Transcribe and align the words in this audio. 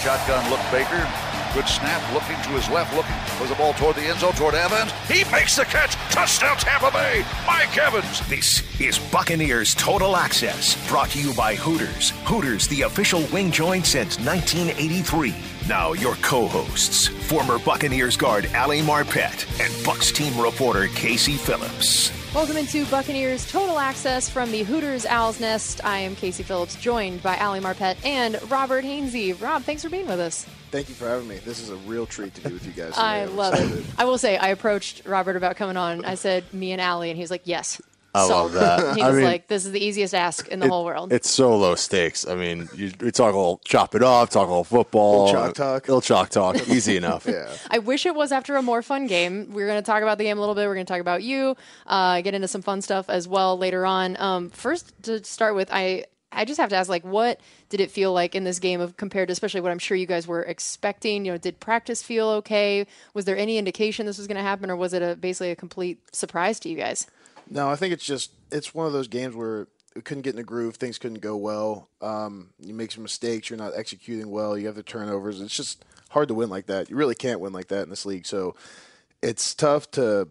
Shotgun 0.00 0.48
look 0.50 0.60
Baker. 0.72 1.06
Good 1.52 1.68
snap, 1.68 2.00
looking 2.14 2.36
to 2.42 2.48
his 2.50 2.70
left, 2.70 2.94
looking 2.94 3.14
was 3.38 3.50
the 3.50 3.56
ball 3.56 3.74
toward 3.74 3.96
the 3.96 4.02
end 4.02 4.20
zone, 4.20 4.32
toward 4.32 4.54
Evans. 4.54 4.92
He 5.08 5.30
makes 5.30 5.56
the 5.56 5.64
catch. 5.64 5.94
Touchdown, 6.10 6.56
Tampa 6.56 6.90
Bay. 6.90 7.24
Mike 7.46 7.76
Evans. 7.76 8.26
This 8.28 8.62
is 8.80 8.98
Buccaneers 8.98 9.74
Total 9.74 10.16
Access, 10.16 10.88
brought 10.88 11.10
to 11.10 11.20
you 11.20 11.34
by 11.34 11.54
Hooters. 11.54 12.10
Hooters, 12.24 12.66
the 12.68 12.82
official 12.82 13.22
wing 13.32 13.50
joint 13.50 13.84
since 13.84 14.18
1983. 14.20 15.34
Now, 15.68 15.92
your 15.92 16.14
co 16.16 16.46
hosts, 16.46 17.08
former 17.08 17.58
Buccaneers 17.58 18.16
guard 18.16 18.48
Ali 18.56 18.80
Marpet 18.80 19.44
and 19.60 19.72
Bucs 19.84 20.14
team 20.14 20.40
reporter 20.40 20.86
Casey 20.94 21.36
Phillips. 21.36 22.19
Welcome 22.32 22.58
into 22.58 22.86
Buccaneers 22.86 23.50
Total 23.50 23.76
Access 23.76 24.28
from 24.30 24.52
the 24.52 24.62
Hooters 24.62 25.04
Owl's 25.04 25.40
Nest. 25.40 25.84
I 25.84 25.98
am 25.98 26.14
Casey 26.14 26.44
Phillips, 26.44 26.76
joined 26.76 27.24
by 27.24 27.36
Ali 27.36 27.58
Marpet 27.58 27.96
and 28.04 28.40
Robert 28.48 28.84
Hainsey. 28.84 29.32
Rob, 29.42 29.64
thanks 29.64 29.82
for 29.82 29.88
being 29.88 30.06
with 30.06 30.20
us. 30.20 30.44
Thank 30.70 30.88
you 30.88 30.94
for 30.94 31.08
having 31.08 31.26
me. 31.26 31.38
This 31.38 31.60
is 31.60 31.70
a 31.70 31.76
real 31.76 32.06
treat 32.06 32.32
to 32.36 32.40
be 32.40 32.52
with 32.52 32.64
you 32.64 32.72
guys. 32.72 32.96
I 32.96 33.24
love 33.24 33.54
it. 33.54 33.84
I 33.98 34.04
will 34.04 34.16
say, 34.16 34.36
I 34.36 34.50
approached 34.50 35.02
Robert 35.06 35.34
about 35.34 35.56
coming 35.56 35.76
on. 35.76 36.04
I 36.04 36.14
said, 36.14 36.44
me 36.54 36.70
and 36.70 36.80
Ali, 36.80 37.10
and 37.10 37.16
he 37.16 37.22
was 37.24 37.32
like, 37.32 37.42
yes. 37.46 37.82
I 38.14 38.26
love 38.26 38.52
that. 38.52 38.94
He 38.96 39.02
I 39.02 39.08
was 39.08 39.16
mean, 39.16 39.24
like, 39.24 39.46
this 39.48 39.64
is 39.64 39.72
the 39.72 39.78
easiest 39.84 40.14
ask 40.14 40.48
in 40.48 40.58
the 40.58 40.68
whole 40.68 40.84
world. 40.84 41.12
It's 41.12 41.30
so 41.30 41.56
low 41.56 41.74
stakes. 41.76 42.26
I 42.26 42.34
mean, 42.34 42.68
you, 42.74 42.90
we 43.00 43.10
talk 43.12 43.32
a 43.32 43.36
little 43.36 43.60
chop 43.64 43.94
it 43.94 44.02
off, 44.02 44.30
talk 44.30 44.46
a 44.46 44.50
little 44.50 44.64
football, 44.64 45.26
Little 45.26 45.40
chalk 45.46 45.54
talk. 45.54 45.88
little 45.88 46.00
chalk 46.00 46.28
talk, 46.30 46.68
easy 46.68 46.96
enough. 46.96 47.26
Yeah. 47.30 47.48
I 47.70 47.78
wish 47.78 48.06
it 48.06 48.14
was 48.14 48.32
after 48.32 48.56
a 48.56 48.62
more 48.62 48.82
fun 48.82 49.06
game. 49.06 49.52
We're 49.52 49.68
going 49.68 49.80
to 49.80 49.86
talk 49.86 50.02
about 50.02 50.18
the 50.18 50.24
game 50.24 50.36
a 50.36 50.40
little 50.40 50.54
bit. 50.56 50.66
We're 50.66 50.74
going 50.74 50.86
to 50.86 50.92
talk 50.92 51.00
about 51.00 51.22
you, 51.22 51.56
uh, 51.86 52.20
get 52.22 52.34
into 52.34 52.48
some 52.48 52.62
fun 52.62 52.82
stuff 52.82 53.08
as 53.08 53.28
well 53.28 53.56
later 53.56 53.86
on. 53.86 54.16
Um, 54.20 54.50
first, 54.50 54.92
to 55.04 55.22
start 55.24 55.54
with, 55.54 55.68
I 55.72 56.06
I 56.32 56.44
just 56.44 56.60
have 56.60 56.70
to 56.70 56.76
ask, 56.76 56.88
like, 56.88 57.04
what 57.04 57.40
did 57.70 57.80
it 57.80 57.90
feel 57.90 58.12
like 58.12 58.34
in 58.36 58.44
this 58.44 58.58
game 58.60 58.80
of 58.80 58.96
compared 58.96 59.28
to 59.28 59.32
especially 59.32 59.60
what 59.60 59.70
I'm 59.72 59.78
sure 59.80 59.96
you 59.96 60.06
guys 60.06 60.26
were 60.26 60.42
expecting? 60.42 61.24
You 61.24 61.32
know, 61.32 61.38
did 61.38 61.60
practice 61.60 62.02
feel 62.02 62.28
okay? 62.28 62.86
Was 63.14 63.24
there 63.24 63.36
any 63.36 63.58
indication 63.58 64.06
this 64.06 64.18
was 64.18 64.26
going 64.26 64.36
to 64.36 64.42
happen, 64.42 64.70
or 64.70 64.76
was 64.76 64.92
it 64.92 65.02
a 65.02 65.16
basically 65.16 65.50
a 65.50 65.56
complete 65.56 65.98
surprise 66.14 66.58
to 66.60 66.68
you 66.68 66.76
guys? 66.76 67.06
No, 67.50 67.68
I 67.68 67.76
think 67.76 67.92
it's 67.92 68.04
just 68.04 68.30
it's 68.52 68.72
one 68.72 68.86
of 68.86 68.92
those 68.92 69.08
games 69.08 69.34
where 69.34 69.66
we 69.94 70.02
couldn't 70.02 70.22
get 70.22 70.30
in 70.30 70.36
the 70.36 70.44
groove. 70.44 70.76
Things 70.76 70.98
couldn't 70.98 71.20
go 71.20 71.36
well. 71.36 71.88
Um, 72.00 72.50
you 72.60 72.72
make 72.72 72.92
some 72.92 73.02
mistakes. 73.02 73.50
You're 73.50 73.58
not 73.58 73.72
executing 73.76 74.30
well. 74.30 74.56
You 74.56 74.66
have 74.66 74.76
the 74.76 74.84
turnovers. 74.84 75.40
It's 75.40 75.56
just 75.56 75.84
hard 76.10 76.28
to 76.28 76.34
win 76.34 76.48
like 76.48 76.66
that. 76.66 76.88
You 76.88 76.96
really 76.96 77.16
can't 77.16 77.40
win 77.40 77.52
like 77.52 77.68
that 77.68 77.82
in 77.82 77.90
this 77.90 78.06
league. 78.06 78.24
So 78.24 78.54
it's 79.20 79.54
tough 79.54 79.90
to 79.92 80.28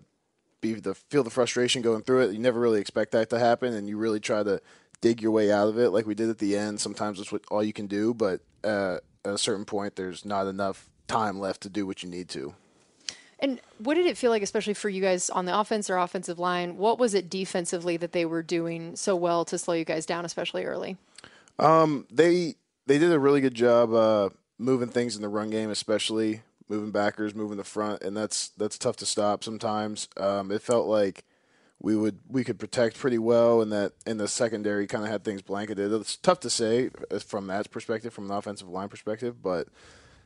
be 0.61 0.73
the 0.73 0.95
feel 0.95 1.23
the 1.23 1.29
frustration 1.29 1.81
going 1.81 2.03
through 2.03 2.21
it. 2.21 2.31
You 2.31 2.39
never 2.39 2.59
really 2.59 2.79
expect 2.79 3.11
that 3.11 3.29
to 3.31 3.39
happen, 3.39 3.73
and 3.73 3.87
you 3.87 3.97
really 3.97 4.19
try 4.19 4.43
to 4.43 4.61
dig 5.01 5.21
your 5.21 5.31
way 5.31 5.51
out 5.51 5.67
of 5.67 5.77
it, 5.77 5.89
like 5.91 6.05
we 6.05 6.15
did 6.15 6.29
at 6.29 6.39
the 6.39 6.57
end. 6.57 6.79
Sometimes 6.79 7.17
that's 7.17 7.31
what 7.31 7.43
all 7.49 7.63
you 7.63 7.73
can 7.73 7.87
do, 7.87 8.13
but 8.13 8.41
uh, 8.63 8.97
at 9.23 9.33
a 9.33 9.37
certain 9.37 9.65
point, 9.65 9.95
there's 9.95 10.25
not 10.25 10.47
enough 10.47 10.89
time 11.07 11.39
left 11.39 11.61
to 11.61 11.69
do 11.69 11.85
what 11.85 12.03
you 12.03 12.09
need 12.09 12.29
to. 12.29 12.53
And 13.41 13.61
what 13.77 13.93
did 13.93 14.05
it 14.05 14.17
feel 14.17 14.31
like, 14.31 14.43
especially 14.43 14.73
for 14.73 14.89
you 14.89 15.01
guys 15.01 15.29
on 15.29 15.45
the 15.45 15.57
offense 15.57 15.89
or 15.89 15.97
offensive 15.97 16.39
line? 16.39 16.77
What 16.77 16.99
was 16.99 17.13
it 17.13 17.29
defensively 17.29 17.95
that 17.97 18.11
they 18.11 18.25
were 18.25 18.43
doing 18.43 18.95
so 18.95 19.15
well 19.15 19.45
to 19.45 19.57
slow 19.57 19.73
you 19.73 19.85
guys 19.85 20.05
down, 20.05 20.25
especially 20.25 20.65
early? 20.65 20.97
they 22.11 22.55
they 22.85 22.97
did 22.97 23.11
a 23.11 23.19
really 23.19 23.41
good 23.41 23.53
job 23.53 23.93
uh, 23.93 24.29
moving 24.57 24.89
things 24.89 25.15
in 25.15 25.21
the 25.21 25.29
run 25.29 25.49
game, 25.49 25.69
especially 25.69 26.41
moving 26.67 26.91
backers, 26.91 27.33
moving 27.33 27.57
the 27.57 27.63
front, 27.63 28.01
and 28.03 28.15
that's 28.15 28.49
that's 28.49 28.77
tough 28.77 28.97
to 28.97 29.05
stop 29.05 29.43
sometimes. 29.43 30.07
Um, 30.17 30.51
it 30.51 30.61
felt 30.61 30.87
like 30.87 31.23
we 31.81 31.95
would 31.95 32.19
we 32.27 32.43
could 32.43 32.59
protect 32.59 32.97
pretty 32.97 33.17
well, 33.17 33.61
and 33.61 33.71
that 33.71 33.93
in 34.05 34.17
the 34.17 34.27
secondary 34.27 34.85
kind 34.85 35.03
of 35.03 35.09
had 35.09 35.23
things 35.23 35.41
blanketed. 35.41 35.91
It's 35.93 36.17
tough 36.17 36.39
to 36.41 36.49
say 36.49 36.89
uh, 37.11 37.19
from 37.19 37.47
that 37.47 37.71
perspective, 37.71 38.13
from 38.13 38.29
an 38.29 38.37
offensive 38.37 38.69
line 38.69 38.89
perspective, 38.89 39.41
but 39.41 39.67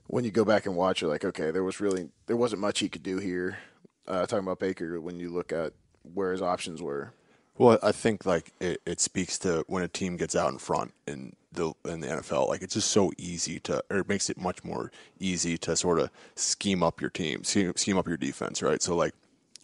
when 0.07 0.23
you 0.23 0.31
go 0.31 0.45
back 0.45 0.65
and 0.65 0.75
watch, 0.75 1.01
you're 1.01 1.09
like, 1.09 1.25
okay, 1.25 1.51
there 1.51 1.63
was 1.63 1.79
really 1.79 2.09
there 2.27 2.37
wasn't 2.37 2.61
much 2.61 2.79
he 2.79 2.89
could 2.89 3.03
do 3.03 3.17
here. 3.17 3.57
Uh, 4.07 4.25
talking 4.25 4.45
about 4.45 4.59
Baker, 4.59 4.99
when 4.99 5.19
you 5.19 5.29
look 5.29 5.53
at 5.53 5.73
where 6.13 6.31
his 6.31 6.41
options 6.41 6.81
were. 6.81 7.13
Well, 7.57 7.77
I 7.83 7.91
think 7.91 8.25
like 8.25 8.51
it, 8.59 8.81
it 8.85 8.99
speaks 8.99 9.37
to 9.39 9.63
when 9.67 9.83
a 9.83 9.87
team 9.87 10.17
gets 10.17 10.35
out 10.35 10.51
in 10.51 10.57
front 10.57 10.93
in 11.07 11.33
the 11.51 11.71
in 11.85 12.01
the 12.01 12.07
NFL. 12.07 12.47
Like 12.49 12.61
it's 12.63 12.73
just 12.73 12.89
so 12.91 13.11
easy 13.17 13.59
to, 13.61 13.83
or 13.89 13.99
it 13.99 14.09
makes 14.09 14.29
it 14.29 14.37
much 14.37 14.63
more 14.63 14.91
easy 15.19 15.57
to 15.59 15.75
sort 15.75 15.99
of 15.99 16.09
scheme 16.35 16.81
up 16.83 16.99
your 16.99 17.11
team, 17.11 17.43
scheme, 17.43 17.71
scheme 17.75 17.97
up 17.97 18.07
your 18.07 18.17
defense, 18.17 18.61
right? 18.61 18.81
So 18.81 18.95
like 18.95 19.13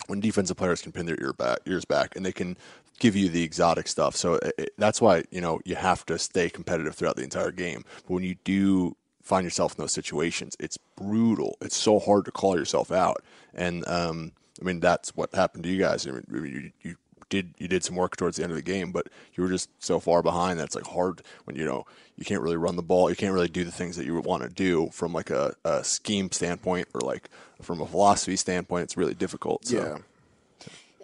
when 0.08 0.20
defensive 0.20 0.56
players 0.56 0.82
can 0.82 0.92
pin 0.92 1.06
their 1.08 1.20
ear 1.20 1.34
back, 1.34 1.60
ears 1.66 1.84
back, 1.84 2.16
and 2.16 2.26
they 2.26 2.32
can 2.32 2.58
give 3.00 3.16
you 3.16 3.28
the 3.28 3.44
exotic 3.44 3.88
stuff. 3.88 4.16
So 4.16 4.36
it, 4.36 4.54
it- 4.58 4.74
that's 4.78 5.02
why 5.02 5.24
you 5.32 5.42
know 5.42 5.60
you 5.66 5.76
have 5.76 6.06
to 6.06 6.18
stay 6.20 6.50
competitive 6.50 6.94
throughout 6.96 7.16
the 7.18 7.24
entire 7.24 7.52
game. 7.52 7.84
But 8.04 8.12
when 8.14 8.24
you 8.24 8.36
do 8.44 8.96
find 9.30 9.44
yourself 9.44 9.76
in 9.76 9.84
those 9.84 9.94
situations, 9.94 10.58
it's 10.60 10.78
brutal. 10.98 11.56
It's 11.62 11.78
so 11.78 12.00
hard 12.00 12.26
to 12.26 12.32
call 12.32 12.58
yourself 12.58 12.92
out, 12.92 13.24
and 13.54 13.88
um, 13.88 14.32
I 14.60 14.66
mean 14.66 14.80
that's 14.80 15.16
what 15.16 15.34
happened 15.34 15.64
to 15.64 15.70
you 15.70 15.80
guys. 15.80 16.08
I 16.08 16.12
mean, 16.12 16.26
you, 16.32 16.72
you 16.82 16.96
did 17.30 17.54
you 17.60 17.68
did 17.68 17.84
some 17.84 17.96
work 17.96 18.18
towards 18.18 18.38
the 18.38 18.44
end 18.44 18.52
of 18.52 18.58
the 18.58 18.64
game, 18.64 18.92
but 18.92 19.08
you 19.36 19.44
were 19.44 19.50
just 19.50 19.70
so 19.78 20.00
far 20.00 20.24
behind 20.24 20.60
that 20.60 20.66
it's 20.66 20.76
like 20.76 20.88
hard 20.88 21.22
when 21.46 21.56
you 21.56 21.64
know 21.64 21.86
you 22.18 22.26
can't 22.26 22.42
really 22.42 22.58
run 22.58 22.76
the 22.76 22.82
ball, 22.82 23.10
you 23.10 23.16
can't 23.16 23.34
really 23.34 23.48
do 23.48 23.64
the 23.64 23.72
things 23.72 23.96
that 23.96 24.06
you 24.06 24.16
would 24.16 24.26
want 24.26 24.44
to 24.44 24.50
do 24.50 24.90
from 24.92 25.14
like 25.14 25.30
a, 25.30 25.54
a 25.64 25.84
scheme 25.84 26.32
standpoint 26.32 26.88
or 26.94 27.02
like 27.02 27.30
from 27.62 27.80
a 27.82 27.86
philosophy 27.86 28.36
standpoint. 28.36 28.84
It's 28.84 28.98
really 28.98 29.14
difficult. 29.14 29.66
So. 29.66 29.78
Yeah. 29.78 29.98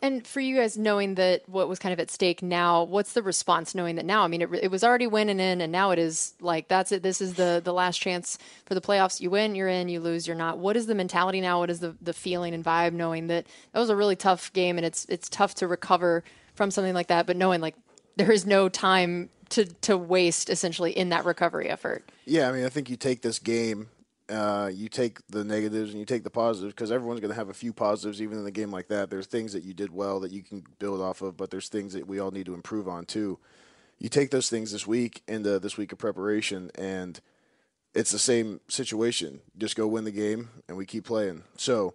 And 0.01 0.25
for 0.27 0.39
you 0.39 0.57
guys, 0.57 0.77
knowing 0.77 1.15
that 1.15 1.47
what 1.47 1.67
was 1.69 1.79
kind 1.79 1.93
of 1.93 1.99
at 1.99 2.11
stake 2.11 2.43
now, 2.43 2.83
what's 2.83 3.13
the 3.13 3.23
response 3.23 3.73
knowing 3.73 3.95
that 3.95 4.05
now? 4.05 4.23
I 4.23 4.27
mean, 4.27 4.41
it, 4.41 4.49
it 4.61 4.71
was 4.71 4.83
already 4.83 5.07
winning 5.07 5.39
in, 5.39 5.61
and 5.61 5.71
now 5.71 5.91
it 5.91 5.99
is 5.99 6.33
like 6.41 6.67
that's 6.67 6.91
it. 6.91 7.01
This 7.01 7.21
is 7.21 7.35
the 7.35 7.61
the 7.63 7.73
last 7.73 7.99
chance 7.99 8.37
for 8.65 8.75
the 8.75 8.81
playoffs. 8.81 9.21
You 9.21 9.29
win, 9.29 9.55
you're 9.55 9.67
in. 9.67 9.89
You 9.89 9.99
lose, 9.99 10.27
you're 10.27 10.35
not. 10.35 10.57
What 10.57 10.75
is 10.75 10.87
the 10.87 10.95
mentality 10.95 11.41
now? 11.41 11.59
What 11.59 11.69
is 11.69 11.79
the 11.79 11.95
the 12.01 12.13
feeling 12.13 12.53
and 12.53 12.63
vibe 12.63 12.93
knowing 12.93 13.27
that 13.27 13.47
that 13.71 13.79
was 13.79 13.89
a 13.89 13.95
really 13.95 14.15
tough 14.15 14.51
game, 14.53 14.77
and 14.77 14.85
it's 14.85 15.05
it's 15.09 15.29
tough 15.29 15.55
to 15.55 15.67
recover 15.67 16.23
from 16.55 16.71
something 16.71 16.93
like 16.93 17.07
that, 17.07 17.25
but 17.25 17.37
knowing 17.37 17.61
like 17.61 17.75
there 18.15 18.31
is 18.31 18.45
no 18.45 18.69
time 18.69 19.29
to 19.49 19.65
to 19.65 19.97
waste 19.97 20.49
essentially 20.49 20.91
in 20.91 21.09
that 21.09 21.25
recovery 21.25 21.69
effort. 21.69 22.09
Yeah, 22.25 22.49
I 22.49 22.51
mean, 22.51 22.65
I 22.65 22.69
think 22.69 22.89
you 22.89 22.95
take 22.95 23.21
this 23.21 23.39
game, 23.39 23.89
uh, 24.29 24.71
you 24.73 24.89
take 24.89 25.19
the 25.27 25.43
negatives 25.43 25.91
and 25.91 25.99
you 25.99 26.05
take 26.05 26.23
the 26.23 26.29
positives 26.29 26.73
because 26.73 26.91
everyone's 26.91 27.19
going 27.19 27.29
to 27.29 27.35
have 27.35 27.49
a 27.49 27.53
few 27.53 27.73
positives 27.73 28.21
even 28.21 28.39
in 28.39 28.45
a 28.45 28.51
game 28.51 28.71
like 28.71 28.87
that. 28.87 29.09
There's 29.09 29.27
things 29.27 29.53
that 29.53 29.63
you 29.63 29.73
did 29.73 29.93
well 29.93 30.19
that 30.21 30.31
you 30.31 30.41
can 30.41 30.63
build 30.79 31.01
off 31.01 31.21
of, 31.21 31.37
but 31.37 31.51
there's 31.51 31.69
things 31.69 31.93
that 31.93 32.07
we 32.07 32.19
all 32.19 32.31
need 32.31 32.47
to 32.47 32.53
improve 32.53 32.87
on 32.87 33.05
too. 33.05 33.39
You 33.99 34.09
take 34.09 34.31
those 34.31 34.49
things 34.49 34.71
this 34.71 34.87
week 34.87 35.21
into 35.27 35.59
this 35.59 35.77
week 35.77 35.91
of 35.91 35.99
preparation, 35.99 36.69
and 36.75 37.19
it's 37.93 38.11
the 38.11 38.19
same 38.19 38.59
situation. 38.67 39.41
Just 39.57 39.77
go 39.77 39.87
win 39.87 40.03
the 40.03 40.11
game, 40.11 40.49
and 40.67 40.75
we 40.75 40.85
keep 40.85 41.05
playing. 41.05 41.43
So 41.55 41.93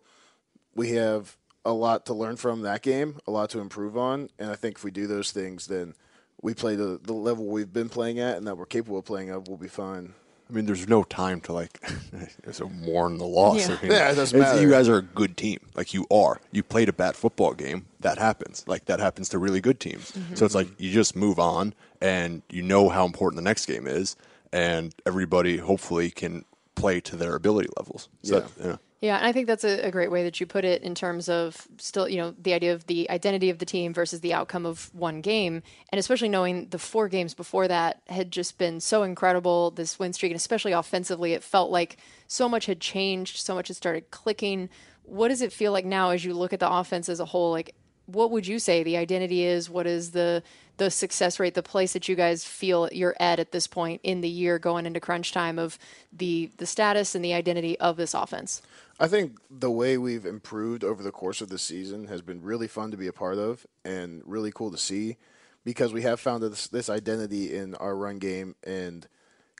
we 0.74 0.90
have 0.90 1.36
a 1.64 1.72
lot 1.72 2.06
to 2.06 2.14
learn 2.14 2.36
from 2.36 2.62
that 2.62 2.80
game, 2.82 3.18
a 3.26 3.30
lot 3.30 3.50
to 3.50 3.60
improve 3.60 3.98
on, 3.98 4.30
and 4.38 4.50
I 4.50 4.54
think 4.54 4.76
if 4.76 4.84
we 4.84 4.90
do 4.90 5.06
those 5.06 5.30
things, 5.30 5.66
then 5.66 5.94
we 6.40 6.54
play 6.54 6.74
the, 6.74 6.98
the 7.02 7.12
level 7.12 7.46
we've 7.46 7.72
been 7.72 7.90
playing 7.90 8.18
at 8.18 8.38
and 8.38 8.46
that 8.46 8.56
we're 8.56 8.64
capable 8.64 8.98
of 8.98 9.04
playing 9.04 9.28
at, 9.28 9.46
we'll 9.46 9.58
be 9.58 9.68
fine. 9.68 10.14
I 10.50 10.52
mean, 10.52 10.66
there's 10.66 10.88
no 10.88 11.04
time 11.04 11.40
to 11.42 11.52
like 11.52 11.80
so 12.50 12.68
mourn 12.68 13.18
the 13.18 13.24
loss. 13.26 13.68
Yeah. 13.68 13.76
I 13.78 13.82
mean, 13.82 13.92
Yeah, 13.92 14.10
it 14.10 14.14
doesn't 14.16 14.38
matter. 14.38 14.60
You 14.60 14.68
guys 14.70 14.88
are 14.88 14.96
a 14.96 15.02
good 15.02 15.36
team. 15.36 15.60
Like 15.74 15.94
you 15.94 16.06
are. 16.10 16.40
You 16.50 16.62
played 16.64 16.88
a 16.88 16.92
bad 16.92 17.14
football 17.14 17.54
game. 17.54 17.86
That 18.00 18.18
happens. 18.18 18.64
Like 18.66 18.86
that 18.86 18.98
happens 18.98 19.28
to 19.30 19.38
really 19.38 19.60
good 19.60 19.78
teams. 19.78 20.10
Mm-hmm. 20.12 20.34
So 20.34 20.44
it's 20.44 20.54
like 20.54 20.68
you 20.78 20.90
just 20.90 21.14
move 21.14 21.38
on, 21.38 21.74
and 22.00 22.42
you 22.50 22.62
know 22.62 22.88
how 22.88 23.04
important 23.06 23.36
the 23.36 23.48
next 23.48 23.66
game 23.66 23.86
is, 23.86 24.16
and 24.52 24.92
everybody 25.06 25.58
hopefully 25.58 26.10
can 26.10 26.44
play 26.74 27.00
to 27.02 27.14
their 27.16 27.34
ability 27.36 27.68
levels. 27.78 28.08
So 28.22 28.34
Yeah. 28.34 28.40
that- 28.40 28.66
yeah. 28.66 28.76
Yeah, 29.00 29.16
and 29.16 29.26
I 29.26 29.32
think 29.32 29.46
that's 29.46 29.64
a, 29.64 29.86
a 29.86 29.90
great 29.90 30.10
way 30.10 30.24
that 30.24 30.40
you 30.40 30.46
put 30.46 30.64
it 30.66 30.82
in 30.82 30.94
terms 30.94 31.30
of 31.30 31.66
still, 31.78 32.06
you 32.06 32.18
know, 32.18 32.34
the 32.38 32.52
idea 32.52 32.74
of 32.74 32.86
the 32.86 33.08
identity 33.10 33.48
of 33.48 33.58
the 33.58 33.64
team 33.64 33.94
versus 33.94 34.20
the 34.20 34.34
outcome 34.34 34.66
of 34.66 34.94
one 34.94 35.22
game, 35.22 35.62
and 35.90 35.98
especially 35.98 36.28
knowing 36.28 36.68
the 36.68 36.78
four 36.78 37.08
games 37.08 37.32
before 37.32 37.66
that 37.66 38.02
had 38.08 38.30
just 38.30 38.58
been 38.58 38.78
so 38.78 39.02
incredible. 39.02 39.70
This 39.70 39.98
win 39.98 40.12
streak, 40.12 40.32
and 40.32 40.36
especially 40.36 40.72
offensively, 40.72 41.32
it 41.32 41.42
felt 41.42 41.70
like 41.70 41.96
so 42.26 42.46
much 42.46 42.66
had 42.66 42.78
changed, 42.78 43.38
so 43.38 43.54
much 43.54 43.68
had 43.68 43.76
started 43.76 44.10
clicking. 44.10 44.68
What 45.04 45.28
does 45.28 45.40
it 45.40 45.52
feel 45.52 45.72
like 45.72 45.86
now 45.86 46.10
as 46.10 46.22
you 46.22 46.34
look 46.34 46.52
at 46.52 46.60
the 46.60 46.70
offense 46.70 47.08
as 47.08 47.20
a 47.20 47.24
whole? 47.24 47.52
Like, 47.52 47.74
what 48.04 48.30
would 48.30 48.46
you 48.46 48.58
say 48.58 48.82
the 48.82 48.98
identity 48.98 49.44
is? 49.44 49.70
What 49.70 49.86
is 49.86 50.10
the 50.10 50.42
the 50.76 50.90
success 50.90 51.38
rate, 51.38 51.52
the 51.54 51.62
place 51.62 51.92
that 51.92 52.08
you 52.08 52.16
guys 52.16 52.42
feel 52.42 52.88
you're 52.90 53.14
at 53.20 53.38
at 53.38 53.52
this 53.52 53.66
point 53.66 54.00
in 54.02 54.22
the 54.22 54.28
year 54.30 54.58
going 54.58 54.86
into 54.86 54.98
crunch 54.98 55.30
time 55.32 55.58
of 55.58 55.78
the 56.12 56.50
the 56.56 56.66
status 56.66 57.14
and 57.14 57.24
the 57.24 57.34
identity 57.34 57.78
of 57.80 57.96
this 57.96 58.14
offense? 58.14 58.62
I 59.02 59.08
think 59.08 59.38
the 59.50 59.70
way 59.70 59.96
we've 59.96 60.26
improved 60.26 60.84
over 60.84 61.02
the 61.02 61.10
course 61.10 61.40
of 61.40 61.48
the 61.48 61.58
season 61.58 62.08
has 62.08 62.20
been 62.20 62.42
really 62.42 62.68
fun 62.68 62.90
to 62.90 62.98
be 62.98 63.06
a 63.06 63.14
part 63.14 63.38
of 63.38 63.66
and 63.82 64.20
really 64.26 64.52
cool 64.54 64.70
to 64.70 64.76
see 64.76 65.16
because 65.64 65.94
we 65.94 66.02
have 66.02 66.20
found 66.20 66.42
this, 66.42 66.68
this 66.68 66.90
identity 66.90 67.56
in 67.56 67.74
our 67.76 67.96
run 67.96 68.18
game 68.18 68.56
and 68.62 69.08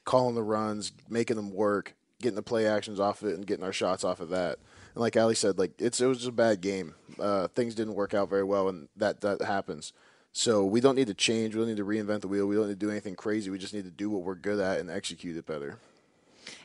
calling 0.05 0.35
the 0.35 0.43
runs, 0.43 0.93
making 1.09 1.37
them 1.37 1.55
work, 1.55 1.95
getting 2.21 2.37
the 2.37 2.43
play 2.43 2.67
actions 2.67 3.01
off 3.01 3.23
it, 3.23 3.35
and 3.35 3.47
getting 3.47 3.65
our 3.65 3.73
shots 3.73 4.05
off 4.05 4.21
of 4.21 4.29
that. 4.29 4.59
And 4.95 5.01
like 5.01 5.17
Ali 5.17 5.35
said, 5.35 5.59
like 5.59 5.73
it's 5.81 6.03
it 6.03 6.07
was 6.07 6.27
a 6.27 6.33
bad 6.33 6.61
game. 6.61 6.95
Uh, 7.19 7.49
things 7.49 7.75
didn't 7.75 7.95
work 7.95 8.13
out 8.13 8.29
very 8.29 8.45
well, 8.45 8.69
and 8.69 8.89
that 8.97 9.23
that 9.23 9.41
happens. 9.41 9.95
So 10.33 10.67
we 10.67 10.83
don't 10.83 10.97
need 10.97 11.07
to 11.07 11.15
change. 11.15 11.55
We 11.55 11.63
don't 11.63 11.69
need 11.69 11.79
to 11.79 11.85
reinvent 11.85 12.21
the 12.21 12.29
wheel. 12.29 12.47
We 12.47 12.57
don't 12.57 12.69
need 12.69 12.79
to 12.79 12.87
do 12.87 12.91
anything 12.91 13.17
crazy. 13.17 13.51
We 13.51 13.59
just 13.59 13.73
need 13.73 13.85
to 13.85 13.91
do 13.91 14.11
what 14.11 14.23
we're 14.23 14.35
good 14.35 14.61
at 14.61 14.81
and 14.81 14.91
execute 14.91 15.37
it 15.37 15.47
better. 15.47 15.79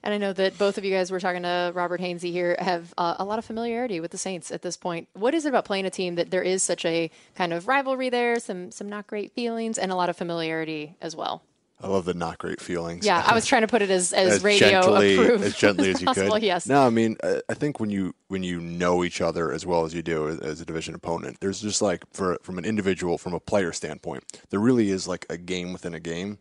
And 0.04 0.14
I 0.14 0.18
know 0.18 0.34
that 0.34 0.58
both 0.58 0.78
of 0.78 0.86
you 0.86 0.92
guys 0.92 1.12
were 1.12 1.20
talking 1.20 1.44
to 1.44 1.72
Robert 1.74 2.02
Hainsey 2.02 2.32
here 2.32 2.56
have 2.60 2.94
uh, 2.98 3.16
a 3.20 3.26
lot 3.26 3.40
of 3.40 3.46
familiarity 3.46 4.00
with 4.00 4.12
the 4.12 4.18
Saints 4.18 4.52
at 4.52 4.62
this 4.62 4.78
point. 4.78 5.08
What 5.14 5.34
is 5.34 5.46
it 5.46 5.50
about 5.50 5.66
playing 5.66 5.86
a 5.86 5.90
team 5.90 6.16
that 6.16 6.32
there 6.32 6.44
is 6.44 6.64
such 6.64 6.86
a 6.86 7.10
kind 7.36 7.54
of 7.54 7.68
rivalry 7.68 8.10
there, 8.10 8.40
some 8.40 8.72
some 8.72 8.90
not 8.90 9.08
great 9.08 9.34
feelings, 9.34 9.78
and 9.78 9.92
a 9.92 9.96
lot 9.96 10.10
of 10.10 10.18
familiarity 10.18 10.96
as 11.02 11.16
well? 11.16 11.44
I 11.82 11.88
love 11.88 12.06
the 12.06 12.14
not 12.14 12.38
great 12.38 12.62
feelings. 12.62 13.06
Yeah, 13.06 13.22
I 13.28 13.36
was 13.36 13.46
trying 13.46 13.64
to 13.64 13.68
put 13.68 13.82
it 13.82 13.90
as, 13.90 14.14
as, 14.14 14.36
as 14.36 14.44
radio 14.44 14.82
gently, 14.82 15.18
approved 15.18 15.44
as 15.44 15.56
gently 15.58 15.90
as 15.92 16.00
you 16.00 16.08
possible, 16.08 16.32
could. 16.32 16.44
Yes. 16.44 16.68
No, 16.68 16.82
I 16.82 16.90
mean, 16.90 17.18
I 17.22 17.42
I 17.50 17.54
think 17.54 17.80
when 17.82 17.90
you 17.90 18.16
when 18.30 18.44
you 18.44 18.62
know 18.62 19.04
each 19.04 19.20
other 19.20 19.52
as 19.52 19.66
well 19.66 19.84
as 19.84 19.94
you 19.94 20.02
do 20.02 20.30
as- 20.30 20.40
as 20.40 20.62
a 20.62 20.66
division 20.66 20.96
opponent, 20.96 21.38
there's 21.42 21.60
just 21.60 21.82
like 21.82 22.04
for 22.14 22.38
from 22.44 22.58
an 22.58 22.64
individual, 22.66 23.18
from 23.18 23.34
a 23.34 23.42
player 23.42 23.74
standpoint, 23.74 24.24
there 24.52 24.60
really 24.60 24.90
is 24.90 25.06
like 25.08 25.26
a 25.30 25.38
game 25.38 25.74
within 25.74 25.94
a 25.94 26.00
game 26.00 26.38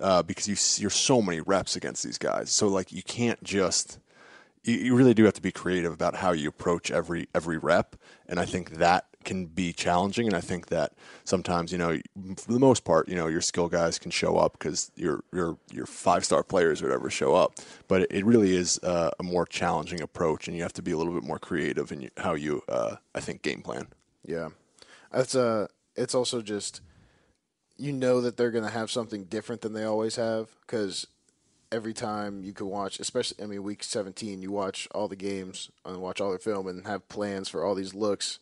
uh, 0.00 0.22
because 0.22 0.48
you 0.48 0.82
you're 0.82 0.90
so 0.90 1.22
many 1.22 1.40
reps 1.40 1.76
against 1.76 2.04
these 2.04 2.18
guys. 2.18 2.50
So 2.50 2.68
like 2.68 2.92
you 2.92 3.02
can't 3.02 3.42
just 3.42 3.98
you, 4.64 4.74
you 4.76 4.94
really 4.94 5.14
do 5.14 5.24
have 5.24 5.34
to 5.34 5.42
be 5.42 5.52
creative 5.52 5.92
about 5.92 6.16
how 6.16 6.32
you 6.32 6.48
approach 6.48 6.90
every 6.90 7.28
every 7.34 7.58
rep, 7.58 7.96
and 8.28 8.38
I 8.38 8.44
think 8.44 8.72
that 8.72 9.06
can 9.26 9.46
be 9.46 9.72
challenging. 9.72 10.26
And 10.26 10.36
I 10.36 10.40
think 10.40 10.66
that 10.66 10.92
sometimes, 11.24 11.72
you 11.72 11.78
know, 11.78 11.98
for 12.36 12.52
the 12.52 12.60
most 12.60 12.84
part, 12.84 13.08
you 13.08 13.16
know, 13.16 13.26
your 13.26 13.40
skill 13.40 13.68
guys 13.68 13.98
can 13.98 14.10
show 14.10 14.36
up 14.36 14.52
because 14.52 14.90
your 14.96 15.24
your 15.32 15.58
your 15.70 15.86
five 15.86 16.24
star 16.24 16.42
players 16.42 16.80
or 16.80 16.86
whatever 16.86 17.10
show 17.10 17.34
up. 17.34 17.54
But 17.88 18.02
it, 18.02 18.12
it 18.12 18.24
really 18.24 18.56
is 18.56 18.78
uh, 18.82 19.10
a 19.18 19.22
more 19.22 19.44
challenging 19.44 20.00
approach, 20.00 20.48
and 20.48 20.56
you 20.56 20.62
have 20.62 20.72
to 20.74 20.82
be 20.82 20.92
a 20.92 20.96
little 20.96 21.12
bit 21.12 21.24
more 21.24 21.38
creative 21.38 21.92
in 21.92 22.10
how 22.16 22.34
you, 22.34 22.62
uh, 22.68 22.96
I 23.14 23.20
think, 23.20 23.42
game 23.42 23.62
plan. 23.62 23.88
Yeah, 24.24 24.48
that's 25.12 25.34
uh, 25.34 25.66
it's 25.94 26.14
also 26.14 26.40
just 26.40 26.80
you 27.76 27.92
know 27.92 28.20
that 28.20 28.36
they're 28.36 28.50
going 28.50 28.64
to 28.64 28.70
have 28.70 28.90
something 28.90 29.24
different 29.24 29.60
than 29.60 29.72
they 29.72 29.84
always 29.84 30.16
have 30.16 30.48
because 30.62 31.06
every 31.70 31.92
time 31.92 32.42
you 32.42 32.52
can 32.52 32.66
watch, 32.66 33.00
especially 33.00 33.42
I 33.42 33.46
mean 33.46 33.62
week 33.62 33.82
17, 33.82 34.42
you 34.42 34.50
watch 34.50 34.88
all 34.94 35.08
the 35.08 35.16
games 35.16 35.70
and 35.84 36.00
watch 36.00 36.20
all 36.20 36.30
their 36.30 36.38
film 36.38 36.66
and 36.66 36.86
have 36.86 37.08
plans 37.08 37.48
for 37.48 37.64
all 37.64 37.74
these 37.74 37.94
looks, 37.94 38.38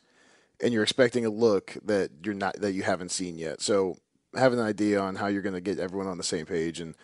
and 0.61 0.73
you're 0.73 0.83
expecting 0.83 1.27
a 1.27 1.31
look 1.31 1.77
that 1.85 2.11
you're 2.23 2.35
not 2.35 2.61
that 2.61 2.73
you 2.73 2.83
haven't 2.83 3.11
seen 3.11 3.39
yet. 3.39 3.61
So 3.61 3.99
having 4.37 4.59
an 4.59 4.65
idea 4.65 5.01
on 5.01 5.17
how 5.17 5.27
you're 5.27 5.43
going 5.43 5.55
to 5.55 5.61
get 5.61 5.79
everyone 5.79 6.09
on 6.09 6.19
the 6.19 6.25
same 6.25 6.47
page 6.47 6.81
and 6.81 6.95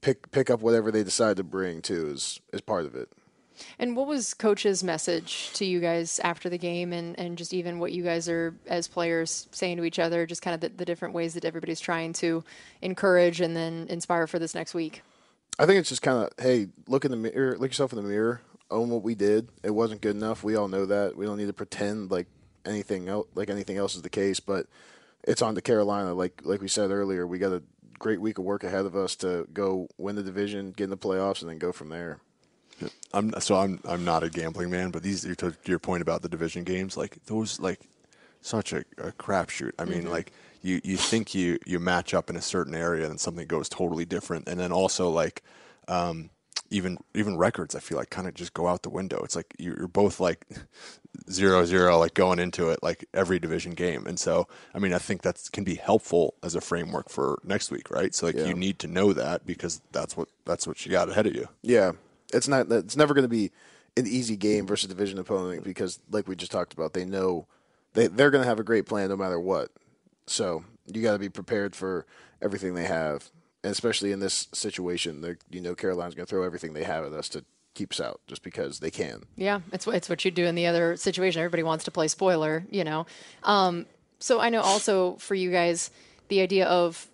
pick 0.00 0.30
pick 0.30 0.50
up 0.50 0.60
whatever 0.60 0.90
they 0.90 1.04
decide 1.04 1.36
to 1.36 1.44
bring 1.44 1.82
too 1.82 2.08
is 2.08 2.40
is 2.52 2.60
part 2.60 2.86
of 2.86 2.94
it. 2.94 3.10
And 3.78 3.96
what 3.96 4.06
was 4.06 4.34
coach's 4.34 4.82
message 4.82 5.50
to 5.54 5.64
you 5.64 5.80
guys 5.80 6.20
after 6.20 6.48
the 6.48 6.58
game 6.58 6.92
and, 6.92 7.18
and 7.18 7.38
just 7.38 7.54
even 7.54 7.78
what 7.78 7.92
you 7.92 8.02
guys 8.02 8.28
are 8.28 8.54
as 8.66 8.88
players 8.88 9.48
saying 9.52 9.76
to 9.76 9.84
each 9.84 9.98
other, 9.98 10.26
just 10.26 10.42
kind 10.42 10.54
of 10.54 10.60
the, 10.60 10.68
the 10.70 10.84
different 10.84 11.14
ways 11.14 11.34
that 11.34 11.44
everybody's 11.44 11.80
trying 11.80 12.12
to 12.14 12.44
encourage 12.82 13.40
and 13.40 13.56
then 13.56 13.86
inspire 13.88 14.26
for 14.26 14.38
this 14.38 14.54
next 14.54 14.74
week? 14.74 15.02
I 15.58 15.66
think 15.66 15.78
it's 15.78 15.88
just 15.88 16.02
kind 16.02 16.24
of 16.24 16.44
hey, 16.44 16.68
look 16.88 17.04
in 17.04 17.10
the 17.10 17.16
mirror, 17.16 17.56
look 17.58 17.70
yourself 17.70 17.92
in 17.92 17.96
the 18.02 18.08
mirror, 18.08 18.40
own 18.70 18.90
what 18.90 19.02
we 19.02 19.14
did. 19.14 19.48
It 19.62 19.70
wasn't 19.70 20.00
good 20.00 20.16
enough. 20.16 20.42
We 20.42 20.56
all 20.56 20.68
know 20.68 20.86
that. 20.86 21.16
We 21.16 21.26
don't 21.26 21.38
need 21.38 21.46
to 21.46 21.52
pretend 21.52 22.10
like 22.10 22.26
anything 22.66 23.08
else, 23.08 23.28
like 23.34 23.50
anything 23.50 23.76
else 23.76 23.94
is 23.94 24.02
the 24.02 24.10
case. 24.10 24.40
But 24.40 24.66
it's 25.22 25.42
on 25.42 25.54
to 25.54 25.62
Carolina. 25.62 26.12
Like 26.14 26.40
like 26.44 26.60
we 26.60 26.68
said 26.68 26.90
earlier, 26.90 27.26
we 27.26 27.38
got 27.38 27.52
a 27.52 27.62
great 27.98 28.20
week 28.20 28.38
of 28.38 28.44
work 28.44 28.64
ahead 28.64 28.84
of 28.84 28.96
us 28.96 29.16
to 29.16 29.46
go 29.52 29.88
win 29.96 30.16
the 30.16 30.22
division, 30.22 30.72
get 30.72 30.84
in 30.84 30.90
the 30.90 30.96
playoffs, 30.96 31.40
and 31.40 31.50
then 31.50 31.58
go 31.58 31.72
from 31.72 31.88
there. 31.88 32.18
I'm 33.12 33.32
so 33.40 33.56
I'm 33.56 33.80
I'm 33.84 34.04
not 34.04 34.22
a 34.22 34.30
gambling 34.30 34.70
man, 34.70 34.90
but 34.90 35.02
these 35.02 35.22
to 35.36 35.54
your 35.64 35.78
point 35.78 36.02
about 36.02 36.22
the 36.22 36.28
division 36.28 36.64
games, 36.64 36.96
like 36.96 37.18
those 37.26 37.60
like 37.60 37.80
such 38.40 38.72
a, 38.72 38.84
a 38.98 39.12
crapshoot. 39.12 39.72
I 39.78 39.84
mean, 39.84 40.10
like 40.10 40.32
you 40.62 40.80
you 40.84 40.96
think 40.96 41.34
you 41.34 41.58
you 41.64 41.78
match 41.78 42.12
up 42.14 42.28
in 42.30 42.36
a 42.36 42.42
certain 42.42 42.74
area, 42.74 43.08
and 43.08 43.20
something 43.20 43.46
goes 43.46 43.68
totally 43.68 44.04
different, 44.04 44.48
and 44.48 44.58
then 44.58 44.72
also 44.72 45.08
like 45.10 45.42
um, 45.88 46.30
even 46.70 46.98
even 47.14 47.36
records, 47.36 47.74
I 47.74 47.80
feel 47.80 47.98
like 47.98 48.10
kind 48.10 48.26
of 48.26 48.34
just 48.34 48.52
go 48.52 48.66
out 48.66 48.82
the 48.82 48.90
window. 48.90 49.22
It's 49.22 49.36
like 49.36 49.54
you're 49.58 49.76
you're 49.78 49.88
both 49.88 50.18
like 50.18 50.46
zero 51.30 51.64
zero, 51.64 51.98
like 51.98 52.14
going 52.14 52.38
into 52.38 52.70
it 52.70 52.82
like 52.82 53.04
every 53.14 53.38
division 53.38 53.72
game, 53.72 54.06
and 54.06 54.18
so 54.18 54.48
I 54.74 54.78
mean, 54.78 54.92
I 54.92 54.98
think 54.98 55.22
that 55.22 55.40
can 55.52 55.64
be 55.64 55.76
helpful 55.76 56.34
as 56.42 56.54
a 56.54 56.60
framework 56.60 57.08
for 57.08 57.38
next 57.44 57.70
week, 57.70 57.90
right? 57.90 58.14
So 58.14 58.26
like 58.26 58.34
Yeah. 58.36 58.46
you 58.46 58.54
need 58.54 58.78
to 58.80 58.88
know 58.88 59.12
that 59.12 59.46
because 59.46 59.80
that's 59.92 60.16
what 60.16 60.28
that's 60.44 60.66
what 60.66 60.84
you 60.84 60.90
got 60.90 61.08
ahead 61.08 61.26
of 61.26 61.34
you. 61.34 61.48
Yeah, 61.62 61.92
it's 62.32 62.48
not. 62.48 62.70
It's 62.70 62.96
never 62.96 63.14
going 63.14 63.24
to 63.24 63.28
be 63.28 63.50
an 63.96 64.06
easy 64.06 64.36
game 64.36 64.66
versus 64.66 64.88
division 64.88 65.18
opponent 65.18 65.64
because, 65.64 66.00
like 66.10 66.26
we 66.28 66.36
just 66.36 66.52
talked 66.52 66.72
about, 66.72 66.92
they 66.94 67.04
know 67.04 67.46
they 67.94 68.06
they're 68.08 68.30
going 68.30 68.42
to 68.42 68.48
have 68.48 68.60
a 68.60 68.64
great 68.64 68.86
plan 68.86 69.08
no 69.08 69.16
matter 69.16 69.38
what. 69.38 69.70
So 70.26 70.64
you 70.86 71.02
got 71.02 71.12
to 71.12 71.18
be 71.18 71.28
prepared 71.28 71.76
for 71.76 72.06
everything 72.42 72.74
they 72.74 72.84
have, 72.86 73.30
and 73.62 73.70
especially 73.70 74.12
in 74.12 74.20
this 74.20 74.48
situation, 74.52 75.20
they 75.20 75.36
you 75.50 75.60
know 75.60 75.74
Carolina's 75.74 76.14
going 76.14 76.26
to 76.26 76.30
throw 76.30 76.42
everything 76.42 76.72
they 76.74 76.84
have 76.84 77.04
at 77.04 77.12
us 77.12 77.28
to 77.30 77.44
keep 77.74 77.92
us 77.92 78.00
out 78.00 78.20
just 78.28 78.42
because 78.42 78.78
they 78.78 78.90
can. 78.90 79.24
Yeah, 79.36 79.60
it's 79.72 79.84
what- 79.86 79.96
it's 79.96 80.08
what 80.08 80.24
you 80.24 80.30
do 80.30 80.44
in 80.44 80.54
the 80.54 80.66
other 80.66 80.96
situation. 80.96 81.40
Everybody 81.40 81.64
wants 81.64 81.84
to 81.86 81.90
play 81.90 82.06
spoiler, 82.08 82.64
you 82.70 82.84
know. 82.84 83.04
Um, 83.42 83.86
so 84.20 84.38
I 84.40 84.48
know 84.48 84.60
also 84.60 85.16
for 85.16 85.34
you 85.34 85.50
guys 85.50 85.90
the 86.28 86.40
idea 86.40 86.66
of 86.66 87.06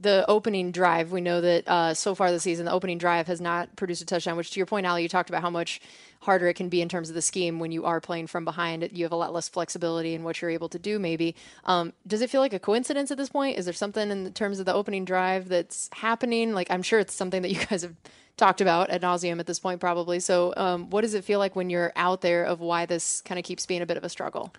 the 0.00 0.24
opening 0.28 0.72
drive. 0.72 1.12
We 1.12 1.20
know 1.20 1.40
that 1.40 1.68
uh, 1.68 1.94
so 1.94 2.14
far 2.14 2.30
this 2.30 2.42
season, 2.42 2.66
the 2.66 2.72
opening 2.72 2.98
drive 2.98 3.26
has 3.26 3.40
not 3.40 3.74
produced 3.76 4.02
a 4.02 4.06
touchdown. 4.06 4.36
Which, 4.36 4.50
to 4.50 4.60
your 4.60 4.66
point, 4.66 4.86
Ali, 4.86 5.02
you 5.02 5.08
talked 5.08 5.28
about 5.28 5.42
how 5.42 5.50
much 5.50 5.80
harder 6.20 6.48
it 6.48 6.54
can 6.54 6.68
be 6.68 6.80
in 6.80 6.88
terms 6.88 7.08
of 7.08 7.14
the 7.14 7.22
scheme 7.22 7.58
when 7.58 7.70
you 7.70 7.84
are 7.84 8.00
playing 8.00 8.26
from 8.26 8.44
behind. 8.44 8.88
You 8.92 9.04
have 9.04 9.12
a 9.12 9.16
lot 9.16 9.32
less 9.32 9.48
flexibility 9.48 10.14
in 10.14 10.24
what 10.24 10.40
you're 10.40 10.50
able 10.50 10.68
to 10.70 10.78
do. 10.78 10.98
Maybe 10.98 11.34
um, 11.64 11.92
does 12.06 12.22
it 12.22 12.30
feel 12.30 12.40
like 12.40 12.52
a 12.52 12.58
coincidence 12.58 13.10
at 13.10 13.18
this 13.18 13.28
point? 13.28 13.58
Is 13.58 13.66
there 13.66 13.74
something 13.74 14.10
in 14.10 14.32
terms 14.32 14.58
of 14.58 14.66
the 14.66 14.74
opening 14.74 15.04
drive 15.04 15.48
that's 15.48 15.88
happening? 15.92 16.54
Like 16.54 16.70
I'm 16.70 16.82
sure 16.82 16.98
it's 16.98 17.14
something 17.14 17.42
that 17.42 17.50
you 17.50 17.64
guys 17.70 17.82
have 17.82 17.94
talked 18.36 18.60
about 18.60 18.90
ad 18.90 19.02
nauseum 19.02 19.38
at 19.38 19.46
this 19.46 19.58
point, 19.58 19.80
probably. 19.80 20.20
So, 20.20 20.52
um, 20.56 20.90
what 20.90 21.02
does 21.02 21.14
it 21.14 21.24
feel 21.24 21.38
like 21.38 21.54
when 21.54 21.70
you're 21.70 21.92
out 21.94 22.20
there 22.20 22.44
of 22.44 22.60
why 22.60 22.86
this 22.86 23.20
kind 23.22 23.38
of 23.38 23.44
keeps 23.44 23.66
being 23.66 23.82
a 23.82 23.86
bit 23.86 23.96
of 23.96 24.04
a 24.04 24.08
struggle? 24.08 24.52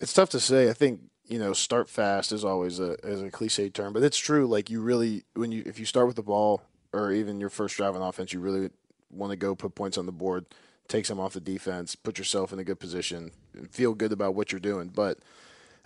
It's 0.00 0.12
tough 0.12 0.30
to 0.30 0.40
say. 0.40 0.68
I 0.68 0.72
think 0.72 1.00
you 1.28 1.38
know, 1.38 1.52
start 1.52 1.88
fast 1.88 2.32
is 2.32 2.44
always 2.44 2.80
a 2.80 2.92
is 3.06 3.22
a 3.22 3.30
cliche 3.30 3.68
term, 3.68 3.92
but 3.92 4.02
it's 4.02 4.18
true. 4.18 4.46
Like 4.46 4.70
you 4.70 4.80
really, 4.80 5.24
when 5.34 5.52
you 5.52 5.62
if 5.66 5.78
you 5.78 5.84
start 5.84 6.06
with 6.06 6.16
the 6.16 6.22
ball 6.22 6.62
or 6.92 7.12
even 7.12 7.38
your 7.38 7.50
first 7.50 7.76
drive 7.76 7.94
on 7.94 8.02
offense, 8.02 8.32
you 8.32 8.40
really 8.40 8.70
want 9.10 9.30
to 9.30 9.36
go 9.36 9.54
put 9.54 9.74
points 9.74 9.98
on 9.98 10.06
the 10.06 10.12
board, 10.12 10.46
take 10.88 11.04
some 11.04 11.20
off 11.20 11.34
the 11.34 11.40
defense, 11.40 11.94
put 11.94 12.18
yourself 12.18 12.52
in 12.52 12.58
a 12.58 12.64
good 12.64 12.80
position, 12.80 13.30
and 13.54 13.70
feel 13.70 13.94
good 13.94 14.12
about 14.12 14.34
what 14.34 14.52
you're 14.52 14.58
doing. 14.58 14.88
But 14.88 15.18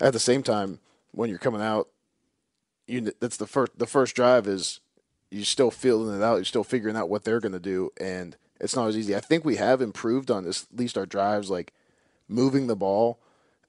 at 0.00 0.12
the 0.12 0.20
same 0.20 0.44
time, 0.44 0.78
when 1.10 1.28
you're 1.28 1.38
coming 1.38 1.60
out, 1.60 1.88
you 2.86 3.12
that's 3.18 3.36
the 3.36 3.46
first 3.46 3.76
the 3.76 3.86
first 3.86 4.14
drive 4.14 4.46
is 4.46 4.78
you're 5.32 5.44
still 5.44 5.72
feeling 5.72 6.16
it 6.16 6.22
out. 6.22 6.36
You're 6.36 6.44
still 6.44 6.64
figuring 6.64 6.96
out 6.96 7.08
what 7.08 7.24
they're 7.24 7.40
going 7.40 7.52
to 7.52 7.58
do, 7.58 7.90
and 8.00 8.36
it's 8.60 8.76
not 8.76 8.86
as 8.86 8.96
easy. 8.96 9.16
I 9.16 9.20
think 9.20 9.44
we 9.44 9.56
have 9.56 9.80
improved 9.80 10.30
on 10.30 10.44
this, 10.44 10.66
at 10.72 10.78
least 10.78 10.96
our 10.96 11.06
drives, 11.06 11.50
like 11.50 11.72
moving 12.28 12.68
the 12.68 12.76
ball 12.76 13.18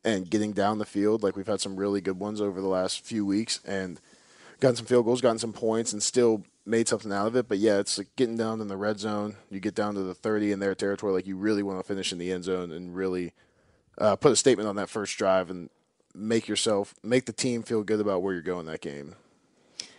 and 0.05 0.29
getting 0.29 0.51
down 0.51 0.77
the 0.77 0.85
field. 0.85 1.23
Like 1.23 1.35
we've 1.35 1.47
had 1.47 1.61
some 1.61 1.75
really 1.75 2.01
good 2.01 2.19
ones 2.19 2.41
over 2.41 2.61
the 2.61 2.67
last 2.67 3.05
few 3.05 3.25
weeks, 3.25 3.59
and 3.65 3.99
gotten 4.59 4.75
some 4.75 4.85
field 4.85 5.05
goals, 5.05 5.21
gotten 5.21 5.39
some 5.39 5.53
points, 5.53 5.93
and 5.93 6.01
still 6.01 6.43
made 6.65 6.87
something 6.87 7.11
out 7.11 7.27
of 7.27 7.35
it. 7.35 7.47
But 7.47 7.57
yeah, 7.57 7.79
it's 7.79 7.97
like 7.97 8.15
getting 8.15 8.37
down 8.37 8.61
in 8.61 8.67
the 8.67 8.77
red 8.77 8.99
zone. 8.99 9.35
You 9.49 9.59
get 9.59 9.75
down 9.75 9.95
to 9.95 10.01
the 10.01 10.13
30 10.13 10.51
in 10.51 10.59
their 10.59 10.75
territory, 10.75 11.13
like 11.13 11.27
you 11.27 11.35
really 11.35 11.63
want 11.63 11.79
to 11.79 11.83
finish 11.83 12.11
in 12.11 12.17
the 12.17 12.31
end 12.31 12.45
zone 12.45 12.71
and 12.71 12.95
really 12.95 13.33
uh, 13.97 14.15
put 14.15 14.31
a 14.31 14.35
statement 14.35 14.69
on 14.69 14.75
that 14.77 14.89
first 14.89 15.17
drive 15.17 15.49
and 15.49 15.69
make 16.15 16.47
yourself, 16.47 16.93
make 17.03 17.25
the 17.25 17.33
team 17.33 17.63
feel 17.63 17.83
good 17.83 17.99
about 17.99 18.21
where 18.21 18.33
you're 18.33 18.41
going 18.41 18.65
that 18.67 18.81
game. 18.81 19.15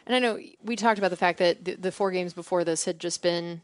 And 0.06 0.14
I 0.14 0.18
know 0.18 0.38
we 0.62 0.76
talked 0.76 0.98
about 0.98 1.10
the 1.10 1.16
fact 1.16 1.38
that 1.38 1.64
the, 1.64 1.74
the 1.76 1.92
four 1.92 2.10
games 2.10 2.32
before 2.32 2.64
this 2.64 2.84
had 2.84 2.98
just 2.98 3.22
been 3.22 3.62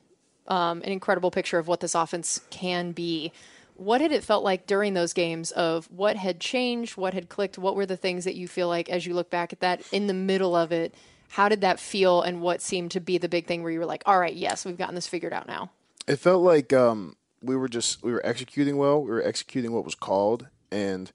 um, 0.48 0.78
an 0.82 0.90
incredible 0.90 1.30
picture 1.30 1.58
of 1.58 1.68
what 1.68 1.80
this 1.80 1.94
offense 1.94 2.40
can 2.50 2.92
be. 2.92 3.32
What 3.80 4.02
had 4.02 4.12
it 4.12 4.22
felt 4.22 4.44
like 4.44 4.66
during 4.66 4.92
those 4.92 5.14
games 5.14 5.52
of 5.52 5.86
what 5.90 6.16
had 6.16 6.38
changed, 6.38 6.98
what 6.98 7.14
had 7.14 7.30
clicked? 7.30 7.56
What 7.56 7.74
were 7.74 7.86
the 7.86 7.96
things 7.96 8.26
that 8.26 8.34
you 8.34 8.46
feel 8.46 8.68
like 8.68 8.90
as 8.90 9.06
you 9.06 9.14
look 9.14 9.30
back 9.30 9.54
at 9.54 9.60
that 9.60 9.80
in 9.90 10.06
the 10.06 10.12
middle 10.12 10.54
of 10.54 10.70
it? 10.70 10.94
How 11.30 11.48
did 11.48 11.62
that 11.62 11.80
feel, 11.80 12.20
and 12.20 12.42
what 12.42 12.60
seemed 12.60 12.90
to 12.90 13.00
be 13.00 13.16
the 13.16 13.26
big 13.26 13.46
thing 13.46 13.62
where 13.62 13.72
you 13.72 13.78
were 13.78 13.86
like, 13.86 14.02
"All 14.04 14.18
right, 14.18 14.34
yes, 14.34 14.66
we've 14.66 14.76
gotten 14.76 14.94
this 14.94 15.06
figured 15.06 15.32
out 15.32 15.48
now." 15.48 15.70
It 16.06 16.16
felt 16.16 16.42
like 16.42 16.74
um, 16.74 17.16
we 17.40 17.56
were 17.56 17.70
just 17.70 18.02
we 18.02 18.12
were 18.12 18.20
executing 18.22 18.76
well. 18.76 19.02
We 19.02 19.08
were 19.08 19.22
executing 19.22 19.72
what 19.72 19.86
was 19.86 19.94
called, 19.94 20.48
and 20.70 21.10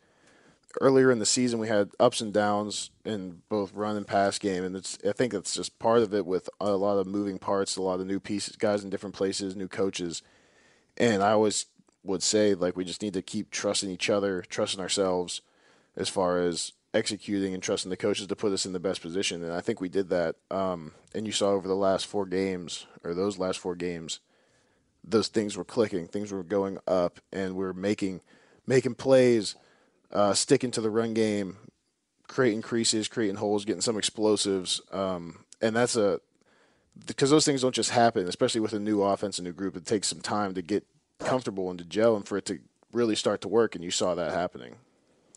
earlier 0.81 1.11
in 1.11 1.19
the 1.19 1.25
season 1.27 1.59
we 1.59 1.67
had 1.67 1.91
ups 1.99 2.19
and 2.19 2.33
downs 2.33 2.89
in 3.05 3.43
both 3.47 3.73
run 3.75 3.95
and 3.95 4.07
pass 4.07 4.39
game, 4.39 4.63
and 4.63 4.75
it's 4.75 4.97
I 5.07 5.11
think 5.11 5.33
that's 5.33 5.53
just 5.53 5.77
part 5.77 5.99
of 5.99 6.15
it 6.15 6.25
with 6.25 6.49
a 6.59 6.71
lot 6.71 6.97
of 6.97 7.05
moving 7.05 7.37
parts, 7.37 7.77
a 7.77 7.83
lot 7.83 7.99
of 7.99 8.07
new 8.07 8.19
pieces, 8.19 8.55
guys 8.55 8.83
in 8.83 8.89
different 8.89 9.13
places, 9.13 9.55
new 9.55 9.67
coaches, 9.67 10.23
and 10.97 11.21
I 11.21 11.29
always 11.33 11.67
would 12.05 12.23
say 12.23 12.53
like 12.53 12.75
we 12.75 12.85
just 12.85 13.01
need 13.01 13.13
to 13.13 13.21
keep 13.21 13.51
trusting 13.51 13.89
each 13.89 14.09
other, 14.09 14.41
trusting 14.41 14.79
ourselves, 14.79 15.41
as 15.95 16.09
far 16.09 16.39
as 16.39 16.73
executing 16.93 17.53
and 17.53 17.61
trusting 17.61 17.89
the 17.89 17.97
coaches 17.97 18.27
to 18.27 18.35
put 18.35 18.53
us 18.53 18.65
in 18.65 18.73
the 18.73 18.79
best 18.79 19.01
position, 19.01 19.43
and 19.43 19.53
I 19.53 19.61
think 19.61 19.81
we 19.81 19.89
did 19.89 20.09
that. 20.09 20.35
Um, 20.49 20.93
and 21.13 21.25
you 21.25 21.33
saw 21.33 21.49
over 21.49 21.67
the 21.67 21.75
last 21.75 22.05
four 22.05 22.25
games 22.25 22.87
or 23.03 23.13
those 23.13 23.37
last 23.37 23.59
four 23.59 23.75
games 23.75 24.19
those 25.07 25.27
things 25.27 25.55
were 25.55 25.65
clicking, 25.65 26.07
things 26.07 26.31
were 26.31 26.43
going 26.43 26.77
up, 26.87 27.19
and 27.31 27.55
we 27.55 27.65
are 27.65 27.73
making 27.73 28.21
making 28.65 28.95
plays, 28.95 29.55
uh, 30.11 30.33
sticking 30.33 30.71
to 30.71 30.81
the 30.81 30.89
run 30.89 31.13
game, 31.13 31.57
creating 32.27 32.61
creases, 32.61 33.07
creating 33.07 33.35
holes, 33.35 33.65
getting 33.65 33.81
some 33.81 33.97
explosives, 33.97 34.81
um, 34.91 35.45
and 35.61 35.75
that's 35.75 35.95
a 35.95 36.19
because 37.05 37.29
those 37.29 37.45
things 37.45 37.61
don't 37.61 37.75
just 37.75 37.91
happen, 37.91 38.27
especially 38.27 38.61
with 38.61 38.73
a 38.73 38.79
new 38.79 39.01
offense, 39.01 39.37
a 39.37 39.43
new 39.43 39.53
group. 39.53 39.75
It 39.75 39.85
takes 39.85 40.07
some 40.07 40.21
time 40.21 40.53
to 40.55 40.61
get 40.61 40.85
comfortable 41.19 41.69
and 41.69 41.79
to 41.79 41.85
gel, 41.85 42.15
and 42.15 42.27
for 42.27 42.37
it 42.37 42.45
to 42.45 42.59
really 42.91 43.15
start 43.15 43.41
to 43.41 43.47
work. 43.47 43.75
And 43.75 43.83
you 43.83 43.91
saw 43.91 44.15
that 44.15 44.31
happening. 44.31 44.75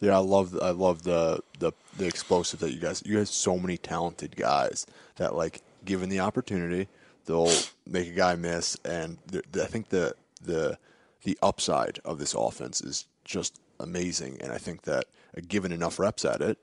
Yeah, 0.00 0.16
I 0.16 0.20
love 0.20 0.56
I 0.60 0.70
love 0.70 1.02
the 1.02 1.40
the 1.58 1.72
the 1.96 2.06
explosive 2.06 2.60
that 2.60 2.72
you 2.72 2.78
guys 2.78 3.02
you 3.04 3.16
guys 3.16 3.30
so 3.30 3.58
many 3.58 3.76
talented 3.76 4.36
guys 4.36 4.86
that 5.16 5.34
like 5.34 5.62
given 5.84 6.08
the 6.08 6.20
opportunity 6.20 6.88
they'll 7.26 7.52
make 7.86 8.08
a 8.08 8.12
guy 8.12 8.34
miss 8.34 8.76
and 8.84 9.18
the, 9.26 9.42
the, 9.52 9.62
I 9.62 9.66
think 9.66 9.88
the 9.88 10.14
the 10.42 10.78
the 11.24 11.36
upside 11.42 11.98
of 12.04 12.18
this 12.18 12.34
offense 12.34 12.80
is 12.80 13.06
just 13.24 13.60
amazing 13.80 14.38
and 14.40 14.52
I 14.52 14.58
think 14.58 14.82
that 14.82 15.06
uh, 15.36 15.40
given 15.46 15.72
enough 15.72 15.98
reps 15.98 16.24
at 16.24 16.40
it 16.40 16.58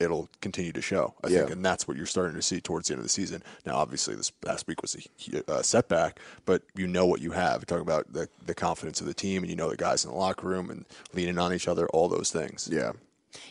it'll 0.00 0.28
continue 0.40 0.72
to 0.72 0.82
show. 0.82 1.14
I 1.22 1.28
Yeah. 1.28 1.38
think, 1.40 1.50
and 1.52 1.64
that's 1.64 1.86
what 1.88 1.96
you're 1.96 2.06
starting 2.06 2.36
to 2.36 2.42
see 2.42 2.60
towards 2.60 2.88
the 2.88 2.94
end 2.94 3.00
of 3.00 3.04
the 3.04 3.08
season. 3.10 3.42
Now, 3.64 3.76
obviously, 3.76 4.14
this 4.14 4.30
past 4.30 4.66
week 4.66 4.82
was 4.82 4.96
a 4.96 5.50
uh, 5.52 5.62
setback, 5.62 6.20
but 6.44 6.62
you 6.74 6.86
know 6.86 7.06
what 7.06 7.20
you 7.20 7.32
have. 7.32 7.60
You're 7.60 7.66
talking 7.66 7.82
about 7.82 8.12
the 8.12 8.28
the 8.44 8.54
confidence 8.54 9.00
of 9.00 9.06
the 9.06 9.14
team, 9.14 9.42
and 9.42 9.50
you 9.50 9.56
know 9.56 9.70
the 9.70 9.76
guys 9.76 10.04
in 10.04 10.10
the 10.10 10.16
locker 10.16 10.46
room 10.46 10.70
and 10.70 10.84
leaning 11.12 11.38
on 11.38 11.52
each 11.52 11.68
other, 11.68 11.86
all 11.88 12.08
those 12.08 12.30
things. 12.30 12.68
Yeah. 12.70 12.92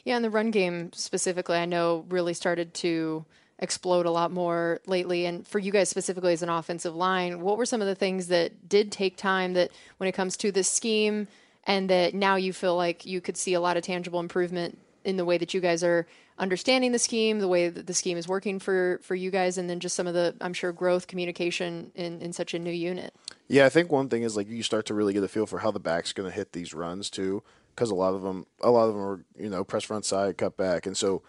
Yeah, 0.03 0.15
and 0.15 0.25
the 0.25 0.29
run 0.29 0.51
game 0.51 0.91
specifically, 0.93 1.57
I 1.57 1.65
know 1.65 2.05
really 2.09 2.33
started 2.33 2.73
to 2.75 3.25
explode 3.59 4.05
a 4.05 4.11
lot 4.11 4.31
more 4.31 4.81
lately. 4.85 5.25
And 5.25 5.47
for 5.47 5.59
you 5.59 5.71
guys 5.71 5.89
specifically 5.89 6.33
as 6.33 6.41
an 6.41 6.49
offensive 6.49 6.95
line, 6.95 7.39
what 7.41 7.57
were 7.57 7.65
some 7.65 7.81
of 7.81 7.87
the 7.87 7.95
things 7.95 8.27
that 8.27 8.67
did 8.67 8.91
take 8.91 9.15
time 9.15 9.53
that 9.53 9.71
when 9.97 10.07
it 10.09 10.11
comes 10.11 10.35
to 10.37 10.51
this 10.51 10.69
scheme 10.69 11.27
and 11.63 11.89
that 11.89 12.13
now 12.13 12.35
you 12.35 12.51
feel 12.51 12.75
like 12.75 13.05
you 13.05 13.21
could 13.21 13.37
see 13.37 13.53
a 13.53 13.61
lot 13.61 13.77
of 13.77 13.83
tangible 13.83 14.19
improvement 14.19 14.77
in 15.05 15.15
the 15.17 15.23
way 15.23 15.37
that 15.37 15.53
you 15.53 15.61
guys 15.61 15.83
are 15.83 16.05
understanding 16.37 16.91
the 16.91 16.99
scheme, 16.99 17.39
the 17.39 17.47
way 17.47 17.69
that 17.69 17.87
the 17.87 17.93
scheme 17.93 18.17
is 18.17 18.27
working 18.27 18.59
for 18.59 18.99
for 19.03 19.15
you 19.15 19.31
guys, 19.31 19.57
and 19.57 19.69
then 19.69 19.79
just 19.79 19.95
some 19.95 20.07
of 20.07 20.13
the 20.13 20.35
I'm 20.41 20.53
sure 20.53 20.71
growth 20.71 21.07
communication 21.07 21.91
in 21.95 22.21
in 22.21 22.33
such 22.33 22.53
a 22.53 22.59
new 22.59 22.71
unit. 22.71 23.13
Yeah, 23.47 23.65
I 23.65 23.69
think 23.69 23.91
one 23.91 24.09
thing 24.09 24.23
is 24.23 24.35
like 24.35 24.49
you 24.49 24.63
start 24.63 24.85
to 24.87 24.93
really 24.93 25.13
get 25.13 25.23
a 25.23 25.27
feel 25.27 25.45
for 25.45 25.59
how 25.59 25.71
the 25.71 25.79
back's 25.79 26.13
going 26.13 26.29
to 26.29 26.35
hit 26.35 26.53
these 26.53 26.73
runs 26.73 27.09
too, 27.09 27.43
because 27.75 27.89
a 27.89 27.95
lot 27.95 28.13
of 28.13 28.21
them, 28.21 28.45
a 28.61 28.71
lot 28.71 28.87
of 28.87 28.95
them 28.95 29.03
are 29.03 29.25
you 29.37 29.49
know 29.49 29.63
press 29.63 29.83
front 29.83 30.05
side, 30.05 30.37
cut 30.37 30.57
back, 30.57 30.85
and 30.85 30.97
so 30.97 31.21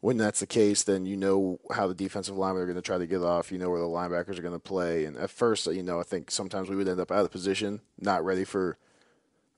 when 0.00 0.16
that's 0.16 0.40
the 0.40 0.46
case, 0.48 0.82
then 0.82 1.06
you 1.06 1.16
know 1.16 1.60
how 1.70 1.86
the 1.86 1.94
defensive 1.94 2.36
linemen 2.36 2.62
are 2.62 2.66
going 2.66 2.74
to 2.74 2.82
try 2.82 2.98
to 2.98 3.06
get 3.06 3.22
off. 3.22 3.52
You 3.52 3.58
know 3.58 3.70
where 3.70 3.78
the 3.78 3.86
linebackers 3.86 4.36
are 4.36 4.42
going 4.42 4.52
to 4.52 4.58
play, 4.58 5.04
and 5.04 5.16
at 5.16 5.30
first, 5.30 5.66
you 5.66 5.82
know, 5.82 6.00
I 6.00 6.02
think 6.02 6.30
sometimes 6.30 6.68
we 6.68 6.76
would 6.76 6.88
end 6.88 7.00
up 7.00 7.12
out 7.12 7.24
of 7.24 7.30
position, 7.30 7.80
not 7.98 8.24
ready 8.24 8.44
for 8.44 8.76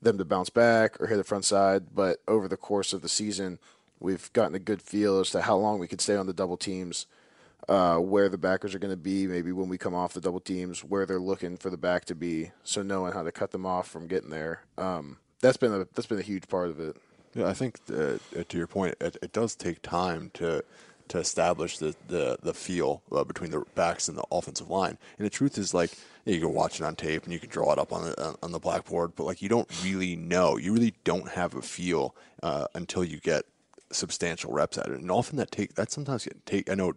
them 0.01 0.19
to 0.19 0.25
bounce 0.25 0.51
back 0.51 1.01
or 1.01 1.07
hit 1.07 1.17
the 1.17 1.23
front 1.23 1.45
side. 1.45 1.87
But 1.93 2.19
over 2.27 2.47
the 2.47 2.57
course 2.57 2.93
of 2.93 3.01
the 3.01 3.09
season, 3.09 3.57
we've 3.99 4.31
gotten 4.33 4.55
a 4.55 4.59
good 4.59 4.81
feel 4.81 5.19
as 5.19 5.29
to 5.31 5.41
how 5.41 5.55
long 5.55 5.79
we 5.79 5.87
could 5.87 6.01
stay 6.01 6.15
on 6.15 6.27
the 6.27 6.33
double 6.33 6.57
teams 6.57 7.05
uh, 7.67 7.97
where 7.97 8.29
the 8.29 8.37
backers 8.37 8.75
are 8.75 8.79
going 8.79 8.93
to 8.93 8.97
be, 8.97 9.27
maybe 9.27 9.51
when 9.51 9.69
we 9.69 9.77
come 9.77 9.95
off 9.95 10.13
the 10.13 10.21
double 10.21 10.39
teams, 10.39 10.83
where 10.83 11.05
they're 11.05 11.19
looking 11.19 11.57
for 11.57 11.69
the 11.69 11.77
back 11.77 12.05
to 12.05 12.15
be. 12.15 12.51
So 12.63 12.81
knowing 12.81 13.13
how 13.13 13.23
to 13.23 13.31
cut 13.31 13.51
them 13.51 13.65
off 13.65 13.87
from 13.87 14.07
getting 14.07 14.29
there, 14.29 14.61
um, 14.77 15.17
that's 15.41 15.57
been 15.57 15.73
a 15.73 15.85
that's 15.93 16.07
been 16.07 16.19
a 16.19 16.23
huge 16.23 16.47
part 16.47 16.69
of 16.69 16.79
it. 16.79 16.95
Yeah, 17.33 17.47
I 17.47 17.53
think 17.53 17.79
uh, 17.89 18.17
to 18.47 18.57
your 18.57 18.67
point, 18.67 18.95
it, 19.01 19.17
it 19.21 19.33
does 19.33 19.55
take 19.55 19.81
time 19.81 20.31
to 20.35 20.63
to 21.07 21.17
establish 21.17 21.77
the 21.77 21.95
the, 22.07 22.37
the 22.41 22.53
feel 22.53 23.01
uh, 23.11 23.23
between 23.23 23.51
the 23.51 23.63
backs 23.75 24.07
and 24.07 24.17
the 24.17 24.25
offensive 24.31 24.69
line. 24.69 24.97
And 25.17 25.25
the 25.25 25.31
truth 25.31 25.57
is, 25.57 25.73
like 25.73 25.91
you 26.25 26.39
can 26.39 26.53
watch 26.53 26.79
it 26.79 26.83
on 26.83 26.95
tape 26.95 27.23
and 27.23 27.33
you 27.33 27.39
can 27.39 27.49
draw 27.49 27.71
it 27.73 27.79
up 27.79 27.91
on 27.91 28.05
the 28.05 28.35
on 28.41 28.51
the 28.51 28.59
blackboard, 28.59 29.15
but 29.15 29.25
like 29.25 29.41
you 29.41 29.49
don't 29.49 29.69
really 29.83 30.15
know. 30.15 30.57
You 30.57 30.73
really 30.73 30.93
don't 31.03 31.29
have 31.29 31.55
a 31.55 31.61
feel 31.61 32.15
uh, 32.43 32.67
until 32.73 33.03
you 33.03 33.19
get 33.19 33.45
substantial 33.95 34.51
reps 34.51 34.77
at 34.77 34.87
it. 34.87 34.99
And 34.99 35.09
often 35.11 35.37
that 35.37 35.51
take 35.51 35.75
that 35.75 35.91
sometimes 35.91 36.23
can 36.25 36.41
take. 36.45 36.69
I 36.69 36.75
know 36.75 36.93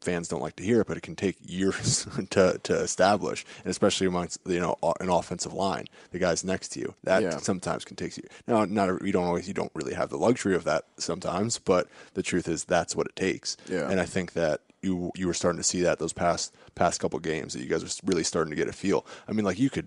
fans 0.00 0.26
don't 0.26 0.42
like 0.42 0.56
to 0.56 0.64
hear 0.64 0.80
it, 0.80 0.86
but 0.88 0.96
it 0.96 1.02
can 1.02 1.14
take 1.14 1.36
years 1.40 2.06
to, 2.30 2.58
to 2.64 2.74
establish, 2.74 3.44
and 3.64 3.70
especially 3.70 4.06
amongst 4.08 4.40
you 4.46 4.58
know 4.60 4.76
an 5.00 5.08
offensive 5.08 5.52
line, 5.52 5.86
the 6.10 6.18
guys 6.18 6.42
next 6.44 6.68
to 6.70 6.80
you. 6.80 6.94
That 7.04 7.22
Yeah. 7.22 7.36
sometimes 7.38 7.84
can 7.84 7.96
take 7.96 8.16
you. 8.16 8.24
Now, 8.46 8.64
not 8.64 9.04
you 9.04 9.12
don't 9.12 9.24
always 9.24 9.46
you 9.46 9.54
don't 9.54 9.70
really 9.74 9.94
have 9.94 10.10
the 10.10 10.18
luxury 10.18 10.54
of 10.56 10.64
that 10.64 10.84
sometimes, 10.98 11.58
but 11.58 11.88
the 12.14 12.22
truth 12.22 12.48
is 12.48 12.64
that's 12.64 12.96
what 12.96 13.06
it 13.06 13.16
takes. 13.16 13.56
Yeah. 13.68 13.88
And 13.90 14.00
I 14.00 14.04
think 14.06 14.32
that 14.32 14.60
you 14.82 15.12
you 15.14 15.28
were 15.28 15.34
starting 15.34 15.60
to 15.60 15.64
see 15.64 15.82
that 15.82 16.00
those 16.00 16.12
past 16.12 16.52
past 16.74 17.00
couple 17.00 17.20
games 17.20 17.52
that 17.52 17.60
you 17.62 17.68
guys 17.68 17.84
are 17.84 18.00
really 18.04 18.24
starting 18.24 18.50
to 18.50 18.56
get 18.56 18.66
a 18.66 18.72
feel. 18.72 19.06
I 19.28 19.32
mean, 19.32 19.44
like 19.44 19.60
you 19.60 19.70
could 19.70 19.86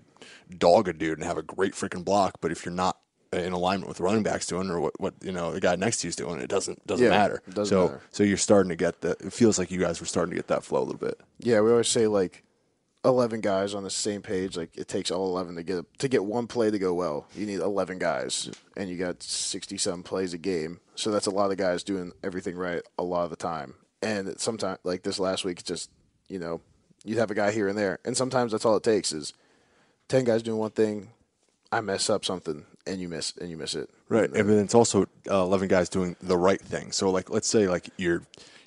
dog 0.56 0.88
a 0.88 0.94
dude 0.94 1.18
and 1.18 1.26
have 1.26 1.36
a 1.36 1.42
great 1.42 1.74
freaking 1.74 2.04
block, 2.04 2.38
but 2.40 2.50
if 2.50 2.64
you're 2.64 2.72
not 2.74 2.96
Uh, 3.34 3.38
in 3.38 3.52
alignment 3.52 3.88
with 3.88 3.98
running 4.00 4.22
backs 4.22 4.46
doing 4.46 4.70
or 4.70 4.78
what, 4.80 5.00
what 5.00 5.14
you 5.22 5.32
know 5.32 5.52
the 5.52 5.60
guy 5.60 5.74
next 5.76 5.98
to 6.00 6.06
you's 6.06 6.14
doing, 6.16 6.40
it 6.40 6.48
doesn't 6.48 6.86
doesn't 6.86 7.04
Yeah, 7.04 7.10
matter. 7.10 7.42
it 7.48 7.54
doesn't 7.54 7.76
so 7.76 7.86
matter. 7.86 8.00
so 8.12 8.22
you're 8.22 8.36
starting 8.36 8.68
to 8.70 8.76
get 8.76 9.00
the. 9.00 9.10
It 9.20 9.32
feels 9.32 9.58
like 9.58 9.70
you 9.70 9.80
guys 9.80 9.98
were 10.00 10.06
starting 10.06 10.30
to 10.30 10.36
get 10.36 10.46
that 10.48 10.62
flow 10.64 10.80
a 10.80 10.84
little 10.84 10.98
bit. 10.98 11.20
Yeah, 11.40 11.60
we 11.60 11.70
always 11.70 11.88
say 11.88 12.06
like 12.06 12.44
eleven 13.04 13.40
guys 13.40 13.74
on 13.74 13.82
the 13.84 13.90
same 13.90 14.22
page. 14.22 14.56
Like 14.56 14.76
it 14.76 14.88
takes 14.88 15.10
all 15.10 15.26
eleven 15.28 15.56
to 15.56 15.62
get 15.62 15.98
to 15.98 16.08
get 16.08 16.24
one 16.24 16.46
play 16.46 16.70
to 16.70 16.78
go 16.78 16.94
well. 16.94 17.26
You 17.34 17.46
need 17.46 17.58
eleven 17.60 17.98
guys, 17.98 18.50
and 18.76 18.88
you 18.88 18.96
got 18.96 19.22
sixty 19.22 19.76
some 19.76 20.02
plays 20.02 20.32
a 20.32 20.38
game. 20.38 20.80
So 20.94 21.10
that's 21.10 21.26
a 21.26 21.30
lot 21.32 21.50
of 21.50 21.56
guys 21.56 21.82
doing 21.82 22.12
everything 22.22 22.56
right 22.56 22.82
a 22.98 23.02
lot 23.02 23.24
of 23.24 23.30
the 23.30 23.36
time. 23.36 23.74
And 24.02 24.38
sometimes, 24.40 24.78
like 24.84 25.02
this 25.02 25.18
last 25.18 25.44
week, 25.44 25.64
just 25.64 25.90
you 26.28 26.38
know 26.38 26.60
you'd 27.04 27.18
have 27.18 27.30
a 27.30 27.34
guy 27.34 27.50
here 27.50 27.66
and 27.66 27.76
there, 27.76 27.98
and 28.04 28.16
sometimes 28.16 28.52
that's 28.52 28.64
all 28.64 28.76
it 28.76 28.82
takes 28.84 29.12
is 29.12 29.32
ten 30.08 30.24
guys 30.24 30.42
doing 30.44 30.58
one 30.58 30.70
thing. 30.70 31.08
I 31.72 31.80
mess 31.80 32.08
up 32.10 32.24
something, 32.24 32.64
and 32.86 33.00
you 33.00 33.08
miss 33.08 33.32
and 33.40 33.50
you 33.50 33.56
miss 33.56 33.74
it. 33.74 33.90
Right, 34.08 34.30
and 34.32 34.48
then 34.48 34.58
it's 34.58 34.74
also 34.74 35.02
uh, 35.30 35.42
eleven 35.42 35.68
guys 35.68 35.88
doing 35.88 36.16
the 36.22 36.36
right 36.38 36.60
thing. 36.60 36.92
So, 36.92 37.10
like, 37.10 37.30
let's 37.30 37.48
say 37.48 37.68
like 37.68 37.90
you're 37.96 38.22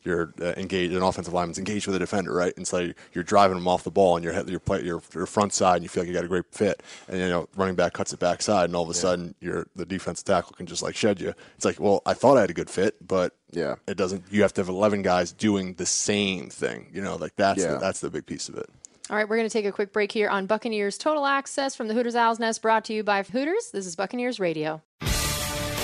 you're 0.06 0.34
uh, 0.42 0.54
engaged, 0.56 0.94
an 0.94 1.02
offensive 1.04 1.34
lineman's 1.34 1.58
engaged 1.60 1.86
with 1.86 1.96
a 1.96 2.00
defender, 2.00 2.34
right? 2.34 2.54
And 2.56 2.66
so 2.66 2.92
you're 3.14 3.24
driving 3.24 3.58
them 3.58 3.68
off 3.68 3.84
the 3.84 3.92
ball, 3.92 4.16
and 4.16 4.24
you're 4.24 4.34
you're 4.48 4.60
play, 4.60 4.82
your 4.84 5.02
your 5.14 5.26
front 5.26 5.54
side, 5.54 5.76
and 5.78 5.84
you 5.84 5.90
feel 5.90 6.04
like 6.04 6.08
you 6.08 6.14
got 6.14 6.24
a 6.24 6.28
great 6.30 6.46
fit, 6.52 6.82
and 7.08 7.18
you 7.20 7.28
know 7.30 7.48
running 7.56 7.76
back 7.76 7.94
cuts 7.94 8.14
it 8.14 8.20
backside, 8.20 8.66
and 8.66 8.76
all 8.76 8.84
of 8.84 8.90
a 8.90 8.94
sudden 8.94 9.34
your 9.40 9.68
the 9.76 9.86
defensive 9.86 10.26
tackle 10.26 10.54
can 10.54 10.66
just 10.66 10.82
like 10.84 10.96
shed 10.96 11.20
you. 11.22 11.34
It's 11.56 11.66
like, 11.66 11.80
well, 11.80 12.02
I 12.06 12.14
thought 12.14 12.38
I 12.38 12.42
had 12.42 12.50
a 12.50 12.54
good 12.54 12.70
fit, 12.70 12.96
but 13.06 13.34
Yeah. 13.52 13.76
it 13.88 13.96
doesn't. 13.98 14.24
You 14.32 14.42
have 14.42 14.54
to 14.54 14.62
have 14.62 14.70
eleven 14.70 15.02
guys 15.02 15.32
doing 15.32 15.74
the 15.76 15.86
same 15.86 16.50
thing. 16.50 16.90
You 16.94 17.02
know, 17.02 17.16
like 17.18 17.36
that's 17.36 17.60
Yeah. 17.62 17.74
the, 17.74 17.80
that's 17.80 18.00
the 18.02 18.10
big 18.10 18.26
piece 18.26 18.50
of 18.50 18.56
it. 18.58 18.70
All 19.10 19.16
right, 19.16 19.28
we're 19.28 19.38
going 19.38 19.50
to 19.50 19.54
take 19.54 19.66
a 19.66 19.72
quick 19.72 19.92
break 19.92 20.12
here 20.12 20.30
on 20.30 20.46
Buccaneers 20.46 20.96
Total 20.96 21.26
Access 21.26 21.76
from 21.76 21.88
the 21.88 21.96
Hooters 21.96 22.16
Owl's 22.16 22.38
Nest, 22.38 22.62
brought 22.62 22.86
to 22.86 22.94
you 22.94 23.04
by 23.04 23.24
Hooters. 23.24 23.72
This 23.72 23.88
is 23.88 23.96
Buccaneers 23.96 24.40
Radio. 24.40 24.84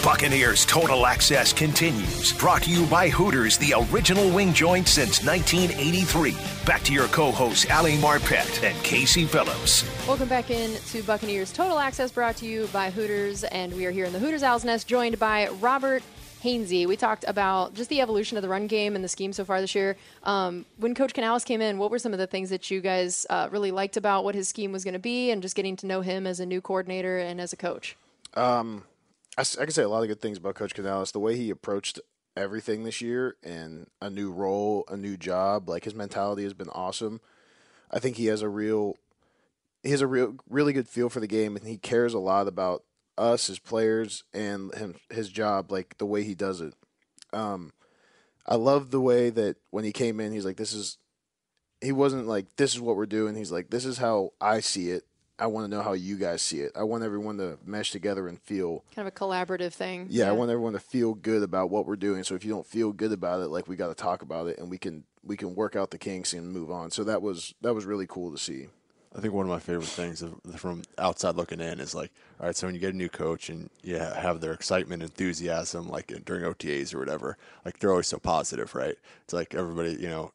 Buccaneers 0.04 0.64
Total 0.68 1.08
Access 1.08 1.52
continues. 1.52 2.34
Brought 2.34 2.62
to 2.62 2.70
you 2.70 2.86
by 2.86 3.10
Hooters, 3.10 3.58
the 3.58 3.74
original 3.92 4.30
wing 4.30 4.54
joint 4.54 4.88
since 4.88 5.26
1983. 5.26 6.36
Back 6.68 6.84
to 6.84 6.94
your 6.94 7.08
co 7.08 7.32
hosts, 7.32 7.66
Ali 7.72 7.94
Marpet 7.94 8.62
and 8.62 8.78
Casey 8.84 9.26
Phillips. 9.26 9.84
Welcome 10.08 10.30
back 10.30 10.52
in 10.52 10.80
to 10.90 11.02
Buccaneers 11.02 11.52
Total 11.52 11.80
Access, 11.80 12.12
brought 12.12 12.36
to 12.38 12.46
you 12.46 12.70
by 12.72 12.92
Hooters, 12.92 13.44
and 13.46 13.74
we 13.74 13.88
are 13.88 13.92
here 13.92 14.06
in 14.06 14.14
the 14.14 14.20
Hooters 14.20 14.44
Owl's 14.44 14.64
Nest, 14.64 14.88
joined 14.88 15.18
by 15.18 15.48
Robert 15.48 16.04
Hainsey. 16.46 16.88
We 16.88 16.96
talked 16.96 17.26
about 17.28 17.74
just 17.74 17.90
the 17.90 18.02
evolution 18.02 18.38
of 18.38 18.44
the 18.44 18.50
run 18.50 18.68
game 18.68 18.96
and 18.96 19.04
the 19.04 19.10
scheme 19.10 19.34
so 19.34 19.44
far 19.44 19.60
this 19.60 19.74
year. 19.74 19.98
Um, 20.24 20.66
when 20.78 20.94
Coach 20.94 21.14
Canales 21.14 21.44
came 21.44 21.60
in, 21.60 21.80
what 21.80 21.90
were 21.90 22.00
some 22.00 22.14
of 22.14 22.20
the 22.20 22.28
things 22.28 22.52
that 22.52 22.70
you 22.70 22.82
guys 22.82 23.26
uh, 23.30 23.50
really 23.52 23.72
liked 23.72 23.98
about 23.98 24.24
what 24.24 24.36
his 24.36 24.48
scheme 24.48 24.72
was 24.72 24.84
going 24.84 24.94
to 24.94 25.00
be, 25.00 25.32
and 25.32 25.42
just 25.42 25.56
getting 25.56 25.76
to 25.78 25.88
know 25.88 26.02
him 26.02 26.28
as 26.28 26.40
a 26.40 26.46
new 26.46 26.62
coordinator 26.62 27.18
and 27.18 27.42
as 27.42 27.52
a 27.52 27.58
coach? 27.58 27.98
I 29.38 29.66
can 29.66 29.72
say 29.72 29.84
a 29.84 29.90
lot 29.90 30.04
of 30.04 30.08
good 30.08 30.22
things 30.22 30.38
about 30.38 30.56
Coach 30.56 30.74
Canales. 30.74 31.12
The 31.12 31.20
way 31.20 31.36
he 31.36 31.50
approached 31.50 32.00
everything 32.38 32.84
this 32.84 33.02
year 33.02 33.36
and 33.44 33.88
a 34.02 34.10
new 34.10 34.32
role, 34.32 34.86
a 34.88 34.96
new 34.96 35.18
job, 35.18 35.68
like 35.68 35.86
his 35.86 35.96
mentality 35.96 36.44
has 36.44 36.54
been 36.54 36.70
awesome. 36.70 37.22
I 37.92 38.00
think 38.00 38.18
he 38.18 38.28
has 38.28 38.42
a 38.42 38.50
real, 38.50 38.98
he 39.84 39.92
has 39.92 40.02
a 40.02 40.08
real, 40.08 40.36
really 40.50 40.74
good 40.74 40.88
feel 40.88 41.10
for 41.10 41.20
the 41.20 41.28
game, 41.28 41.56
and 41.56 41.66
he 41.66 41.78
cares 41.78 42.14
a 42.14 42.20
lot 42.20 42.48
about 42.48 42.84
us 43.18 43.50
as 43.50 43.60
players 43.60 44.24
and 44.34 44.74
him, 44.76 44.96
his 45.10 45.30
job, 45.30 45.72
like 45.72 45.98
the 45.98 46.06
way 46.06 46.24
he 46.24 46.36
does 46.36 46.62
it. 46.62 46.74
Um, 47.34 47.74
I 48.46 48.56
love 48.56 48.92
the 48.92 49.02
way 49.02 49.30
that 49.32 49.58
when 49.72 49.84
he 49.86 49.92
came 49.92 50.20
in, 50.20 50.32
he's 50.32 50.46
like, 50.46 50.58
"This 50.58 50.74
is," 50.74 50.98
he 51.82 51.92
wasn't 51.92 52.28
like, 52.28 52.56
"This 52.58 52.74
is 52.76 52.82
what 52.82 52.96
we're 52.96 53.06
doing." 53.06 53.36
He's 53.36 53.52
like, 53.52 53.70
"This 53.70 53.86
is 53.86 53.98
how 53.98 54.34
I 54.40 54.60
see 54.60 54.90
it." 54.90 55.04
I 55.38 55.48
want 55.48 55.66
to 55.66 55.68
know 55.76 55.84
how 55.84 55.92
you 55.92 56.16
guys 56.16 56.42
see 56.42 56.62
it. 56.62 56.72
I 56.78 56.84
want 56.84 57.04
everyone 57.04 57.38
to 57.40 57.58
mesh 57.66 57.92
together 57.92 58.30
and 58.30 58.40
feel 58.40 58.86
Kind 58.96 59.06
of 59.06 59.14
a 59.14 59.18
collaborative 59.18 59.74
thing. 59.74 60.08
yeah, 60.10 60.30
I 60.30 60.32
want 60.32 60.50
everyone 60.50 60.72
to 60.74 60.80
feel 60.80 61.14
good 61.14 61.44
about 61.44 61.70
what 61.70 61.86
we're 61.86 61.98
doing. 61.98 62.24
So 62.24 62.36
if 62.36 62.46
you 62.46 62.52
don't 62.52 62.66
feel 62.66 62.94
good 62.94 63.12
about 63.12 63.42
it, 63.42 63.48
like 63.50 63.68
we 63.68 63.76
got 63.76 63.90
to 63.90 63.96
talk 63.96 64.22
about 64.22 64.48
it, 64.48 64.58
and 64.60 64.70
we 64.70 64.78
can 64.78 65.04
we 65.24 65.36
can 65.36 65.54
work 65.56 65.76
out 65.76 65.92
the 65.92 65.98
kinks 65.98 66.32
and 66.34 66.54
move 66.54 66.72
on. 66.72 66.92
So 66.92 67.04
that 67.04 67.22
was 67.22 67.54
that 67.62 67.74
was 67.76 67.84
really 67.86 68.08
cool 68.08 68.32
to 68.32 68.38
see. 68.38 68.68
I 69.18 69.22
think 69.22 69.34
one 69.34 69.46
of 69.46 69.50
my 69.50 69.60
favorite 69.60 69.88
things 69.88 70.22
of, 70.22 70.36
from 70.58 70.82
outside 70.98 71.36
looking 71.36 71.62
in 71.62 71.80
is 71.80 71.96
like, 71.96 72.12
all 72.40 72.48
right, 72.48 72.56
so 72.56 72.68
when 72.68 72.76
you 72.76 72.82
get 72.82 72.94
a 72.94 72.98
new 72.98 73.08
coach 73.10 73.50
and 73.50 73.70
you 73.82 73.96
have 73.98 74.42
their 74.42 74.52
excitement, 74.52 75.02
enthusiasm, 75.04 75.88
like 75.90 76.08
during 76.26 76.44
OTAs 76.44 76.94
or 76.94 77.00
whatever, 77.00 77.38
like 77.64 77.80
they're 77.80 77.92
always 77.92 78.08
so 78.08 78.18
positive, 78.18 78.76
right? 78.76 78.96
It's 79.24 79.34
like 79.34 79.56
everybody, 79.56 79.94
you 79.94 80.10
know, 80.10 80.32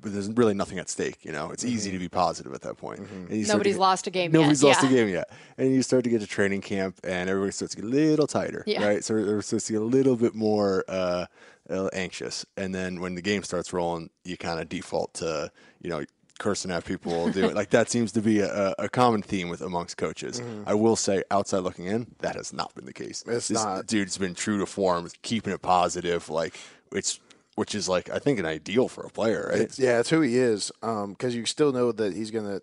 but 0.00 0.12
there's 0.14 0.28
really 0.30 0.54
nothing 0.54 0.78
at 0.78 0.88
stake, 0.88 1.18
you 1.24 1.30
know. 1.30 1.50
It's 1.50 1.64
easy 1.64 1.90
to 1.92 1.98
be 1.98 2.08
positive 2.08 2.52
at 2.54 2.62
that 2.62 2.78
point. 2.78 3.00
And 3.00 3.30
you 3.30 3.44
start 3.44 3.58
Nobody's 3.58 3.74
get- 3.76 3.80
lost 3.80 4.06
a 4.06 4.10
game 4.10 4.32
yet, 4.32 4.40
Nobody's 4.40 4.62
lost 4.64 4.82
yeah. 4.82 4.88
a 4.88 4.92
game 4.92 5.08
yet, 5.08 5.30
and 5.58 5.70
you 5.72 5.82
start 5.82 6.04
to 6.04 6.10
get 6.10 6.20
to 6.22 6.26
training 6.26 6.62
camp, 6.62 6.98
and 7.04 7.28
everybody 7.30 7.52
starts 7.52 7.74
to 7.74 7.82
get 7.82 7.86
a 7.86 7.94
little 7.94 8.26
tighter, 8.26 8.64
Yeah. 8.66 8.84
right? 8.86 9.04
So 9.04 9.14
it 9.16 9.42
starts 9.42 9.66
to 9.66 9.72
get 9.74 9.82
a 9.82 9.84
little 9.84 10.16
bit 10.16 10.34
more 10.34 10.84
uh, 10.88 11.26
uh, 11.68 11.88
anxious, 11.92 12.46
and 12.56 12.74
then 12.74 13.00
when 13.00 13.14
the 13.14 13.22
game 13.22 13.42
starts 13.44 13.72
rolling, 13.72 14.08
you 14.24 14.36
kind 14.38 14.58
of 14.58 14.68
default 14.68 15.14
to, 15.14 15.52
you 15.80 15.90
know 15.90 16.02
cursing 16.40 16.72
at 16.72 16.84
people 16.84 17.30
do 17.30 17.44
it 17.44 17.54
like 17.60 17.70
that 17.70 17.88
seems 17.88 18.10
to 18.12 18.20
be 18.20 18.40
a, 18.40 18.74
a 18.78 18.88
common 18.88 19.22
theme 19.22 19.48
with 19.48 19.60
amongst 19.60 19.96
coaches. 19.96 20.40
Mm-hmm. 20.40 20.62
I 20.66 20.74
will 20.74 20.96
say, 20.96 21.22
outside 21.30 21.58
looking 21.58 21.86
in, 21.86 22.08
that 22.18 22.34
has 22.34 22.52
not 22.52 22.74
been 22.74 22.86
the 22.86 22.92
case. 22.92 23.22
It's 23.28 23.48
this 23.48 23.64
not. 23.64 23.86
Dude's 23.86 24.18
been 24.18 24.34
true 24.34 24.58
to 24.58 24.66
form, 24.66 25.08
keeping 25.22 25.52
it 25.52 25.62
positive. 25.62 26.28
Like 26.28 26.58
it's 26.90 27.20
which 27.54 27.74
is 27.74 27.88
like 27.88 28.10
I 28.10 28.18
think 28.18 28.38
an 28.38 28.46
ideal 28.46 28.88
for 28.88 29.04
a 29.04 29.10
player, 29.10 29.48
right? 29.52 29.60
It's, 29.60 29.78
yeah, 29.78 30.00
it's 30.00 30.10
who 30.10 30.22
he 30.22 30.36
is. 30.36 30.72
Um, 30.82 31.10
because 31.10 31.36
you 31.36 31.44
still 31.46 31.72
know 31.72 31.92
that 31.92 32.14
he's 32.14 32.30
gonna 32.30 32.62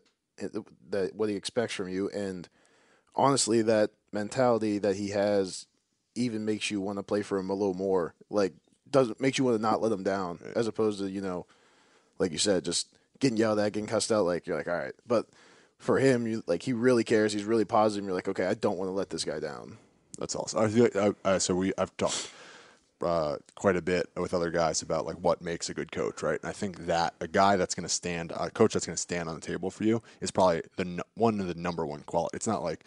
that 0.89 1.15
what 1.15 1.29
he 1.29 1.36
expects 1.36 1.74
from 1.74 1.88
you, 1.88 2.10
and 2.10 2.50
honestly, 3.15 3.62
that 3.62 3.91
mentality 4.12 4.79
that 4.79 4.96
he 4.96 5.10
has 5.10 5.67
even 6.15 6.46
makes 6.46 6.72
you 6.72 6.81
want 6.81 6.98
to 6.98 7.03
play 7.03 7.22
for 7.22 7.38
him 7.38 7.50
a 7.50 7.53
little 7.53 7.75
more. 7.75 8.15
Like 8.29 8.53
doesn't 8.89 9.22
makes 9.22 9.38
you 9.38 9.43
want 9.43 9.57
to 9.57 9.62
not 9.62 9.81
let 9.81 9.91
him 9.91 10.03
down, 10.03 10.39
as 10.55 10.67
opposed 10.67 11.00
to 11.00 11.10
you 11.10 11.22
know, 11.22 11.46
like 12.19 12.31
you 12.31 12.38
said, 12.38 12.65
just 12.65 12.88
getting 13.19 13.38
yelled 13.38 13.59
at, 13.59 13.74
getting 13.74 13.88
cussed 13.88 14.12
out. 14.12 14.25
Like 14.25 14.47
you're 14.47 14.57
like, 14.57 14.67
all 14.67 14.77
right, 14.77 14.93
but 15.05 15.27
for 15.77 16.00
him, 16.00 16.27
you 16.27 16.43
like 16.47 16.63
he 16.63 16.74
really 16.74 17.03
cares. 17.03 17.33
He's 17.33 17.43
really 17.43 17.65
positive. 17.65 18.05
You're 18.05 18.15
like, 18.15 18.27
okay, 18.27 18.45
I 18.45 18.53
don't 18.53 18.77
want 18.77 18.89
to 18.89 18.93
let 18.93 19.09
this 19.09 19.24
guy 19.24 19.39
down. 19.39 19.77
That's 20.17 20.36
awesome. 20.36 20.91
I 20.95 21.13
I, 21.24 21.38
so 21.38 21.55
we 21.55 21.74
I've 21.77 21.95
talked 21.97 22.31
uh, 23.01 23.38
quite 23.55 23.75
a 23.75 23.81
bit 23.81 24.09
with 24.15 24.33
other 24.33 24.50
guys 24.50 24.81
about 24.81 25.05
like 25.05 25.17
what 25.17 25.41
makes 25.41 25.69
a 25.69 25.74
good 25.74 25.91
coach, 25.91 26.24
right? 26.24 26.39
And 26.41 26.50
I 26.50 26.53
think 26.53 26.88
that 26.88 27.13
a 27.19 27.27
guy 27.27 27.55
that's 27.55 27.75
going 27.75 27.88
to 27.88 27.93
stand, 27.93 28.31
a 28.36 28.50
coach 28.50 28.74
that's 28.74 28.86
going 28.86 28.95
to 28.95 29.01
stand 29.01 29.29
on 29.29 29.36
the 29.36 29.41
table 29.41 29.69
for 29.69 29.83
you 29.83 30.01
is 30.21 30.31
probably 30.31 30.63
the 30.77 31.03
one 31.15 31.39
of 31.39 31.47
the 31.47 31.55
number 31.55 31.86
one 31.86 32.01
quality. 32.01 32.36
It's 32.36 32.47
not 32.47 32.63
like 32.63 32.83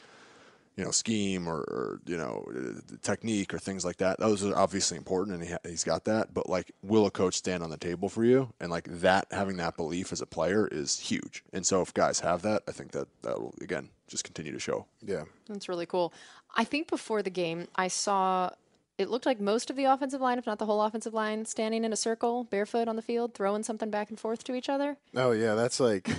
you 0.76 0.84
know 0.84 0.90
scheme 0.90 1.48
or, 1.48 1.58
or 1.58 2.00
you 2.06 2.16
know 2.16 2.44
uh, 2.54 2.80
technique 3.02 3.52
or 3.52 3.58
things 3.58 3.84
like 3.84 3.98
that. 3.98 4.18
Those 4.18 4.44
are 4.44 4.56
obviously 4.56 4.96
important, 4.96 5.36
and 5.36 5.44
he 5.44 5.52
ha- 5.52 5.58
he's 5.64 5.84
got 5.84 6.04
that. 6.04 6.32
But 6.32 6.48
like, 6.48 6.72
will 6.82 7.06
a 7.06 7.10
coach 7.10 7.34
stand 7.34 7.62
on 7.62 7.70
the 7.70 7.76
table 7.76 8.08
for 8.08 8.24
you? 8.24 8.52
And 8.60 8.70
like 8.70 8.88
that, 9.00 9.26
having 9.30 9.56
that 9.58 9.76
belief 9.76 10.12
as 10.12 10.20
a 10.20 10.26
player 10.26 10.68
is 10.70 10.98
huge. 10.98 11.44
And 11.52 11.66
so 11.66 11.82
if 11.82 11.92
guys 11.92 12.20
have 12.20 12.42
that, 12.42 12.62
I 12.68 12.72
think 12.72 12.92
that 12.92 13.08
that 13.22 13.40
will 13.40 13.54
again 13.60 13.90
just 14.08 14.24
continue 14.24 14.52
to 14.52 14.58
show. 14.58 14.86
Yeah. 15.02 15.24
That's 15.48 15.68
really 15.68 15.86
cool. 15.86 16.12
I 16.56 16.64
think 16.64 16.88
before 16.88 17.22
the 17.22 17.30
game, 17.30 17.68
I 17.76 17.88
saw 17.88 18.50
it 18.98 19.08
looked 19.08 19.24
like 19.24 19.40
most 19.40 19.70
of 19.70 19.76
the 19.76 19.84
offensive 19.84 20.20
line, 20.20 20.38
if 20.38 20.46
not 20.46 20.58
the 20.58 20.66
whole 20.66 20.82
offensive 20.82 21.14
line, 21.14 21.46
standing 21.46 21.84
in 21.84 21.92
a 21.92 21.96
circle, 21.96 22.44
barefoot 22.44 22.86
on 22.86 22.96
the 22.96 23.02
field, 23.02 23.32
throwing 23.32 23.62
something 23.62 23.90
back 23.90 24.10
and 24.10 24.20
forth 24.20 24.44
to 24.44 24.54
each 24.54 24.68
other. 24.68 24.98
Oh 25.16 25.30
yeah, 25.30 25.54
that's 25.54 25.80
like 25.80 26.10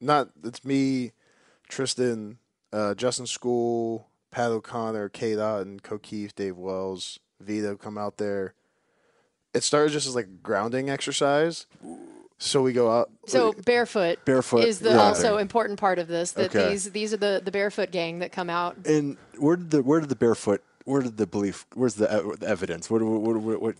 not. 0.00 0.30
It's 0.44 0.64
me, 0.64 1.12
Tristan, 1.68 2.38
uh, 2.72 2.94
Justin 2.94 3.26
Skule, 3.26 4.04
Pat 4.30 4.50
O'Connor, 4.50 5.08
Cade 5.08 5.38
Otton, 5.38 5.80
Cokeith, 5.80 6.34
Dave 6.34 6.56
Wells, 6.56 7.18
Vita 7.40 7.76
come 7.76 7.96
out 7.98 8.18
there. 8.18 8.54
It 9.54 9.62
started 9.62 9.92
just 9.92 10.06
as 10.06 10.14
like 10.14 10.26
a 10.26 10.28
grounding 10.28 10.90
exercise. 10.90 11.66
So 12.38 12.62
we 12.62 12.72
go 12.72 12.90
out. 12.90 13.10
So 13.26 13.52
barefoot, 13.64 14.24
Barefoot, 14.24 14.64
is 14.64 14.78
the 14.78 14.90
yeah. 14.90 14.98
also 14.98 15.38
important 15.38 15.80
part 15.80 15.98
of 15.98 16.06
this. 16.06 16.32
That 16.32 16.54
Okay. 16.54 16.70
these 16.70 16.90
these 16.92 17.12
are 17.12 17.16
the 17.16 17.40
the 17.44 17.50
barefoot 17.50 17.90
gang 17.90 18.20
that 18.20 18.30
come 18.30 18.48
out. 18.48 18.76
And 18.86 19.16
where 19.38 19.56
did 19.56 19.70
the 19.70 19.82
where 19.82 19.98
did 20.00 20.08
the 20.08 20.16
barefoot? 20.16 20.62
Where 20.84 21.02
did 21.02 21.16
the 21.16 21.26
belief? 21.26 21.66
Where's 21.74 21.94
the, 21.94 22.10
ev- 22.10 22.40
the 22.40 22.48
evidence? 22.48 22.88
What, 22.88 23.02
what, 23.02 23.20
what, 23.20 23.36
what, 23.36 23.60
what 23.60 23.76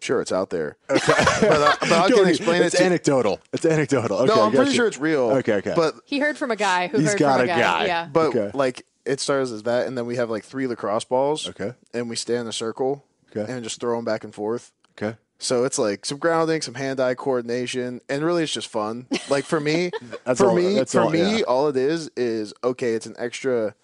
sure, 0.00 0.20
it's 0.20 0.32
out 0.32 0.50
there. 0.50 0.76
but, 0.88 1.08
uh, 1.08 1.74
but 1.80 1.92
I 1.92 2.10
can 2.10 2.26
explain 2.28 2.62
it's 2.62 2.74
it. 2.74 2.78
To, 2.78 2.84
anecdotal. 2.84 3.40
It's 3.52 3.64
anecdotal. 3.66 4.18
Okay, 4.18 4.26
no, 4.34 4.42
I 4.42 4.44
I'm 4.46 4.50
pretty 4.50 4.64
gotcha. 4.66 4.76
sure 4.76 4.86
it's 4.88 4.98
real. 4.98 5.30
Okay, 5.38 5.54
okay. 5.54 5.72
But 5.76 5.94
He 6.04 6.18
heard 6.18 6.36
from 6.38 6.50
a 6.50 6.56
guy 6.56 6.88
who 6.88 6.98
He's 6.98 7.10
heard 7.10 7.18
got 7.18 7.40
from 7.40 7.48
a 7.48 7.52
a 7.52 7.54
guy. 7.56 7.60
guy. 7.60 7.84
Yeah. 7.86 8.08
but 8.12 8.26
Okay. 8.36 8.50
like 8.54 8.84
it 9.04 9.20
starts 9.20 9.50
as 9.50 9.62
that, 9.64 9.86
and 9.86 9.96
then 9.96 10.06
we 10.06 10.16
have 10.16 10.28
like 10.30 10.44
three 10.44 10.66
lacrosse 10.66 11.04
balls. 11.04 11.48
Okay. 11.48 11.72
And 11.94 12.08
we 12.10 12.16
stand 12.16 12.42
in 12.42 12.46
a 12.48 12.52
circle. 12.52 13.04
Okay. 13.34 13.50
And 13.52 13.62
just 13.62 13.80
throw 13.80 13.96
them 13.96 14.04
back 14.04 14.24
and 14.24 14.34
forth. 14.34 14.72
okay. 14.98 15.16
So 15.40 15.62
it's 15.64 15.78
like 15.78 16.04
some 16.04 16.18
grounding, 16.18 16.62
some 16.62 16.74
hand-eye 16.74 17.14
coordination, 17.14 18.00
and 18.08 18.24
really 18.24 18.42
it's 18.42 18.52
just 18.52 18.66
fun. 18.68 19.06
Like 19.30 19.44
for 19.44 19.60
me, 19.60 19.90
That's 20.24 20.40
for 20.40 20.48
all- 20.48 20.54
me, 20.56 20.74
that's 20.74 20.92
for 20.92 21.02
all- 21.02 21.10
me, 21.10 21.38
yeah. 21.38 21.42
all 21.46 21.68
it 21.68 21.76
is 21.76 22.10
is 22.16 22.52
okay. 22.64 22.94
It's 22.94 23.06
an 23.06 23.14
extra 23.18 23.74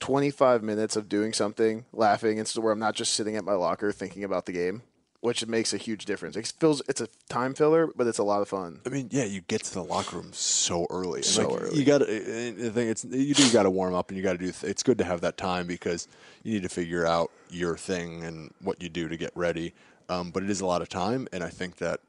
twenty-five 0.00 0.62
minutes 0.62 0.94
of 0.96 1.08
doing 1.08 1.32
something, 1.32 1.84
laughing, 1.92 2.38
instead 2.38 2.58
of 2.60 2.64
where 2.64 2.72
I'm 2.72 2.78
not 2.78 2.94
just 2.94 3.14
sitting 3.14 3.36
at 3.36 3.44
my 3.44 3.54
locker 3.54 3.92
thinking 3.92 4.24
about 4.24 4.46
the 4.46 4.52
game, 4.52 4.82
which 5.22 5.46
makes 5.46 5.72
a 5.72 5.76
huge 5.78 6.04
difference. 6.04 6.36
It 6.36 6.52
feels 6.60 6.82
it's 6.88 7.00
a 7.00 7.08
time 7.30 7.54
filler, 7.54 7.88
but 7.96 8.06
it's 8.06 8.18
a 8.18 8.22
lot 8.24 8.42
of 8.42 8.48
fun. 8.48 8.80
I 8.84 8.90
mean, 8.90 9.08
yeah, 9.10 9.24
you 9.24 9.40
get 9.40 9.62
to 9.64 9.72
the 9.72 9.82
locker 9.82 10.16
room 10.16 10.32
so 10.32 10.86
early. 10.90 11.20
And, 11.20 11.24
So 11.24 11.48
like, 11.48 11.62
early. 11.62 11.78
You 11.78 11.84
got 11.84 11.98
to. 11.98 12.06
The 12.06 12.70
thing 12.70 12.88
it's 12.88 13.04
you 13.04 13.32
do 13.32 13.50
got 13.52 13.62
to 13.62 13.70
warm 13.70 13.94
up 13.94 14.10
and 14.10 14.16
you 14.18 14.22
got 14.22 14.32
to 14.32 14.38
do. 14.38 14.50
Th- 14.52 14.70
it's 14.70 14.82
good 14.82 14.98
to 14.98 15.04
have 15.04 15.20
that 15.22 15.36
time 15.38 15.66
because 15.66 16.08
you 16.42 16.52
need 16.52 16.64
to 16.64 16.68
figure 16.68 17.06
out 17.06 17.30
your 17.50 17.76
thing 17.78 18.24
and 18.24 18.52
what 18.60 18.82
you 18.82 18.88
do 18.88 19.08
to 19.08 19.16
get 19.16 19.30
ready. 19.34 19.72
Um, 20.08 20.30
but 20.32 20.42
it 20.42 20.50
is 20.50 20.60
a 20.60 20.66
lot 20.66 20.82
of 20.82 20.88
time, 20.88 21.28
and 21.32 21.42
I 21.44 21.48
think 21.48 21.76
that 21.76 22.00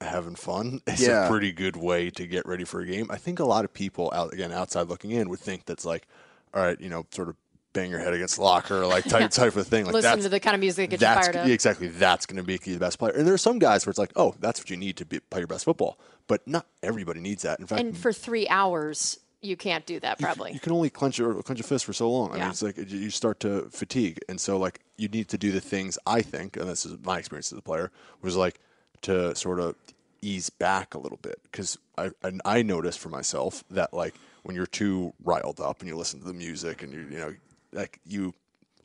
having 0.00 0.34
fun 0.34 0.80
is 0.86 1.00
Yeah. 1.06 1.26
a 1.26 1.28
pretty 1.28 1.52
good 1.52 1.76
way 1.76 2.08
to 2.10 2.26
get 2.26 2.46
ready 2.46 2.64
for 2.64 2.80
a 2.80 2.86
game. 2.86 3.08
I 3.10 3.16
think 3.18 3.40
a 3.40 3.44
lot 3.44 3.64
of 3.66 3.72
people 3.74 4.10
out 4.14 4.32
again 4.32 4.52
outside 4.52 4.88
looking 4.88 5.10
in 5.10 5.28
would 5.28 5.40
think 5.40 5.66
that's 5.66 5.84
like, 5.84 6.06
all 6.54 6.62
right, 6.62 6.80
you 6.80 6.88
know, 6.88 7.04
sort 7.10 7.28
of 7.28 7.36
bang 7.72 7.90
your 7.90 8.00
head 8.00 8.12
against 8.14 8.36
the 8.36 8.42
locker, 8.42 8.86
like 8.86 9.04
type 9.04 9.30
type 9.42 9.56
of 9.56 9.66
thing. 9.66 9.84
Like 9.84 9.94
Listen 9.94 10.20
to 10.20 10.28
the 10.28 10.40
kind 10.40 10.54
of 10.54 10.60
music 10.60 10.90
that 10.90 10.98
gets 11.00 11.02
you 11.02 11.22
fired 11.22 11.36
up. 11.36 11.48
exactly 11.48 11.88
that's 11.88 12.26
going 12.26 12.42
to 12.42 12.46
make 12.46 12.66
you 12.66 12.74
the 12.74 12.80
best 12.80 12.98
player. 12.98 13.12
And 13.12 13.26
there 13.26 13.34
are 13.34 13.38
some 13.38 13.58
guys 13.58 13.84
where 13.86 13.90
it's 13.90 13.98
like, 13.98 14.12
oh, 14.16 14.34
that's 14.40 14.60
what 14.60 14.70
you 14.70 14.76
need 14.76 14.96
to 14.96 15.04
be, 15.04 15.20
play 15.20 15.40
your 15.40 15.46
best 15.46 15.64
football. 15.64 15.98
But 16.26 16.46
not 16.46 16.66
everybody 16.82 17.20
needs 17.20 17.42
that. 17.42 17.60
In 17.60 17.66
fact, 17.66 17.80
And 17.80 17.96
for 17.96 18.12
three 18.12 18.48
hours, 18.48 19.18
you 19.40 19.56
can't 19.56 19.86
do 19.86 20.00
that 20.00 20.18
probably. 20.18 20.52
you 20.52 20.60
can 20.60 20.72
only 20.72 20.90
clench 20.90 21.18
your 21.18 21.42
clench 21.42 21.58
your 21.60 21.66
fist 21.66 21.84
for 21.84 21.92
so 21.92 22.10
long. 22.10 22.32
I 22.32 22.36
Yeah. 22.36 22.42
mean, 22.44 22.50
it's 22.50 22.62
like 22.62 22.76
you- 22.76 22.84
you 22.98 23.10
start 23.10 23.40
to 23.40 23.68
fatigue, 23.70 24.18
and 24.28 24.40
so 24.40 24.56
like 24.58 24.80
you 24.96 25.08
need 25.08 25.28
to 25.28 25.38
do 25.38 25.52
the 25.52 25.60
things. 25.60 25.98
I 26.06 26.22
think, 26.22 26.56
and 26.56 26.68
this 26.68 26.84
is 26.84 26.96
my 27.04 27.18
experience 27.18 27.52
as 27.52 27.58
a 27.58 27.62
player, 27.62 27.90
was 28.20 28.34
like 28.36 28.58
to 29.02 29.34
sort 29.36 29.60
of 29.60 29.76
ease 30.20 30.50
back 30.50 30.94
a 30.94 30.98
little 30.98 31.18
bit 31.22 31.38
because 31.44 31.78
I 31.96 32.10
and 32.24 32.42
I 32.44 32.62
noticed 32.62 32.98
for 32.98 33.08
myself 33.10 33.62
that 33.70 33.94
like 33.94 34.14
when 34.42 34.56
you're 34.56 34.66
too 34.66 35.14
riled 35.22 35.60
up 35.60 35.78
and 35.80 35.88
you 35.88 35.96
listen 35.96 36.18
to 36.18 36.26
the 36.26 36.32
music 36.34 36.82
and 36.82 36.92
you 36.92 37.00
you 37.10 37.18
know 37.18 37.34
like 37.72 38.00
you 38.04 38.34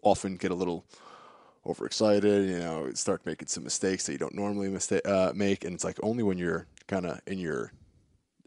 often 0.02 0.36
get 0.36 0.52
a 0.52 0.56
little 0.56 0.86
overexcited, 1.65 2.50
you 2.50 2.60
know, 2.60 2.91
start 2.93 3.26
making 3.26 3.48
some 3.48 3.63
mistakes 3.63 4.06
that 4.06 4.12
you 4.12 4.17
don't 4.17 4.36
normally 4.36 4.69
mistake 4.69 5.08
uh, 5.08 5.32
make, 5.36 5.63
and 5.63 5.74
it's 5.74 5.84
like 5.84 5.98
only 6.04 6.24
when 6.24 6.38
you're 6.38 6.67
kind 6.88 7.06
of 7.06 7.22
in 7.26 7.39
your 7.39 7.72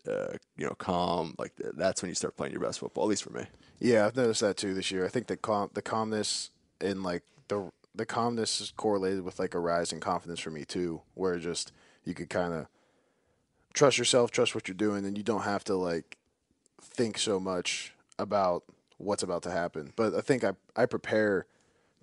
uh, 0.09 0.35
you 0.57 0.66
know 0.66 0.75
calm, 0.75 1.35
like 1.38 1.57
th- 1.57 1.75
that's 1.77 2.03
when 2.03 2.09
you 2.11 2.14
start 2.14 2.37
playing 2.37 2.53
your 2.53 2.62
best 2.62 2.79
football. 2.81 3.05
At 3.05 3.11
least 3.11 3.25
for 3.25 3.33
me. 3.33 3.46
Yeah, 3.79 4.07
I've 4.07 4.16
noticed 4.16 4.40
that 4.40 4.57
too 4.57 4.75
this 4.75 4.90
year. 4.90 5.05
I 5.05 5.09
think 5.09 5.27
the 5.27 5.37
calm, 5.37 5.70
the 5.75 5.83
calmness 5.83 6.51
and 6.81 7.03
like 7.03 7.22
the 7.49 7.70
the 7.94 8.07
calmness 8.07 8.61
is 8.61 8.72
correlated 8.77 9.22
with 9.22 9.38
like 9.38 9.55
a 9.55 9.59
rise 9.59 9.92
in 9.92 10.01
confidence 10.01 10.40
for 10.40 10.51
me 10.51 10.64
too, 10.64 11.03
where 11.14 11.38
just 11.38 11.72
you 12.05 12.14
could 12.14 12.29
kind 12.29 12.53
of 12.53 12.66
trust 13.72 13.99
yourself, 13.99 14.31
trust 14.31 14.55
what 14.55 14.68
you're 14.68 14.75
doing, 14.75 15.05
and 15.05 15.16
you 15.16 15.25
don't 15.25 15.42
have 15.42 15.64
to 15.64 15.75
like 15.75 16.16
think 16.81 17.18
so 17.18 17.40
much 17.40 17.94
about 18.18 18.64
what's 18.99 19.23
about 19.23 19.43
to 19.43 19.51
happen. 19.51 19.93
But 19.97 20.15
I 20.15 20.21
think 20.21 20.45
I 20.45 20.53
I 20.75 20.87
prepare 20.87 21.47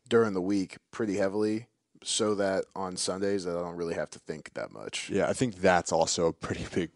during 0.10 0.34
the 0.34 0.42
week 0.42 0.78
pretty 0.92 1.18
heavily 1.18 1.68
so 2.04 2.36
that 2.36 2.66
on 2.76 2.98
Sundays 2.98 3.46
that 3.46 3.58
I 3.58 3.62
don't 3.62 3.76
really 3.76 3.96
have 3.96 4.10
to 4.12 4.20
think 4.20 4.54
that 4.54 4.72
much. 4.72 5.10
Yeah, 5.10 5.28
I 5.28 5.34
think 5.34 5.56
that's 5.56 5.92
also 5.92 6.28
a 6.28 6.34
pretty 6.34 6.66
big 6.74 6.90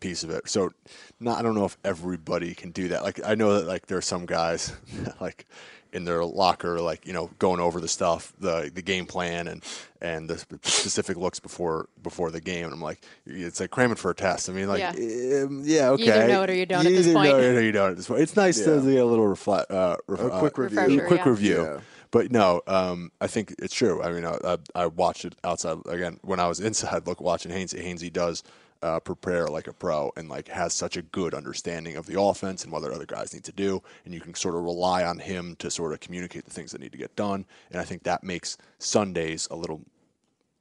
piece 0.00 0.24
of 0.24 0.30
it. 0.30 0.48
So, 0.48 0.70
not 1.20 1.38
I 1.38 1.42
don't 1.42 1.54
know 1.54 1.64
if 1.64 1.76
everybody 1.84 2.54
can 2.54 2.70
do 2.70 2.88
that. 2.88 3.02
Like 3.02 3.20
I 3.24 3.34
know 3.34 3.54
that 3.54 3.66
like 3.66 3.86
there 3.86 3.98
are 3.98 4.02
some 4.02 4.26
guys 4.26 4.76
like 5.20 5.46
in 5.94 6.04
their 6.04 6.24
locker, 6.24 6.80
like 6.80 7.06
you 7.06 7.12
know, 7.14 7.30
going 7.38 7.60
over 7.60 7.80
the 7.80 7.88
stuff, 7.88 8.32
the 8.38 8.70
the 8.74 8.82
game 8.82 9.06
plan, 9.06 9.48
and 9.48 9.64
and 10.02 10.28
the 10.28 10.38
specific 10.62 11.16
looks 11.16 11.40
before 11.40 11.88
before 12.02 12.30
the 12.30 12.40
game. 12.40 12.64
And 12.66 12.74
I'm 12.74 12.80
like, 12.82 13.02
it's 13.24 13.60
like 13.60 13.70
cramming 13.70 13.96
for 13.96 14.10
a 14.10 14.14
test. 14.14 14.50
I 14.50 14.52
mean, 14.52 14.68
like, 14.68 14.80
Yeah. 14.80 15.44
um, 15.44 15.62
yeah, 15.64 15.88
okay, 15.90 16.02
either 16.10 16.28
know 16.28 16.42
it 16.42 16.50
or 16.50 16.54
you 16.54 16.66
don't 16.66 16.84
at 16.86 16.92
this 16.92 17.06
either 17.06 17.14
point. 17.14 17.30
know 17.30 17.38
it 17.38 17.54
or 17.56 17.62
you 17.62 17.72
don't 17.72 17.90
at 17.92 17.96
this 17.96 18.08
point. 18.08 18.20
It's 18.20 18.36
nice 18.36 18.58
to 18.64 18.74
Yeah. 18.76 18.92
get 18.92 19.02
a 19.02 19.06
little 19.06 19.26
reflect, 19.28 19.70
uh, 19.70 19.96
ref- 20.06 20.20
A 20.20 20.30
quick 20.40 20.58
uh, 20.58 20.62
review. 20.62 20.78
Refresher, 20.80 21.06
quick 21.06 21.20
yeah. 21.24 21.28
review. 21.30 21.62
Yeah. 21.62 21.80
But 22.10 22.30
no, 22.30 22.60
um, 22.68 23.10
I 23.20 23.26
think 23.26 23.54
it's 23.58 23.74
true. 23.74 24.00
I 24.02 24.12
mean, 24.12 24.24
I, 24.24 24.36
I, 24.44 24.58
I 24.74 24.86
watched 24.86 25.24
it 25.24 25.34
outside 25.42 25.78
again 25.86 26.20
when 26.22 26.38
I 26.38 26.46
was 26.48 26.60
inside. 26.60 27.06
Look, 27.08 27.20
watching 27.20 27.50
Hainsey. 27.50 27.84
Hainsey 27.84 28.12
does 28.12 28.42
uh, 28.84 29.00
prepare 29.00 29.48
like 29.48 29.66
a 29.66 29.72
pro 29.72 30.12
and 30.14 30.28
like 30.28 30.46
has 30.48 30.74
such 30.74 30.98
a 30.98 31.02
good 31.02 31.32
understanding 31.32 31.96
of 31.96 32.04
the 32.04 32.20
offense 32.20 32.64
and 32.64 32.72
what 32.72 32.84
other 32.84 33.06
guys 33.06 33.32
need 33.32 33.44
to 33.44 33.52
do, 33.52 33.82
and 34.04 34.12
you 34.12 34.20
can 34.20 34.34
sort 34.34 34.54
of 34.54 34.62
rely 34.62 35.02
on 35.02 35.18
him 35.18 35.56
to 35.56 35.70
sort 35.70 35.94
of 35.94 36.00
communicate 36.00 36.44
the 36.44 36.50
things 36.50 36.70
that 36.72 36.82
need 36.82 36.92
to 36.92 36.98
get 36.98 37.16
done. 37.16 37.46
And 37.70 37.80
I 37.80 37.84
think 37.84 38.02
that 38.02 38.22
makes 38.22 38.58
Sundays 38.78 39.48
a 39.50 39.56
little 39.56 39.80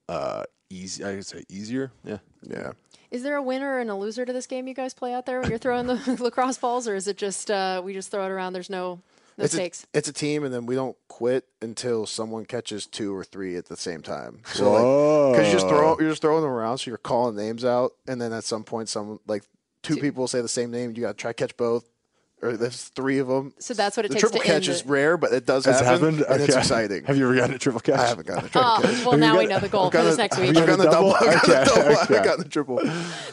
uh, 0.08 0.44
easy. 0.70 1.04
I 1.04 1.16
would 1.16 1.26
say 1.26 1.44
easier. 1.50 1.92
Yeah. 2.06 2.20
Yeah. 2.44 2.72
Is 3.12 3.24
there 3.24 3.36
a 3.36 3.44
winner 3.44 3.80
and 3.80 3.90
a 3.90 3.96
loser 3.96 4.26
to 4.26 4.34
this 4.34 4.48
game 4.48 4.68
you 4.68 4.74
guys 4.74 4.94
play 4.94 5.14
out 5.14 5.26
there 5.26 5.42
when 5.42 5.50
you're 5.50 5.60
throwing 5.60 5.86
the 5.86 6.18
lacrosse 6.20 6.58
balls, 6.58 6.88
or 6.88 6.96
is 6.96 7.10
it 7.10 7.18
just 7.18 7.52
uh, 7.52 7.82
we 7.84 7.94
just 7.94 8.10
throw 8.10 8.26
it 8.26 8.32
around? 8.32 8.54
There's 8.54 8.70
no 8.70 9.02
no 9.38 9.46
it's 9.46 9.54
stakes. 9.54 9.84
A, 9.94 9.98
it's 9.98 10.08
a 10.08 10.14
team, 10.14 10.44
and 10.44 10.54
then 10.54 10.66
we 10.66 10.76
don't 10.76 10.96
quit 11.08 11.46
until 11.62 12.06
someone 12.06 12.46
catches 12.46 12.86
two 12.88 13.16
or 13.16 13.24
three 13.24 13.56
at 13.56 13.66
the 13.66 13.78
same 13.78 14.02
time. 14.02 14.42
So, 14.54 14.72
like, 14.72 15.38
because 15.38 15.48
you 15.48 15.54
just 15.54 15.68
throw, 15.68 15.98
you're 16.00 16.10
just 16.10 16.22
throwing 16.22 16.42
them 16.44 16.52
around, 16.52 16.78
so 16.80 16.92
you're 16.92 16.98
calling 16.98 17.36
names 17.36 17.66
out, 17.66 17.94
and 18.08 18.22
then 18.22 18.32
at 18.34 18.44
some 18.44 18.64
point, 18.64 18.90
some 18.90 19.20
like 19.28 19.44
two 19.82 19.98
people 19.98 20.28
say 20.28 20.42
the 20.42 20.48
same 20.48 20.72
name. 20.72 20.94
You 20.96 21.02
got 21.02 21.10
to 21.10 21.14
try 21.16 21.32
to 21.32 21.34
catch 21.36 21.58
both, 21.58 21.90
or 22.42 22.56
there's 22.58 22.84
three 22.90 23.20
of 23.20 23.28
them. 23.28 23.54
So 23.60 23.74
that's 23.74 23.98
what 23.98 24.06
it 24.06 24.10
the 24.10 24.16
takes 24.16 24.22
triple 24.22 24.40
to 24.40 24.46
catch 24.46 24.56
end 24.56 24.68
is 24.68 24.82
the- 24.84 24.90
rare, 24.90 25.18
but 25.18 25.34
it 25.34 25.46
does 25.46 25.66
Has 25.66 25.80
happen, 25.80 26.16
happened? 26.20 26.26
and 26.30 26.42
it's 26.44 26.56
exciting. 26.56 27.06
Have 27.06 27.18
you 27.18 27.26
ever 27.26 27.36
gotten 27.36 27.56
a 27.56 27.60
triple 27.60 27.80
catch? 27.82 28.00
I 28.00 28.08
haven't 28.08 28.28
gotten 28.28 28.46
a 28.46 28.50
triple 28.50 28.70
Oh, 28.70 28.80
catch. 28.82 29.06
well, 29.06 29.18
now 29.18 29.38
we 29.40 29.46
know 29.48 29.60
the 29.60 29.70
goal 29.70 29.90
for 29.92 30.04
this 30.04 30.16
a- 30.16 30.18
next 30.18 30.38
I've 30.38 30.46
week. 30.48 30.54
gotten 30.56 30.80
a 30.82 30.84
double. 30.84 31.14
I've 31.16 31.42
gotten 31.42 31.52
a 31.52 31.62
Okay, 31.62 31.66
double. 31.66 31.98
I've 31.98 32.12
okay. 32.12 32.24
gotten 32.24 32.46
a 32.46 32.50
triple. 32.50 32.78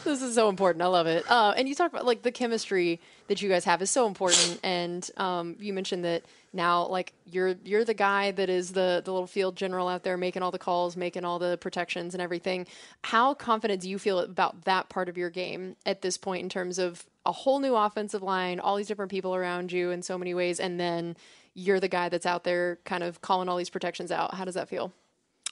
This 0.03 0.21
is 0.21 0.33
so 0.35 0.49
important. 0.49 0.81
I 0.81 0.87
love 0.87 1.07
it. 1.07 1.29
Uh, 1.29 1.53
and 1.55 1.69
you 1.69 1.75
talk 1.75 1.91
about 1.91 2.05
like 2.05 2.21
the 2.23 2.31
chemistry 2.31 2.99
that 3.31 3.41
you 3.41 3.47
guys 3.47 3.63
have 3.63 3.81
is 3.81 3.89
so 3.89 4.07
important. 4.07 4.59
And 4.61 5.09
um, 5.15 5.55
you 5.57 5.71
mentioned 5.71 6.03
that 6.03 6.23
now, 6.51 6.85
like 6.87 7.13
you're 7.25 7.55
you're 7.63 7.85
the 7.85 7.93
guy 7.93 8.31
that 8.31 8.49
is 8.49 8.73
the 8.73 9.01
the 9.05 9.13
little 9.13 9.25
field 9.25 9.55
general 9.55 9.87
out 9.87 10.03
there 10.03 10.17
making 10.17 10.43
all 10.43 10.51
the 10.51 10.59
calls, 10.59 10.97
making 10.97 11.23
all 11.23 11.39
the 11.39 11.57
protections 11.61 12.13
and 12.13 12.21
everything. 12.21 12.67
How 13.05 13.33
confident 13.33 13.83
do 13.83 13.89
you 13.89 13.97
feel 13.97 14.19
about 14.19 14.65
that 14.65 14.89
part 14.89 15.07
of 15.07 15.17
your 15.17 15.29
game 15.29 15.77
at 15.85 16.01
this 16.01 16.17
point 16.17 16.43
in 16.43 16.49
terms 16.49 16.77
of 16.77 17.05
a 17.25 17.31
whole 17.31 17.61
new 17.61 17.73
offensive 17.73 18.21
line, 18.21 18.59
all 18.59 18.75
these 18.75 18.87
different 18.87 19.11
people 19.11 19.33
around 19.33 19.71
you 19.71 19.91
in 19.91 20.01
so 20.01 20.17
many 20.17 20.33
ways, 20.33 20.59
and 20.59 20.77
then 20.77 21.15
you're 21.53 21.79
the 21.79 21.87
guy 21.87 22.09
that's 22.09 22.25
out 22.25 22.43
there 22.43 22.79
kind 22.83 23.01
of 23.01 23.21
calling 23.21 23.47
all 23.47 23.55
these 23.55 23.69
protections 23.69 24.11
out. 24.11 24.33
How 24.33 24.43
does 24.43 24.55
that 24.55 24.67
feel? 24.67 24.91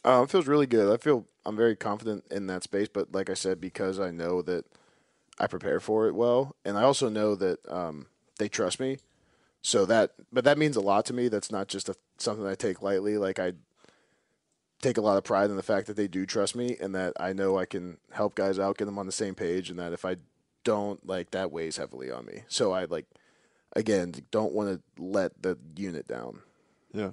Um, 0.03 0.25
it 0.25 0.29
feels 0.29 0.47
really 0.47 0.67
good. 0.67 0.93
I 0.93 0.97
feel 0.97 1.25
I'm 1.45 1.55
very 1.55 1.77
confident 1.77 2.25
in 2.29 2.47
that 2.47 2.63
space, 2.63 2.89
but 2.91 3.13
like 3.13 3.29
I 3.29 3.35
said, 3.35 3.61
because 3.61 4.01
I 4.01 4.11
know 4.11 4.41
that 4.41 4.65
I 5.39 5.47
prepare 5.47 5.79
for 5.79 6.07
it 6.07 6.15
well, 6.15 6.55
and 6.65 6.77
I 6.77 6.83
also 6.83 7.09
know 7.09 7.35
that 7.35 7.59
um, 7.69 8.07
they 8.37 8.49
trust 8.49 8.79
me. 8.79 8.97
So 9.61 9.85
that, 9.85 10.11
but 10.31 10.43
that 10.45 10.57
means 10.57 10.75
a 10.75 10.81
lot 10.81 11.05
to 11.05 11.13
me. 11.13 11.27
That's 11.27 11.51
not 11.51 11.67
just 11.67 11.89
a, 11.89 11.95
something 12.17 12.45
I 12.45 12.55
take 12.55 12.81
lightly. 12.81 13.17
Like 13.17 13.39
I 13.39 13.53
take 14.81 14.97
a 14.97 15.01
lot 15.01 15.17
of 15.17 15.23
pride 15.23 15.49
in 15.49 15.57
the 15.57 15.63
fact 15.63 15.87
that 15.87 15.97
they 15.97 16.07
do 16.07 16.25
trust 16.25 16.55
me, 16.55 16.77
and 16.79 16.95
that 16.95 17.13
I 17.19 17.33
know 17.33 17.57
I 17.57 17.65
can 17.65 17.97
help 18.11 18.35
guys 18.35 18.59
out, 18.59 18.77
get 18.77 18.85
them 18.85 18.99
on 18.99 19.05
the 19.05 19.11
same 19.11 19.35
page, 19.35 19.69
and 19.69 19.79
that 19.79 19.93
if 19.93 20.05
I 20.05 20.17
don't, 20.63 21.05
like 21.05 21.31
that 21.31 21.51
weighs 21.51 21.77
heavily 21.77 22.11
on 22.11 22.25
me. 22.25 22.43
So 22.47 22.71
I 22.71 22.85
like, 22.85 23.05
again, 23.75 24.13
don't 24.31 24.53
want 24.53 24.69
to 24.69 25.01
let 25.01 25.41
the 25.41 25.57
unit 25.75 26.07
down. 26.07 26.41
Yeah, 26.93 27.11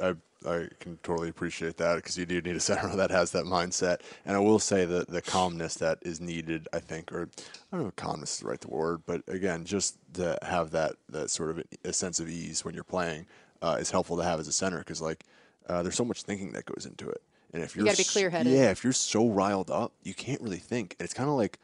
I, 0.00 0.14
I 0.46 0.68
can 0.80 0.98
totally 1.02 1.28
appreciate 1.28 1.76
that 1.78 1.96
because 1.96 2.18
you 2.18 2.26
do 2.26 2.40
need 2.40 2.56
a 2.56 2.60
center 2.60 2.94
that 2.96 3.10
has 3.10 3.32
that 3.32 3.44
mindset. 3.44 4.00
And 4.24 4.36
I 4.36 4.40
will 4.40 4.58
say 4.58 4.84
that 4.84 5.08
the 5.08 5.22
calmness 5.22 5.74
that 5.76 5.98
is 6.02 6.20
needed, 6.20 6.68
I 6.72 6.80
think, 6.80 7.12
or 7.12 7.28
I 7.72 7.76
don't 7.76 7.82
know 7.82 7.88
if 7.88 7.96
calmness 7.96 8.34
is 8.34 8.40
the 8.40 8.46
right 8.46 8.66
word, 8.66 9.02
but 9.06 9.22
again, 9.28 9.64
just 9.64 9.96
to 10.14 10.38
have 10.42 10.70
that 10.72 10.94
that 11.08 11.30
sort 11.30 11.50
of 11.50 11.62
a 11.84 11.92
sense 11.92 12.20
of 12.20 12.28
ease 12.28 12.64
when 12.64 12.74
you're 12.74 12.84
playing 12.84 13.26
uh, 13.62 13.76
is 13.80 13.90
helpful 13.90 14.16
to 14.16 14.24
have 14.24 14.40
as 14.40 14.48
a 14.48 14.52
center 14.52 14.78
because 14.78 15.00
like 15.00 15.24
uh, 15.68 15.82
there's 15.82 15.96
so 15.96 16.04
much 16.04 16.22
thinking 16.22 16.52
that 16.52 16.66
goes 16.66 16.86
into 16.86 17.08
it. 17.08 17.22
And 17.52 17.62
if 17.62 17.76
you're 17.76 17.84
gotta 17.84 17.96
be 17.96 18.04
clear-headed. 18.04 18.52
yeah, 18.52 18.70
if 18.70 18.82
you're 18.82 18.92
so 18.92 19.28
riled 19.28 19.70
up, 19.70 19.92
you 20.02 20.12
can't 20.12 20.40
really 20.40 20.58
think. 20.58 20.96
And 20.98 21.04
it's 21.04 21.14
kind 21.14 21.28
of 21.28 21.36
like 21.36 21.58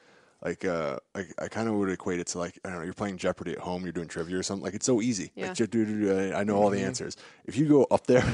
like 0.44 0.64
uh, 0.64 0.98
I, 1.14 1.26
I 1.38 1.48
kind 1.48 1.68
of 1.68 1.74
would 1.74 1.90
equate 1.90 2.18
it 2.20 2.26
to 2.28 2.38
like 2.38 2.58
I 2.64 2.70
don't 2.70 2.78
know, 2.78 2.84
you're 2.84 2.94
playing 2.94 3.18
Jeopardy 3.18 3.52
at 3.52 3.58
home, 3.58 3.82
you're 3.82 3.92
doing 3.92 4.08
trivia 4.08 4.38
or 4.38 4.42
something. 4.42 4.64
Like 4.64 4.74
it's 4.74 4.86
so 4.86 5.00
easy. 5.02 5.32
Yeah. 5.34 5.48
Like, 5.48 5.56
do- 5.56 5.66
do- 5.66 5.84
do, 5.84 6.34
I 6.34 6.44
know 6.44 6.56
all 6.56 6.70
the 6.70 6.80
answers. 6.80 7.16
If 7.44 7.56
you 7.56 7.68
go 7.68 7.86
up 7.90 8.06
there 8.06 8.24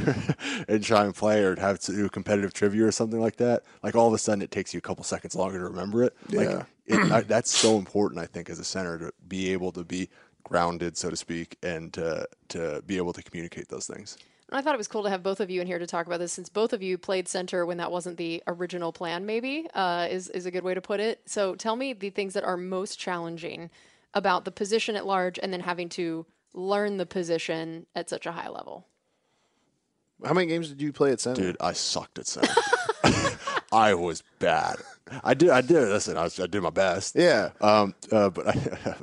and 0.69 0.83
try 0.83 1.05
and 1.05 1.15
play 1.15 1.43
or 1.43 1.57
have 1.57 1.81
to 1.81 1.93
do 1.93 2.09
competitive 2.09 2.53
trivia 2.53 2.87
or 2.87 2.93
something 2.93 3.21
like 3.21 3.37
that, 3.37 3.65
like 3.83 3.97
all 3.97 4.07
of 4.09 4.15
a 4.15 4.19
sudden 4.19 4.43
it 4.43 4.51
takes 4.51 4.73
you 4.73 4.79
a 4.79 4.83
couple 4.83 5.05
seconds 5.05 5.35
longer 5.35 5.59
to 5.59 5.65
remember 5.65 6.05
it. 6.05 6.17
Yeah. 6.29 6.41
Like 6.41 6.67
it, 6.87 7.13
I, 7.13 7.21
that's 7.29 7.51
so 7.51 7.77
important, 7.77 8.21
I 8.21 8.27
think, 8.27 8.51
as 8.51 8.59
a 8.61 8.65
center 8.65 8.99
to 8.99 9.13
be 9.27 9.53
able 9.53 9.73
to 9.73 9.85
be 9.85 10.09
grounded, 10.45 10.97
so 10.97 11.11
to 11.11 11.17
speak, 11.17 11.57
and 11.63 11.93
to 11.95 12.29
to 12.51 12.83
be 12.87 12.97
able 12.99 13.13
to 13.15 13.23
communicate 13.23 13.69
those 13.69 13.87
things. 13.87 14.17
And 14.49 14.59
I 14.59 14.63
thought 14.63 14.75
it 14.75 14.79
was 14.79 14.89
cool 14.89 15.03
to 15.03 15.11
have 15.11 15.23
both 15.23 15.41
of 15.41 15.51
you 15.51 15.61
in 15.61 15.67
here 15.67 15.79
to 15.79 15.87
talk 15.87 16.07
about 16.07 16.21
this, 16.21 16.33
since 16.33 16.49
both 16.49 16.73
of 16.73 16.83
you 16.83 16.99
played 16.99 17.27
center 17.27 17.67
when 17.67 17.79
that 17.79 17.91
wasn't 17.91 18.17
the 18.17 18.43
original 18.47 18.93
plan. 18.93 19.27
Maybe 19.27 19.67
uh, 19.75 20.07
is 20.11 20.29
is 20.29 20.47
a 20.47 20.51
good 20.51 20.63
way 20.63 20.75
to 20.75 20.81
put 20.81 21.01
it. 21.01 21.21
So 21.27 21.55
tell 21.57 21.75
me 21.75 21.93
the 21.93 22.11
things 22.11 22.35
that 22.35 22.45
are 22.45 22.57
most 22.57 22.99
challenging 22.99 23.71
about 24.15 24.45
the 24.45 24.53
position 24.53 24.97
at 24.97 25.05
large, 25.05 25.39
and 25.43 25.53
then 25.53 25.61
having 25.61 25.89
to 25.91 26.27
learn 26.55 26.97
the 26.97 27.07
position 27.07 27.87
at 27.95 28.09
such 28.09 28.25
a 28.25 28.33
high 28.33 28.49
level. 28.49 28.87
How 30.25 30.33
many 30.33 30.47
games 30.47 30.69
did 30.69 30.81
you 30.81 30.93
play 30.93 31.13
at 31.13 31.21
center? 31.21 31.43
Dude, 31.43 31.57
I 31.61 31.73
sucked 31.73 32.19
at 32.19 32.27
center. 32.27 32.55
I 33.73 33.95
was 33.95 34.23
bad. 34.39 34.77
I 35.23 35.35
did. 35.35 35.51
I 35.51 35.61
did. 35.61 35.89
Listen, 35.89 36.17
I, 36.17 36.25
was, 36.25 36.39
I 36.41 36.47
did 36.47 36.63
my 36.63 36.71
best. 36.71 37.15
Yeah. 37.15 37.51
Um. 37.61 37.95
Uh, 38.11 38.31
but 38.31 38.49
I, 38.49 38.97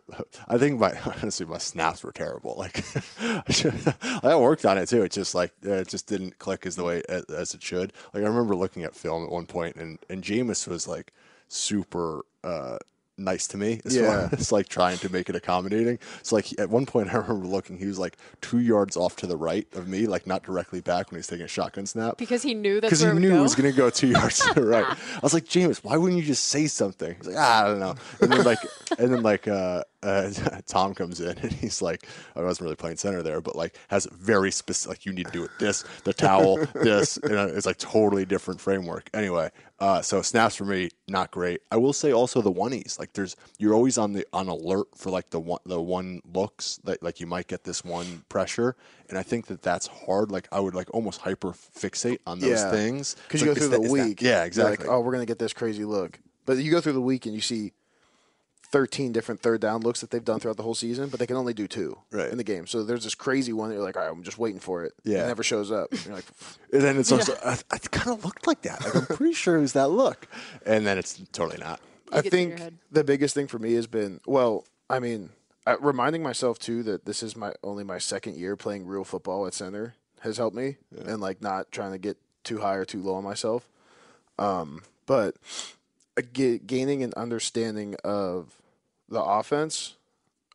I 0.47 0.57
think 0.57 0.79
my 0.79 0.97
honestly 1.05 1.45
my 1.45 1.57
snaps 1.57 2.03
were 2.03 2.11
terrible. 2.11 2.55
Like, 2.57 2.83
I 4.23 4.35
worked 4.35 4.65
on 4.65 4.77
it 4.77 4.89
too. 4.89 5.03
It 5.03 5.11
just 5.11 5.35
like 5.35 5.51
it 5.61 5.87
just 5.87 6.07
didn't 6.07 6.39
click 6.39 6.65
as 6.65 6.75
the 6.75 6.83
way 6.83 7.03
as, 7.07 7.23
as 7.25 7.53
it 7.53 7.63
should. 7.63 7.93
Like 8.13 8.23
I 8.23 8.27
remember 8.27 8.55
looking 8.55 8.83
at 8.83 8.95
film 8.95 9.23
at 9.23 9.31
one 9.31 9.45
point, 9.45 9.75
and 9.77 9.99
and 10.09 10.23
Jameis 10.23 10.67
was 10.67 10.87
like 10.87 11.13
super. 11.47 12.25
Uh, 12.43 12.77
nice 13.17 13.45
to 13.47 13.57
me 13.57 13.79
as 13.85 13.95
Yeah. 13.95 14.27
far 14.27 14.29
as 14.39 14.51
like 14.51 14.67
trying 14.69 14.97
to 14.99 15.09
make 15.09 15.29
it 15.29 15.35
accommodating. 15.35 15.99
So 16.23 16.35
like 16.35 16.59
at 16.59 16.69
one 16.69 16.85
point 16.85 17.09
I 17.13 17.17
remember 17.17 17.45
looking, 17.47 17.77
he 17.77 17.85
was 17.85 17.99
like 17.99 18.17
two 18.41 18.59
yards 18.59 18.97
off 18.97 19.15
to 19.17 19.27
the 19.27 19.37
right 19.37 19.67
of 19.75 19.87
me, 19.87 20.07
like 20.07 20.25
not 20.27 20.43
directly 20.43 20.81
back 20.81 21.11
when 21.11 21.17
he 21.17 21.19
was 21.19 21.27
taking 21.27 21.45
a 21.45 21.47
shotgun 21.47 21.85
snap 21.85 22.17
Because 22.17 22.43
he 22.43 22.53
knew 22.53 22.81
that's 22.81 22.89
because 22.89 22.99
he 22.99 23.05
where 23.05 23.11
it 23.11 23.15
would 23.15 23.21
knew 23.21 23.29
go. 23.29 23.39
it 23.39 23.41
was 23.43 23.55
going 23.55 23.71
to 23.71 23.77
go 23.77 23.89
two 23.89 24.07
yards 24.17 24.39
to 24.39 24.53
the 24.53 24.65
right. 24.65 24.85
I 24.87 25.19
was 25.21 25.33
like, 25.33 25.45
Jameis, 25.45 25.83
why 25.83 25.97
wouldn't 25.97 26.19
you 26.19 26.25
just 26.25 26.45
say 26.45 26.67
something? 26.67 27.15
He's 27.15 27.27
like, 27.27 27.35
ah, 27.37 27.63
I 27.63 27.67
don't 27.67 27.79
know. 27.79 27.95
And 28.21 28.31
then 28.31 28.43
like, 28.43 28.59
and 28.97 29.13
then 29.13 29.21
like, 29.23 29.47
uh, 29.47 29.83
uh, 30.03 30.31
Tom 30.67 30.93
comes 30.93 31.19
in 31.21 31.37
and 31.37 31.51
he's 31.51 31.81
like, 31.81 32.07
I 32.35 32.41
wasn't 32.41 32.65
really 32.65 32.75
playing 32.75 32.97
center 32.97 33.23
there, 33.23 33.41
but 33.41 33.55
like 33.55 33.77
has 33.87 34.05
very 34.11 34.51
specific, 34.51 34.89
like 34.89 35.05
you 35.05 35.13
need 35.13 35.27
to 35.27 35.31
do 35.31 35.43
it 35.43 35.51
this, 35.59 35.83
the 36.03 36.13
towel, 36.13 36.57
this, 36.75 37.17
and 37.17 37.33
it's 37.51 37.65
like 37.65 37.77
totally 37.77 38.25
different 38.25 38.59
framework. 38.61 39.09
Anyway, 39.13 39.49
uh, 39.79 40.01
so 40.01 40.21
snaps 40.21 40.55
for 40.55 40.65
me, 40.65 40.89
not 41.07 41.31
great. 41.31 41.61
I 41.71 41.77
will 41.77 41.93
say 41.93 42.11
also 42.11 42.41
the 42.41 42.51
oneys, 42.51 42.99
like 42.99 43.13
there's, 43.13 43.35
you're 43.57 43.73
always 43.73 43.97
on 43.97 44.13
the, 44.13 44.25
on 44.33 44.47
alert 44.47 44.87
for 44.95 45.09
like 45.09 45.29
the 45.29 45.39
one, 45.39 45.59
the 45.65 45.81
one 45.81 46.21
looks 46.33 46.79
that 46.83 47.01
like 47.03 47.19
you 47.19 47.27
might 47.27 47.47
get 47.47 47.63
this 47.63 47.83
one 47.83 48.23
pressure. 48.29 48.75
And 49.09 49.17
I 49.17 49.23
think 49.23 49.47
that 49.47 49.61
that's 49.61 49.87
hard. 49.87 50.31
Like 50.31 50.47
I 50.51 50.59
would 50.59 50.73
like 50.75 50.91
almost 50.93 51.21
hyper 51.21 51.49
fixate 51.51 52.19
on 52.25 52.39
those 52.39 52.61
Yeah. 52.61 52.71
things 52.71 53.15
because 53.27 53.41
you 53.41 53.47
like, 53.47 53.55
go 53.59 53.67
through 53.67 53.77
the 53.77 53.83
that- 53.83 53.91
week. 53.91 54.21
yeah, 54.21 54.43
exactly. 54.43 54.85
Like, 54.87 54.93
oh, 54.93 55.01
we're 55.01 55.11
gonna 55.11 55.25
get 55.25 55.39
this 55.39 55.53
crazy 55.53 55.85
look, 55.85 56.19
but 56.45 56.57
you 56.57 56.71
go 56.71 56.81
through 56.81 56.93
the 56.93 57.01
week 57.01 57.25
and 57.25 57.35
you 57.35 57.41
see 57.41 57.73
thirteen 58.73 59.11
different 59.13 59.39
third 59.41 59.61
down 59.61 59.79
looks 59.81 60.01
that 60.01 60.09
they've 60.09 60.25
done 60.25 60.39
throughout 60.41 60.57
the 60.57 60.63
whole 60.63 60.75
season, 60.75 61.07
but 61.09 61.19
they 61.19 61.27
can 61.27 61.37
only 61.37 61.53
do 61.53 61.67
two 61.67 61.97
Right. 62.11 62.29
in 62.29 62.37
the 62.37 62.43
game. 62.43 62.65
So 62.67 62.83
there's 62.83 63.03
this 63.05 63.15
crazy 63.15 63.53
one 63.53 63.69
that 63.69 63.75
you're 63.75 63.83
like, 63.83 63.95
all 63.95 64.03
right, 64.03 64.11
I'm 64.11 64.23
just 64.23 64.37
waiting 64.39 64.59
for 64.59 64.83
it. 64.83 64.93
Yeah. 65.05 65.23
it 65.23 65.27
never 65.27 65.43
shows 65.43 65.71
up. 65.71 65.89
You're 66.05 66.15
like, 66.15 66.25
And 66.73 66.81
then 66.81 66.97
it's 66.97 67.11
also, 67.11 67.33
I, 67.45 67.57
I 67.71 67.77
kind 67.77 68.09
of 68.17 68.25
looked 68.25 68.47
like 68.47 68.63
that. 68.63 68.83
Like 68.83 68.95
I'm 68.95 69.05
pretty 69.05 69.33
sure 69.33 69.55
it 69.55 69.61
was 69.61 69.73
that 69.73 69.89
look. 69.89 70.27
And 70.65 70.85
then 70.87 70.97
it's 70.97 71.21
totally 71.31 71.59
not. 71.63 71.79
I 72.11 72.21
gets 72.21 72.35
in 72.35 72.49
your 72.49 72.57
think 72.57 72.73
the 72.91 73.03
biggest 73.03 73.35
thing 73.35 73.47
for 73.47 73.59
me 73.59 73.73
has 73.75 73.87
been 73.87 74.19
well, 74.25 74.65
I 74.89 74.99
mean, 74.99 75.29
uh, 75.65 75.77
reminding 75.79 76.21
myself 76.23 76.59
too 76.59 76.83
that 76.83 77.05
this 77.05 77.23
is 77.23 77.35
my 77.37 77.53
only 77.63 77.83
my 77.83 77.99
second 77.99 78.35
year 78.37 78.55
playing 78.55 78.85
real 78.85 79.03
football 79.05 79.47
at 79.47 79.53
center 79.53 79.93
has 80.21 80.37
helped 80.37 80.55
me, 80.55 80.77
and 81.05 81.21
like 81.21 81.41
not 81.41 81.71
trying 81.71 81.91
to 81.91 81.97
get 81.97 82.17
too 82.43 82.59
high 82.59 82.75
or 82.75 82.85
too 82.85 83.01
low 83.01 83.15
on 83.15 83.23
myself. 83.23 83.67
Um, 84.39 84.81
but 85.05 85.35
uh, 86.17 86.21
gaining 86.33 87.03
an 87.03 87.13
understanding 87.15 87.95
of 88.03 88.55
the 89.13 89.23
offense 89.23 89.95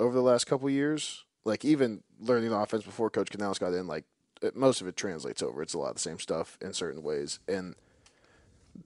over 0.00 0.14
the 0.14 0.22
last 0.22 0.46
couple 0.46 0.68
years, 0.68 1.24
like 1.44 1.64
even 1.64 2.02
learning 2.20 2.50
the 2.50 2.56
offense 2.56 2.84
before 2.84 3.10
Coach 3.10 3.30
Canales 3.30 3.58
got 3.58 3.72
in, 3.72 3.86
like 3.86 4.04
it, 4.42 4.54
most 4.54 4.80
of 4.80 4.86
it 4.86 4.96
translates 4.96 5.42
over. 5.42 5.62
It's 5.62 5.74
a 5.74 5.78
lot 5.78 5.90
of 5.90 5.94
the 5.94 6.00
same 6.00 6.18
stuff 6.18 6.58
in 6.60 6.72
certain 6.72 7.02
ways, 7.02 7.38
and 7.48 7.74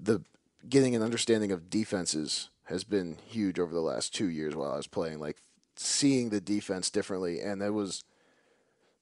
the 0.00 0.22
getting 0.68 0.94
an 0.94 1.02
understanding 1.02 1.50
of 1.50 1.68
defenses 1.68 2.50
has 2.64 2.84
been 2.84 3.18
huge 3.26 3.58
over 3.58 3.74
the 3.74 3.80
last 3.80 4.14
two 4.14 4.28
years 4.28 4.54
while 4.54 4.72
I 4.72 4.76
was 4.76 4.86
playing. 4.86 5.18
Like 5.18 5.38
seeing 5.76 6.30
the 6.30 6.40
defense 6.40 6.90
differently, 6.90 7.40
and 7.40 7.62
it 7.62 7.70
was 7.70 8.04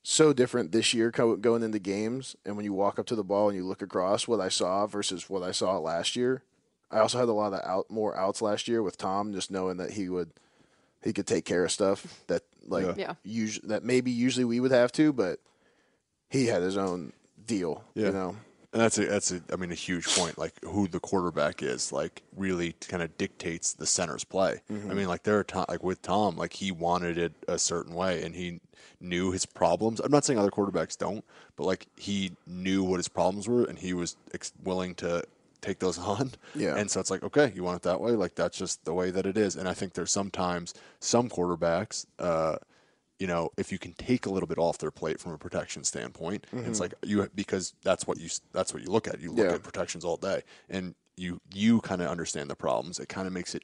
so 0.03 0.33
different 0.33 0.73
this 0.73 0.95
year 0.95 1.11
going 1.11 1.63
into 1.63 1.79
games. 1.79 2.37
And 2.45 2.57
when 2.57 2.65
you 2.65 2.73
walk 2.73 2.99
up 2.99 3.07
to 3.07 3.15
the 3.15 3.25
ball 3.25 3.49
and 3.49 3.57
you 3.57 3.65
look 3.65 3.83
across, 3.83 4.27
what 4.27 4.41
I 4.41 4.49
saw 4.49 4.87
versus 4.87 5.29
what 5.29 5.43
I 5.43 5.53
saw 5.53 5.79
last 5.79 6.17
year. 6.17 6.43
I 6.91 6.99
also 6.99 7.19
had 7.19 7.29
a 7.29 7.33
lot 7.33 7.53
of 7.53 7.61
out 7.65 7.91
more 7.91 8.17
outs 8.17 8.43
last 8.43 8.67
year 8.67 8.83
with 8.83 8.97
Tom, 8.97 9.33
just 9.33 9.51
knowing 9.51 9.77
that 9.77 9.93
he 9.93 10.09
would 10.09 10.33
he 11.03 11.13
could 11.13 11.27
take 11.27 11.45
care 11.45 11.65
of 11.65 11.71
stuff 11.73 12.23
that 12.27 12.43
like 12.67 12.97
Yeah. 12.97 13.15
usu- 13.25 13.67
that 13.69 13.85
maybe 13.85 14.11
usually 14.11 14.45
we 14.45 14.61
would 14.61 14.71
have 14.73 14.93
to, 14.93 15.13
but 15.13 15.39
he 16.29 16.47
had 16.47 16.63
his 16.63 16.77
own 16.77 17.13
deal. 17.47 17.85
Yeah. 17.95 18.07
You 18.07 18.13
know. 18.13 18.37
And 18.73 18.81
that's 18.81 18.99
a, 18.99 19.07
that's 19.07 19.33
a, 19.33 19.41
I 19.53 19.57
mean, 19.57 19.73
a 19.73 19.75
huge 19.75 20.07
point. 20.07 20.39
Like 20.39 20.55
who 20.65 20.87
the 20.87 21.01
quarterback 21.01 21.61
is, 21.61 21.91
like 21.93 22.23
really 22.37 22.77
kind 22.89 23.03
of 23.03 23.19
dictates 23.19 23.73
the 23.73 23.87
center's 23.87 24.23
play. 24.23 24.61
Mm-hmm. 24.71 24.91
I 24.91 24.95
mean, 24.95 25.09
like 25.09 25.25
there 25.25 25.39
are 25.41 25.45
times, 25.45 25.67
like 25.69 25.83
with 25.83 26.01
Tom, 26.03 26.37
like 26.37 26.53
he 26.53 26.71
wanted 26.71 27.19
it 27.19 27.33
a 27.49 27.59
certain 27.59 27.95
way, 27.97 28.23
and 28.23 28.33
he 28.37 28.61
knew 29.01 29.33
his 29.33 29.45
problems. 29.45 29.99
I'm 29.99 30.13
not 30.13 30.25
saying 30.25 30.39
other 30.39 30.53
quarterbacks 30.53 30.97
don't, 30.97 31.25
but 31.57 31.65
like 31.67 31.87
he 31.97 32.37
knew 32.47 32.85
what 32.85 32.99
his 32.99 33.09
problems 33.09 33.49
were, 33.49 33.65
and 33.65 33.77
he 33.77 33.93
was 33.93 34.17
ex- 34.33 34.53
willing 34.63 34.95
to 34.97 35.25
take 35.63 35.79
those 35.79 35.99
on. 36.15 36.33
Yeah. 36.55 36.77
And 36.77 36.91
so 36.91 37.01
it's 37.01 37.11
like, 37.11 37.23
okay, 37.23 37.53
you 37.55 37.63
want 37.65 37.77
it 37.77 37.83
that 37.83 38.01
way? 38.01 38.13
Like 38.13 38.35
that's 38.35 38.57
just 38.59 38.85
the 38.85 38.95
way 38.95 39.11
that 39.11 39.27
it 39.27 39.37
is. 39.37 39.57
And 39.57 39.69
I 39.69 39.75
think 39.75 39.95
there's 39.95 40.13
sometimes 40.13 40.75
some 41.01 41.29
quarterbacks. 41.29 42.07
Uh, 42.19 42.57
you 43.19 43.27
know, 43.27 43.51
if 43.59 43.71
you 43.71 43.79
can 43.79 43.93
take 43.95 44.25
a 44.25 44.31
little 44.31 44.47
bit 44.47 44.57
off 44.59 44.79
their 44.79 44.91
plate 44.91 45.21
from 45.21 45.33
a 45.33 45.39
protection 45.39 45.85
standpoint, 45.85 46.47
it's 46.53 46.81
like 46.81 46.95
you 47.05 47.29
because 47.35 47.75
that's 47.85 48.07
what 48.07 48.19
you 48.19 48.31
that's 48.53 48.73
what 48.73 48.83
you 48.83 48.91
look 48.91 49.07
at. 49.07 49.21
You 49.21 49.31
look 49.33 49.47
Yeah. 49.47 49.55
at 49.55 49.63
protections 49.63 50.07
all 50.07 50.17
day, 50.17 50.43
and 50.71 50.95
you 51.19 51.39
you 51.53 51.83
kind 51.83 52.01
of 52.01 52.09
understand 52.09 52.49
the 52.49 52.57
problems. 52.57 52.99
It 52.99 53.11
kind 53.11 53.27
of 53.27 53.35
makes 53.35 53.55
it 53.55 53.63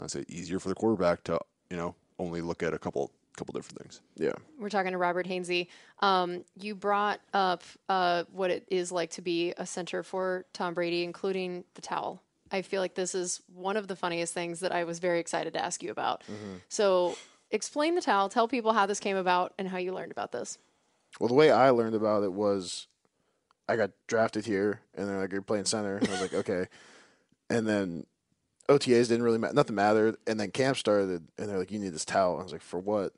I'd 0.00 0.10
say 0.10 0.24
easier 0.26 0.58
for 0.58 0.70
the 0.70 0.74
quarterback 0.74 1.22
to 1.24 1.38
you 1.68 1.76
know 1.76 1.94
only 2.18 2.40
look 2.40 2.62
at 2.62 2.72
a 2.72 2.78
couple 2.78 3.12
couple 3.36 3.52
different 3.52 3.80
things. 3.80 4.00
Yeah. 4.16 4.32
We're 4.58 4.68
talking 4.68 4.92
to 4.92 4.98
Robert 4.98 5.26
Hainsey. 5.26 5.68
Um, 6.00 6.44
you 6.60 6.74
brought 6.74 7.20
up 7.32 7.62
uh, 7.88 8.24
what 8.32 8.50
it 8.50 8.64
is 8.68 8.92
like 8.92 9.10
to 9.12 9.22
be 9.22 9.52
a 9.56 9.66
center 9.66 10.02
for 10.02 10.44
Tom 10.52 10.74
Brady, 10.74 11.04
including 11.04 11.64
the 11.74 11.82
towel. 11.82 12.22
I 12.50 12.62
feel 12.62 12.80
like 12.80 12.94
this 12.94 13.14
is 13.14 13.42
one 13.52 13.76
of 13.76 13.88
the 13.88 13.96
funniest 13.96 14.32
things 14.32 14.60
that 14.60 14.70
I 14.72 14.84
was 14.84 14.98
very 14.98 15.18
excited 15.18 15.54
to 15.54 15.64
ask 15.64 15.82
you 15.82 15.90
about. 15.90 16.22
So, 16.68 17.16
explain 17.50 17.94
the 17.94 18.02
towel. 18.02 18.28
Tell 18.28 18.46
people 18.46 18.72
how 18.72 18.86
this 18.86 19.00
came 19.00 19.16
about 19.16 19.54
and 19.58 19.68
how 19.68 19.78
you 19.78 19.92
learned 19.92 20.12
about 20.12 20.30
this. 20.30 20.58
Well, 21.18 21.28
the 21.28 21.34
way 21.34 21.50
I 21.50 21.70
learned 21.70 21.94
about 21.94 22.22
it 22.22 22.32
was 22.32 22.86
I 23.68 23.76
got 23.76 23.90
drafted 24.06 24.46
here, 24.46 24.80
and 24.94 25.08
they're 25.08 25.18
like, 25.18 25.32
"You're 25.32 25.42
playing 25.42 25.64
center." 25.64 25.96
And 25.96 26.08
I 26.08 26.12
was 26.12 26.20
like, 26.20 26.34
"Okay." 26.48 26.66
And 27.50 27.66
then 27.66 28.06
OTAs 28.68 29.08
didn't 29.08 29.22
really 29.22 29.38
matter. 29.38 29.54
Nothing 29.54 29.76
mattered. 29.76 30.16
And 30.26 30.38
then 30.38 30.50
camp 30.50 30.76
started, 30.76 31.26
and 31.38 31.48
they're 31.48 31.58
like, 31.58 31.70
"You 31.72 31.78
need 31.78 31.94
this 31.94 32.04
towel." 32.04 32.38
I 32.38 32.42
was 32.42 32.52
like, 32.52 32.62
"For 32.62 32.78
what?" 32.78 33.14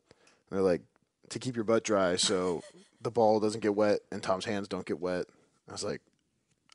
And 0.51 0.57
they're 0.59 0.65
like, 0.65 0.83
"To 1.31 1.39
keep 1.39 1.55
your 1.57 1.65
butt 1.65 1.85
dry, 1.85 2.17
so 2.17 2.63
the 3.03 3.11
ball 3.11 3.41
doesn't 3.41 3.61
get 3.61 3.75
wet 3.75 4.01
and 4.11 4.23
Tom's 4.23 4.45
hands 4.45 4.69
don't 4.69 4.87
get 4.87 5.01
wet." 5.01 5.27
I 5.69 5.73
was 5.73 5.85
like, 5.85 6.01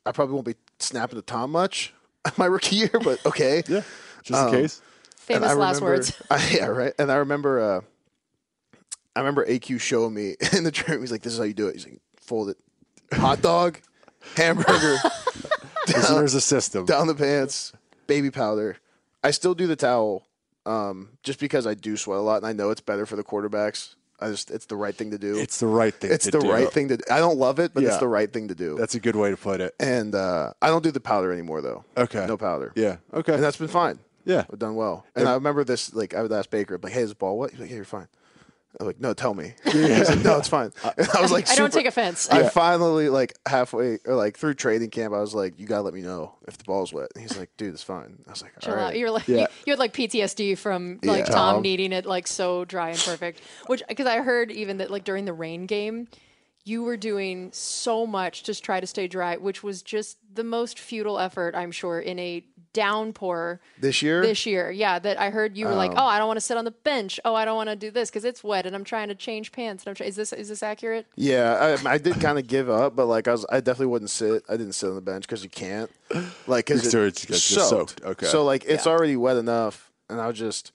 "I 0.04 0.12
probably 0.12 0.34
won't 0.34 0.46
be 0.46 0.56
snapping 0.78 1.16
to 1.16 1.22
Tom 1.22 1.50
much 1.50 1.92
my 2.36 2.46
rookie 2.46 2.76
year, 2.76 2.90
but 3.02 3.24
okay." 3.26 3.62
Yeah, 3.66 3.82
just 4.22 4.46
in 4.48 4.52
case. 4.52 4.80
Famous 5.16 5.50
I 5.50 5.54
last 5.54 5.80
words. 5.80 6.20
I, 6.30 6.48
yeah, 6.52 6.66
right. 6.66 6.92
And 6.98 7.10
I 7.10 7.16
remember, 7.16 7.60
uh, 7.60 7.80
I 9.14 9.20
remember 9.20 9.46
AQ 9.46 9.80
showing 9.80 10.12
me 10.12 10.34
in 10.52 10.64
the 10.64 10.72
trim. 10.72 11.00
He's 11.00 11.12
like, 11.12 11.22
"This 11.22 11.32
is 11.32 11.38
how 11.38 11.44
you 11.44 11.54
do 11.54 11.68
it." 11.68 11.74
He's 11.74 11.84
like, 11.86 12.00
"Fold 12.16 12.50
it, 12.50 12.56
hot 13.12 13.40
dog, 13.40 13.78
hamburger, 14.36 14.96
Listen, 15.86 16.16
there's 16.16 16.34
a 16.34 16.40
system. 16.40 16.86
down 16.86 17.06
the 17.06 17.14
pants, 17.14 17.72
baby 18.06 18.30
powder." 18.30 18.76
I 19.24 19.30
still 19.30 19.54
do 19.54 19.68
the 19.68 19.76
towel, 19.76 20.26
um, 20.66 21.10
just 21.22 21.40
because 21.40 21.66
I 21.66 21.74
do 21.74 21.96
sweat 21.96 22.18
a 22.18 22.22
lot, 22.22 22.36
and 22.36 22.46
I 22.46 22.52
know 22.52 22.70
it's 22.70 22.80
better 22.80 23.06
for 23.06 23.16
the 23.16 23.24
quarterbacks. 23.24 23.94
I 24.20 24.30
just, 24.30 24.52
it's 24.52 24.66
the 24.66 24.76
right 24.76 24.94
thing 24.94 25.10
to 25.10 25.18
do. 25.18 25.36
It's 25.36 25.58
the 25.58 25.66
right 25.66 25.92
thing. 25.92 26.12
It's 26.12 26.26
to 26.26 26.30
the 26.30 26.38
do. 26.38 26.52
right 26.52 26.70
thing 26.70 26.88
to. 26.88 26.96
do. 26.96 27.04
I 27.10 27.18
don't 27.18 27.38
love 27.38 27.58
it, 27.58 27.74
but 27.74 27.82
it's 27.82 27.98
the 27.98 28.06
right 28.06 28.32
thing 28.32 28.48
to 28.48 28.54
do. 28.54 28.76
That's 28.78 28.94
a 28.94 29.00
good 29.00 29.16
way 29.16 29.30
to 29.30 29.36
put 29.36 29.60
it. 29.60 29.74
and 29.80 30.14
uh, 30.14 30.52
I 30.62 30.68
don't 30.68 30.84
do 30.84 30.92
the 30.92 31.00
powder 31.00 31.32
anymore, 31.32 31.60
though. 31.60 31.84
Okay. 31.96 32.24
no 32.26 32.36
powder. 32.36 32.72
Yeah. 32.76 32.96
Okay. 33.12 33.34
and 33.34 33.42
that's 33.42 33.56
been 33.56 33.66
fine. 33.68 33.98
Yeah. 34.24 34.44
I've 34.52 34.60
done 34.60 34.76
well. 34.76 35.04
And 35.16 35.28
I 35.28 35.34
remember 35.34 35.64
this, 35.64 35.92
like, 35.92 36.14
I 36.14 36.22
would 36.22 36.30
ask 36.30 36.48
Baker, 36.50 36.78
like, 36.80 36.92
hey, 36.92 37.02
is 37.02 37.08
the 37.08 37.16
ball 37.16 37.36
what? 37.36 37.50
He's 37.50 37.58
like, 37.58 37.70
yeah, 37.70 37.76
you're 37.76 37.84
fine. 37.84 38.06
I'm 38.80 38.86
like, 38.86 39.00
no, 39.00 39.12
tell 39.14 39.34
me. 39.34 39.54
He's 39.64 40.08
like, 40.08 40.24
no, 40.24 40.38
it's 40.38 40.48
fine. 40.48 40.72
And 40.96 41.08
I 41.14 41.20
was 41.20 41.30
like, 41.30 41.48
I 41.50 41.54
don't 41.56 41.72
take 41.72 41.86
offense. 41.86 42.28
I 42.30 42.48
finally, 42.48 43.08
like, 43.08 43.34
halfway, 43.46 43.98
or 44.06 44.14
like 44.14 44.36
through 44.38 44.54
training 44.54 44.90
camp, 44.90 45.12
I 45.14 45.20
was 45.20 45.34
like, 45.34 45.58
you 45.60 45.66
got 45.66 45.76
to 45.76 45.82
let 45.82 45.94
me 45.94 46.00
know 46.00 46.34
if 46.48 46.56
the 46.58 46.64
ball's 46.64 46.92
wet. 46.92 47.08
And 47.14 47.22
he's 47.22 47.36
like, 47.36 47.50
dude, 47.56 47.74
it's 47.74 47.82
fine. 47.82 48.18
I 48.26 48.30
was 48.30 48.42
like, 48.42 48.52
Chill 48.60 48.74
all 48.74 48.80
out. 48.80 48.96
You're 48.98 49.10
like 49.10 49.28
Yeah. 49.28 49.40
you, 49.40 49.46
you 49.66 49.72
had 49.72 49.78
like 49.78 49.92
PTSD 49.92 50.56
from 50.56 50.98
like 51.02 51.18
Yeah. 51.20 51.24
Tom 51.26 51.54
Tom. 51.56 51.62
needing 51.62 51.92
it 51.92 52.06
like 52.06 52.26
so 52.26 52.64
dry 52.64 52.90
and 52.90 52.98
perfect. 52.98 53.40
Which 53.66 53.82
because 53.88 54.06
I 54.06 54.18
heard 54.22 54.50
even 54.50 54.78
that 54.78 54.90
like 54.90 55.04
during 55.04 55.26
the 55.26 55.32
rain 55.34 55.66
game, 55.66 56.08
you 56.64 56.84
were 56.84 56.96
doing 56.96 57.50
so 57.52 58.06
much 58.06 58.44
to 58.44 58.54
try 58.60 58.78
to 58.80 58.86
stay 58.86 59.08
dry, 59.08 59.36
which 59.36 59.62
was 59.64 59.82
just 59.82 60.16
the 60.32 60.44
most 60.44 60.78
futile 60.78 61.18
effort 61.18 61.54
I'm 61.56 61.72
sure 61.72 61.98
in 62.00 62.18
a 62.20 62.44
downpour 62.72 63.60
This 63.80 64.02
year? 64.02 64.22
this 64.22 64.46
year. 64.46 64.70
Yeah, 64.70 64.98
that 64.98 65.20
I 65.20 65.30
heard 65.30 65.56
you 65.56 65.66
were 65.66 65.74
like, 65.74 65.92
oh, 65.92 65.96
oh 65.98 66.06
I 66.06 66.18
don't 66.18 66.26
want 66.26 66.36
to 66.38 66.40
sit 66.42 66.56
on 66.56 66.64
the 66.64 66.70
bench. 66.70 67.18
Oh, 67.24 67.34
I 67.34 67.44
don't 67.44 67.56
want 67.56 67.68
to 67.70 67.76
do 67.76 67.90
this 67.90 68.10
because 68.10 68.24
it's 68.24 68.42
wet 68.42 68.66
and 68.66 68.74
I'm 68.74 68.84
trying 68.84 69.08
to 69.08 69.14
change 69.14 69.52
pants. 69.52 69.84
And 69.84 69.90
I'm 69.90 69.94
try- 69.94 70.06
is 70.06 70.16
this 70.16 70.32
is 70.32 70.48
this 70.48 70.62
accurate? 70.62 71.06
Yeah, 71.16 71.76
I, 71.84 71.92
I 71.94 71.98
did 71.98 72.20
kind 72.20 72.38
of 72.38 72.46
give 72.46 72.68
up, 72.70 72.96
but 72.96 73.06
like 73.06 73.28
I 73.28 73.32
was, 73.32 73.44
I 73.50 73.60
definitely 73.60 73.86
wouldn't 73.86 74.10
sit. 74.10 74.44
I 74.48 74.56
didn't 74.56 74.72
sit 74.72 74.88
on 74.88 74.94
the 74.94 75.00
bench 75.00 75.26
because 75.26 75.42
you 75.44 75.50
can't, 75.50 75.90
like, 76.46 76.66
because 76.66 76.90
So 76.90 77.04
it's 77.04 77.22
it's 77.24 77.32
just- 77.32 77.48
just 77.54 77.68
soaked. 77.68 77.90
soaked. 78.00 78.04
Okay. 78.04 78.26
So 78.26 78.44
like 78.44 78.64
it's 78.64 78.86
already 78.86 79.16
wet 79.16 79.36
enough, 79.36 79.90
and 80.08 80.20
I 80.20 80.26
was 80.26 80.38
just 80.38 80.72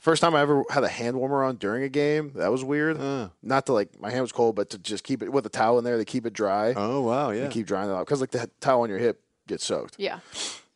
first 0.00 0.22
time 0.22 0.34
I 0.34 0.40
ever 0.40 0.64
had 0.70 0.84
a 0.84 0.88
hand 0.88 1.16
warmer 1.18 1.42
on 1.44 1.56
during 1.56 1.82
a 1.82 1.88
game. 1.88 2.32
That 2.36 2.50
was 2.52 2.62
weird. 2.64 2.98
Not 3.42 3.66
to 3.66 3.72
like 3.72 4.00
my 4.00 4.10
hand 4.10 4.22
was 4.22 4.32
cold, 4.32 4.56
but 4.56 4.70
to 4.70 4.78
just 4.78 5.04
keep 5.04 5.22
it 5.22 5.30
with 5.32 5.44
a 5.46 5.50
towel 5.50 5.78
in 5.78 5.84
there 5.84 5.96
to 5.98 6.04
keep 6.04 6.24
it 6.26 6.32
dry 6.32 6.72
oh 6.76 7.00
wow. 7.02 7.30
Yeah. 7.30 7.42
and 7.44 7.52
keep 7.52 7.66
drying 7.66 7.90
it 7.90 7.92
out 7.92 8.06
because 8.06 8.20
like 8.20 8.30
the 8.30 8.48
towel 8.60 8.82
on 8.82 8.88
your 8.90 8.98
hip 8.98 9.20
gets 9.46 9.64
soaked. 9.64 9.96
Yeah. 9.98 10.20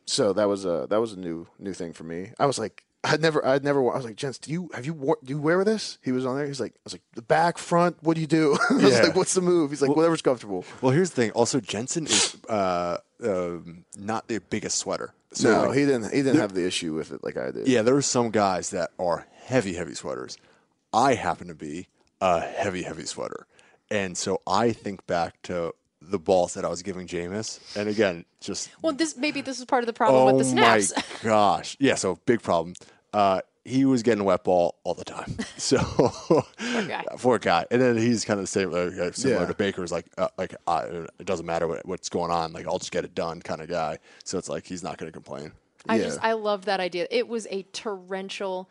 So 0.06 0.32
that 0.32 0.48
was 0.48 0.64
a 0.64 0.86
that 0.90 1.00
was 1.00 1.12
a 1.12 1.18
new 1.18 1.46
new 1.58 1.72
thing 1.72 1.92
for 1.92 2.04
me. 2.04 2.32
I 2.38 2.46
was 2.46 2.58
like. 2.58 2.84
I'd 3.04 3.20
never, 3.20 3.44
I'd 3.44 3.64
never. 3.64 3.80
I 3.92 3.96
was 3.96 4.04
like, 4.04 4.14
Jens, 4.14 4.38
do 4.38 4.52
you 4.52 4.70
have 4.74 4.86
you 4.86 4.94
wor- 4.94 5.18
do 5.24 5.32
you 5.34 5.40
wear 5.40 5.64
this? 5.64 5.98
He 6.04 6.12
was 6.12 6.24
on 6.24 6.36
there. 6.36 6.46
He's 6.46 6.60
like, 6.60 6.70
I 6.76 6.80
was 6.84 6.92
like, 6.92 7.02
the 7.16 7.20
back, 7.22 7.58
front. 7.58 7.96
What 8.00 8.14
do 8.14 8.20
you 8.20 8.28
do? 8.28 8.56
I 8.70 8.74
was 8.74 8.92
Yeah. 8.92 9.02
like, 9.02 9.16
what's 9.16 9.34
the 9.34 9.40
move? 9.40 9.70
He's 9.70 9.82
like, 9.82 9.90
whatever's 9.96 10.22
comfortable. 10.22 10.64
Well, 10.80 10.92
here's 10.92 11.10
the 11.10 11.16
thing. 11.16 11.30
Also, 11.32 11.58
Jensen 11.58 12.06
is 12.06 12.36
uh, 12.48 12.98
um, 13.24 13.84
not 13.98 14.28
the 14.28 14.38
biggest 14.38 14.78
sweater. 14.78 15.12
So 15.32 15.50
no, 15.52 15.68
like, 15.70 15.78
he 15.78 15.84
didn't. 15.84 16.12
He 16.14 16.22
didn't 16.22 16.36
have 16.38 16.54
the 16.54 16.64
issue 16.64 16.94
with 16.94 17.10
it 17.10 17.24
like 17.24 17.36
I 17.36 17.50
did. 17.50 17.66
yeah, 17.66 17.82
there 17.82 17.96
are 17.96 18.02
some 18.02 18.30
guys 18.30 18.70
that 18.70 18.90
are 19.00 19.26
heavy, 19.46 19.74
heavy 19.74 19.94
sweaters. 19.94 20.38
I 20.92 21.14
happen 21.14 21.48
to 21.48 21.56
be 21.56 21.88
a 22.20 22.38
heavy, 22.38 22.82
heavy 22.84 23.06
sweater, 23.06 23.48
and 23.90 24.16
so 24.16 24.42
I 24.46 24.70
think 24.70 25.08
back 25.08 25.42
to 25.42 25.72
the 26.10 26.18
balls 26.18 26.54
that 26.54 26.64
I 26.64 26.68
was 26.68 26.82
giving 26.82 27.06
Jameis, 27.06 27.60
and 27.76 27.88
again, 27.88 28.24
just 28.40 28.70
Well, 28.82 28.92
this 28.92 29.16
maybe 29.16 29.40
this 29.40 29.58
is 29.58 29.64
part 29.64 29.82
of 29.82 29.86
the 29.86 29.92
problem 29.92 30.22
oh 30.22 30.26
with 30.26 30.38
the 30.38 30.44
snaps. 30.44 30.92
my 30.96 31.02
gosh, 31.22 31.76
yeah. 31.80 31.94
So 31.94 32.18
big 32.26 32.42
problem. 32.42 32.74
Uh, 33.12 33.40
he 33.64 33.84
was 33.84 34.02
getting 34.02 34.24
wet 34.24 34.42
ball 34.42 34.74
all 34.84 34.94
the 34.94 35.04
time. 35.04 35.36
So 35.56 35.78
poor 35.78 36.82
guy. 36.88 37.04
poor 37.18 37.38
guy. 37.38 37.64
And 37.70 37.80
then 37.80 37.96
he's 37.96 38.24
kind 38.24 38.40
of 38.40 38.44
the 38.44 38.48
same, 38.48 38.74
uh, 38.74 39.12
similar 39.12 39.42
Yeah. 39.42 39.46
to 39.46 39.54
Baker's, 39.54 39.92
like 39.92 40.06
uh, 40.18 40.28
like 40.36 40.56
uh, 40.66 41.06
it 41.20 41.24
doesn't 41.26 41.46
matter 41.46 41.68
what, 41.68 41.86
what's 41.86 42.08
going 42.08 42.32
on. 42.32 42.52
Like 42.52 42.66
I'll 42.66 42.78
just 42.80 42.90
get 42.90 43.04
it 43.04 43.14
done, 43.14 43.40
kind 43.40 43.60
of 43.60 43.68
guy. 43.68 43.98
So 44.24 44.38
it's 44.38 44.48
like 44.48 44.66
he's 44.66 44.82
not 44.82 44.98
going 44.98 45.06
to 45.06 45.12
complain. 45.12 45.52
I 45.88 45.96
Yeah. 45.98 46.04
just 46.04 46.18
I 46.22 46.32
love 46.32 46.64
that 46.64 46.80
idea. 46.80 47.06
It 47.10 47.28
was 47.28 47.46
a 47.50 47.62
torrential 47.72 48.68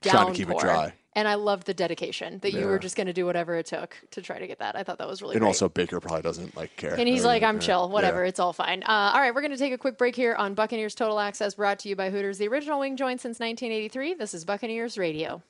Trying 0.00 0.26
to 0.28 0.32
keep 0.32 0.50
it 0.50 0.58
dry. 0.58 0.94
And 1.14 1.28
I 1.28 1.34
loved 1.34 1.66
the 1.66 1.74
dedication 1.74 2.38
that 2.40 2.52
you 2.52 2.64
were 2.66 2.78
just 2.78 2.96
going 2.96 3.06
to 3.06 3.12
do 3.12 3.26
whatever 3.26 3.56
it 3.56 3.66
took 3.66 3.94
to 4.12 4.22
try 4.22 4.38
to 4.38 4.46
get 4.46 4.60
that. 4.60 4.76
I 4.76 4.82
thought 4.82 4.96
that 4.96 5.06
was 5.08 5.20
really 5.20 5.34
And 5.34 5.40
great. 5.42 5.48
also 5.48 5.68
Baker 5.68 6.00
probably 6.00 6.22
doesn't 6.22 6.56
like 6.56 6.74
care. 6.76 6.94
and 6.94 7.06
he's 7.06 7.22
like, 7.24 7.42
I'm 7.42 7.60
chill, 7.60 7.90
whatever, 7.90 8.24
it's 8.24 8.40
all 8.40 8.54
fine. 8.54 8.82
Uh, 8.82 9.12
all 9.14 9.20
right, 9.20 9.34
we're 9.34 9.42
going 9.42 9.50
to 9.52 9.58
take 9.58 9.74
a 9.74 9.78
quick 9.78 9.98
break 9.98 10.16
here 10.16 10.34
on 10.34 10.54
Buccaneers 10.54 10.94
Total 10.94 11.18
Access, 11.20 11.54
brought 11.56 11.78
to 11.80 11.88
you 11.90 11.96
by 11.96 12.08
Hooters, 12.08 12.38
the 12.38 12.48
original 12.48 12.80
wing 12.80 12.96
joint 12.96 13.20
since 13.20 13.38
1983. 13.40 14.14
This 14.14 14.32
is 14.32 14.46
Buccaneers 14.46 14.96
Radio. 14.96 15.42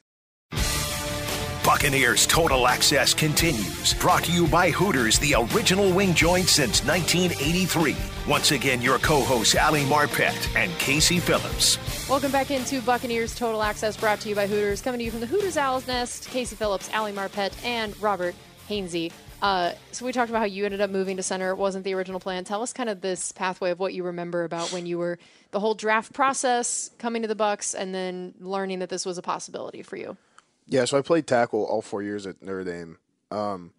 Buccaneers 1.72 2.26
Total 2.26 2.68
Access 2.68 3.14
continues. 3.14 3.94
Brought 3.94 4.24
to 4.24 4.30
you 4.30 4.46
by 4.46 4.70
Hooters, 4.70 5.18
the 5.18 5.34
original 5.54 5.90
wing 5.90 6.12
joint 6.12 6.46
since 6.46 6.84
1983. 6.84 7.96
Once 8.28 8.50
again, 8.50 8.82
your 8.82 8.98
co 8.98 9.22
hosts, 9.22 9.56
Ali 9.56 9.84
Marpet 9.84 10.54
and 10.54 10.70
Casey 10.72 11.18
Phillips. 11.18 11.78
Welcome 12.10 12.30
back 12.30 12.50
into 12.50 12.82
Buccaneers 12.82 13.34
Total 13.34 13.62
Access, 13.62 13.96
brought 13.96 14.20
to 14.20 14.28
you 14.28 14.34
by 14.34 14.46
Hooters. 14.46 14.82
Coming 14.82 14.98
to 14.98 15.04
you 15.06 15.10
from 15.10 15.20
the 15.20 15.26
Hooters 15.26 15.56
Owl's 15.56 15.86
Nest, 15.86 16.28
Casey 16.28 16.56
Phillips, 16.56 16.90
Ali 16.92 17.10
Marpet, 17.10 17.54
and 17.64 17.98
Robert 18.02 18.34
Hainsey. 18.68 19.10
Uh, 19.40 19.72
so 19.92 20.04
we 20.04 20.12
talked 20.12 20.28
about 20.28 20.40
how 20.40 20.44
you 20.44 20.66
ended 20.66 20.82
up 20.82 20.90
moving 20.90 21.16
to 21.16 21.22
center. 21.22 21.52
It 21.52 21.56
wasn't 21.56 21.84
the 21.84 21.94
original 21.94 22.20
plan. 22.20 22.44
Tell 22.44 22.60
us 22.60 22.74
kind 22.74 22.90
of 22.90 23.00
this 23.00 23.32
pathway 23.32 23.70
of 23.70 23.80
what 23.80 23.94
you 23.94 24.02
remember 24.02 24.44
about 24.44 24.74
when 24.74 24.84
you 24.84 24.98
were 24.98 25.18
the 25.52 25.60
whole 25.60 25.74
draft 25.74 26.12
process, 26.12 26.90
coming 26.98 27.22
to 27.22 27.28
the 27.28 27.34
Bucs, 27.34 27.74
and 27.74 27.94
then 27.94 28.34
learning 28.40 28.80
that 28.80 28.90
this 28.90 29.06
was 29.06 29.16
a 29.16 29.22
possibility 29.22 29.80
for 29.80 29.96
you. 29.96 30.18
Yeah, 30.66 30.84
so 30.84 30.98
I 30.98 31.02
played 31.02 31.26
tackle 31.26 31.64
all 31.64 31.82
four 31.82 32.02
years 32.02 32.26
at 32.26 32.42
Notre 32.42 32.64
Dame. 32.64 32.98
Um, 33.30 33.72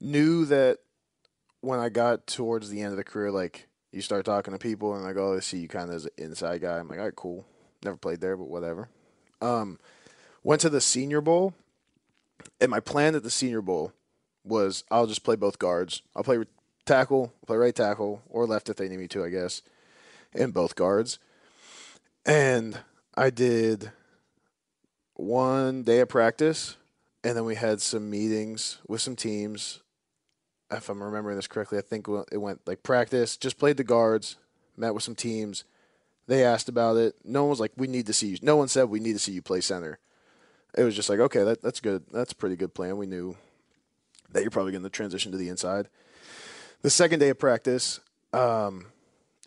knew 0.00 0.44
that 0.46 0.78
when 1.60 1.80
I 1.80 1.88
got 1.88 2.26
towards 2.26 2.70
the 2.70 2.82
end 2.82 2.92
of 2.92 2.96
the 2.96 3.04
career, 3.04 3.30
like 3.30 3.68
you 3.92 4.02
start 4.02 4.24
talking 4.24 4.52
to 4.52 4.58
people 4.58 4.94
and 4.94 5.04
like, 5.04 5.16
oh, 5.16 5.36
I 5.36 5.40
see 5.40 5.58
you 5.58 5.68
kind 5.68 5.88
of 5.88 5.96
as 5.96 6.04
an 6.04 6.10
inside 6.18 6.60
guy. 6.60 6.78
I'm 6.78 6.88
like, 6.88 6.98
all 6.98 7.04
right, 7.04 7.16
cool. 7.16 7.46
Never 7.82 7.96
played 7.96 8.20
there, 8.20 8.36
but 8.36 8.48
whatever. 8.48 8.88
Um, 9.40 9.78
went 10.42 10.60
to 10.62 10.70
the 10.70 10.80
Senior 10.80 11.20
Bowl, 11.20 11.54
and 12.60 12.70
my 12.70 12.80
plan 12.80 13.14
at 13.14 13.22
the 13.22 13.30
Senior 13.30 13.62
Bowl 13.62 13.92
was 14.44 14.84
I'll 14.90 15.06
just 15.06 15.24
play 15.24 15.36
both 15.36 15.58
guards. 15.58 16.02
I'll 16.14 16.22
play 16.22 16.44
tackle, 16.84 17.32
play 17.46 17.56
right 17.56 17.74
tackle, 17.74 18.22
or 18.28 18.46
left 18.46 18.68
if 18.68 18.76
they 18.76 18.88
need 18.88 18.98
me 18.98 19.08
to, 19.08 19.24
I 19.24 19.30
guess, 19.30 19.62
and 20.34 20.52
both 20.52 20.74
guards. 20.74 21.18
And 22.26 22.78
I 23.14 23.30
did 23.30 23.92
one 25.14 25.82
day 25.82 26.00
of 26.00 26.08
practice, 26.08 26.76
and 27.22 27.36
then 27.36 27.44
we 27.44 27.54
had 27.54 27.80
some 27.80 28.10
meetings 28.10 28.78
with 28.86 29.00
some 29.00 29.16
teams. 29.16 29.80
If 30.70 30.88
I'm 30.88 31.02
remembering 31.02 31.36
this 31.36 31.46
correctly, 31.46 31.78
I 31.78 31.82
think 31.82 32.06
it 32.32 32.38
went 32.38 32.60
like 32.66 32.82
practice, 32.82 33.36
just 33.36 33.58
played 33.58 33.76
the 33.76 33.84
guards, 33.84 34.36
met 34.76 34.94
with 34.94 35.02
some 35.02 35.14
teams. 35.14 35.64
They 36.26 36.44
asked 36.44 36.68
about 36.68 36.96
it. 36.96 37.16
No 37.24 37.42
one 37.44 37.50
was 37.50 37.60
like, 37.60 37.72
"We 37.76 37.86
need 37.86 38.06
to 38.06 38.12
see 38.12 38.28
you." 38.28 38.38
No 38.42 38.56
one 38.56 38.68
said, 38.68 38.84
"We 38.84 39.00
need 39.00 39.12
to 39.12 39.18
see 39.18 39.32
you 39.32 39.42
play 39.42 39.60
center." 39.60 39.98
It 40.76 40.82
was 40.82 40.96
just 40.96 41.08
like, 41.08 41.20
"Okay, 41.20 41.44
that, 41.44 41.62
that's 41.62 41.80
good. 41.80 42.04
That's 42.12 42.32
a 42.32 42.36
pretty 42.36 42.56
good 42.56 42.74
plan." 42.74 42.96
We 42.96 43.06
knew 43.06 43.36
that 44.32 44.42
you're 44.42 44.50
probably 44.50 44.72
going 44.72 44.84
to 44.84 44.90
transition 44.90 45.32
to 45.32 45.38
the 45.38 45.48
inside. 45.48 45.88
The 46.82 46.90
second 46.90 47.20
day 47.20 47.28
of 47.28 47.38
practice, 47.38 48.00
um, 48.32 48.86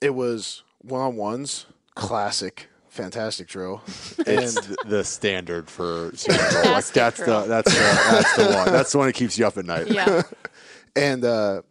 it 0.02 0.12
was 0.12 0.64
one 0.80 1.02
on 1.02 1.16
ones, 1.18 1.66
classic, 1.96 2.68
fantastic 2.98 3.48
drill, 3.48 3.82
It's 3.88 4.56
and 4.58 4.66
th- 4.66 4.78
the 4.86 5.04
standard 5.04 5.70
for 5.70 6.12
Super 6.16 6.38
Bowl. 6.38 6.72
Like 6.74 6.84
Fantastic 6.86 6.94
that's 6.94 7.20
the 7.20 7.46
that's 7.48 7.74
the 7.74 7.80
that's 8.12 8.36
the 8.36 8.44
one. 8.56 8.72
That's 8.72 8.92
the 8.92 8.98
one 8.98 9.08
that 9.08 9.14
keeps 9.14 9.38
you 9.38 9.46
up 9.48 9.58
at 9.58 9.66
night. 9.66 9.88
Yeah. 9.90 10.24
and 10.96 11.24
uh, 11.24 11.62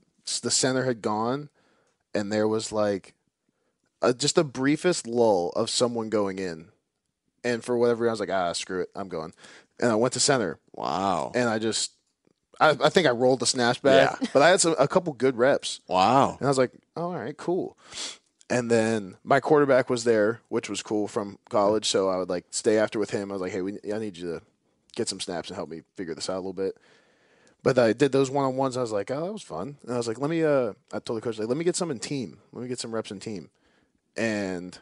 the 0.42 0.50
center 0.50 0.84
had 0.84 1.02
gone, 1.02 1.48
and 2.14 2.32
there 2.32 2.48
was 2.48 2.72
like 2.72 3.14
a, 4.02 4.14
just 4.14 4.34
the 4.36 4.44
briefest 4.44 5.06
lull 5.06 5.50
of 5.56 5.68
someone 5.70 6.08
going 6.10 6.38
in, 6.38 6.68
And 7.44 7.62
for 7.64 7.76
whatever 7.76 8.04
reason, 8.04 8.10
I 8.10 8.12
was 8.12 8.20
like, 8.20 8.30
ah, 8.30 8.52
screw 8.52 8.80
it, 8.82 8.88
I'm 8.94 9.08
going. 9.08 9.32
And 9.80 9.90
I 9.90 9.94
went 9.96 10.12
to 10.14 10.20
center, 10.20 10.58
Wow. 10.74 11.32
and 11.34 11.48
I 11.48 11.58
just, 11.58 11.92
I, 12.60 12.70
I 12.70 12.88
think 12.88 13.06
I 13.06 13.10
rolled 13.10 13.40
the 13.40 13.46
snatch 13.46 13.82
back, 13.82 14.18
Yeah. 14.20 14.28
but 14.32 14.42
I 14.42 14.48
had 14.50 14.60
some, 14.60 14.74
a 14.78 14.86
couple 14.88 15.12
good 15.12 15.36
reps. 15.36 15.80
wow. 15.88 16.36
And 16.38 16.46
I 16.46 16.50
was 16.50 16.58
like, 16.58 16.72
oh, 16.96 17.02
all 17.04 17.14
right, 17.16 17.36
cool. 17.36 17.76
And 18.48 18.70
then 18.70 19.16
my 19.24 19.40
quarterback 19.40 19.90
was 19.90 20.04
there, 20.04 20.40
which 20.48 20.70
was 20.70 20.82
cool 20.82 21.08
from 21.08 21.38
college. 21.48 21.86
So 21.86 22.08
I 22.08 22.16
would 22.16 22.28
like 22.28 22.44
stay 22.50 22.78
after 22.78 22.98
with 22.98 23.10
him. 23.10 23.30
I 23.30 23.34
was 23.34 23.42
like, 23.42 23.52
hey, 23.52 23.62
we, 23.62 23.78
I 23.92 23.98
need 23.98 24.16
you 24.16 24.34
to 24.34 24.42
get 24.94 25.08
some 25.08 25.20
snaps 25.20 25.48
and 25.48 25.56
help 25.56 25.68
me 25.68 25.82
figure 25.96 26.14
this 26.14 26.30
out 26.30 26.36
a 26.36 26.38
little 26.38 26.52
bit. 26.52 26.76
But 27.62 27.78
I 27.78 27.92
did 27.92 28.12
those 28.12 28.30
one 28.30 28.44
on 28.44 28.56
ones. 28.56 28.76
I 28.76 28.80
was 28.80 28.92
like, 28.92 29.10
oh, 29.10 29.24
that 29.26 29.32
was 29.32 29.42
fun. 29.42 29.78
And 29.82 29.94
I 29.94 29.96
was 29.96 30.06
like, 30.06 30.20
let 30.20 30.30
me, 30.30 30.44
uh, 30.44 30.74
I 30.92 31.00
told 31.00 31.16
the 31.16 31.20
coach, 31.20 31.38
like, 31.38 31.48
let 31.48 31.56
me 31.56 31.64
get 31.64 31.74
some 31.74 31.90
in 31.90 31.98
team. 31.98 32.38
Let 32.52 32.62
me 32.62 32.68
get 32.68 32.78
some 32.78 32.94
reps 32.94 33.10
in 33.10 33.18
team. 33.18 33.50
And 34.16 34.78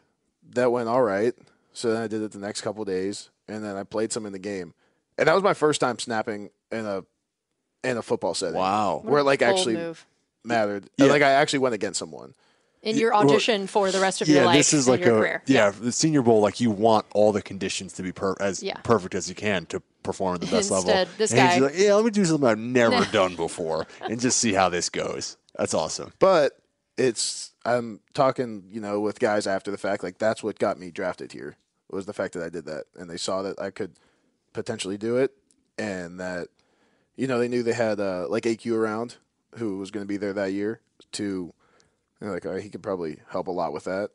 that 0.51 0.71
went 0.71 0.87
all 0.87 1.01
right. 1.01 1.33
So 1.73 1.91
then 1.91 2.03
I 2.03 2.07
did 2.07 2.21
it 2.21 2.31
the 2.31 2.37
next 2.37 2.61
couple 2.61 2.85
days. 2.85 3.31
And 3.47 3.63
then 3.63 3.75
I 3.75 3.83
played 3.83 4.11
some 4.11 4.27
in 4.27 4.33
the 4.33 4.39
game. 4.39 4.75
And 5.17 5.27
that 5.27 5.33
was 5.33 5.43
my 5.43 5.55
first 5.55 5.81
time 5.81 5.97
snapping 5.97 6.51
in 6.71 6.85
a, 6.85 7.03
in 7.83 7.97
a 7.97 8.03
football 8.03 8.35
setting. 8.35 8.59
Wow. 8.59 9.01
Where 9.03 9.21
it 9.21 9.23
like 9.23 9.41
actually 9.41 9.75
move. 9.75 10.05
mattered. 10.43 10.87
Yeah. 10.97 11.07
Like 11.07 11.23
I 11.23 11.31
actually 11.31 11.59
went 11.59 11.73
against 11.73 11.97
someone. 11.97 12.35
In 12.85 12.97
your 12.97 13.11
well, 13.11 13.21
audition 13.29 13.67
for 13.67 13.91
the 13.91 13.99
rest 13.99 14.21
of 14.21 14.27
your 14.29 14.39
Yeah, 14.41 14.45
life 14.45 14.57
this 14.57 14.73
is 14.73 14.87
like 14.87 15.01
your 15.01 15.15
a 15.17 15.19
career. 15.19 15.43
yeah, 15.47 15.71
the 15.71 15.91
Senior 15.91 16.21
Bowl. 16.21 16.39
Like 16.39 16.59
you 16.61 16.71
want 16.71 17.05
all 17.13 17.31
the 17.31 17.41
conditions 17.41 17.93
to 17.93 18.03
be 18.03 18.11
per- 18.11 18.35
as 18.39 18.63
Yeah. 18.63 18.77
perfect 18.83 19.15
as 19.15 19.27
you 19.27 19.35
can 19.35 19.65
to 19.67 19.81
perform 20.03 20.35
at 20.35 20.41
the 20.41 20.47
best 20.47 20.69
level. 20.71 20.93
This 21.17 21.31
and 21.31 21.39
he's 21.51 21.59
guy- 21.59 21.65
like, 21.65 21.73
yeah, 21.77 21.93
let 21.95 22.05
me 22.05 22.11
do 22.11 22.23
something 22.23 22.47
I've 22.47 22.57
never 22.59 23.03
done 23.11 23.35
before 23.35 23.87
and 24.01 24.19
just 24.21 24.37
see 24.37 24.53
how 24.53 24.69
this 24.69 24.89
goes. 24.89 25.35
That's 25.57 25.73
awesome. 25.73 26.13
But 26.19 26.57
it's 26.97 27.51
I'm 27.65 27.99
talking, 28.13 28.65
you 28.69 28.79
know, 28.79 28.99
with 29.01 29.19
guys 29.19 29.47
after 29.47 29.71
the 29.71 29.77
fact. 29.77 30.03
Like 30.03 30.17
that's 30.19 30.43
what 30.43 30.59
got 30.59 30.79
me 30.79 30.91
drafted 30.91 31.31
here 31.31 31.57
was 31.89 32.05
the 32.05 32.13
fact 32.13 32.33
that 32.35 32.43
I 32.43 32.49
did 32.49 32.65
that, 32.65 32.85
and 32.95 33.09
they 33.09 33.17
saw 33.17 33.41
that 33.41 33.59
I 33.59 33.69
could 33.71 33.93
potentially 34.53 34.97
do 34.97 35.17
it, 35.17 35.31
and 35.77 36.19
that 36.19 36.47
you 37.15 37.27
know 37.27 37.39
they 37.39 37.47
knew 37.47 37.63
they 37.63 37.73
had 37.73 37.99
uh, 37.99 38.27
like 38.29 38.43
AQ 38.43 38.73
around 38.75 39.15
who 39.55 39.77
was 39.77 39.91
going 39.91 40.03
to 40.03 40.07
be 40.07 40.17
there 40.17 40.33
that 40.33 40.53
year 40.53 40.81
to. 41.13 41.53
They're 42.25 42.33
like, 42.33 42.45
all 42.45 42.53
right, 42.53 42.63
he 42.63 42.69
could 42.69 42.83
probably 42.83 43.19
help 43.29 43.47
a 43.47 43.51
lot 43.51 43.73
with 43.73 43.85
that. 43.85 44.11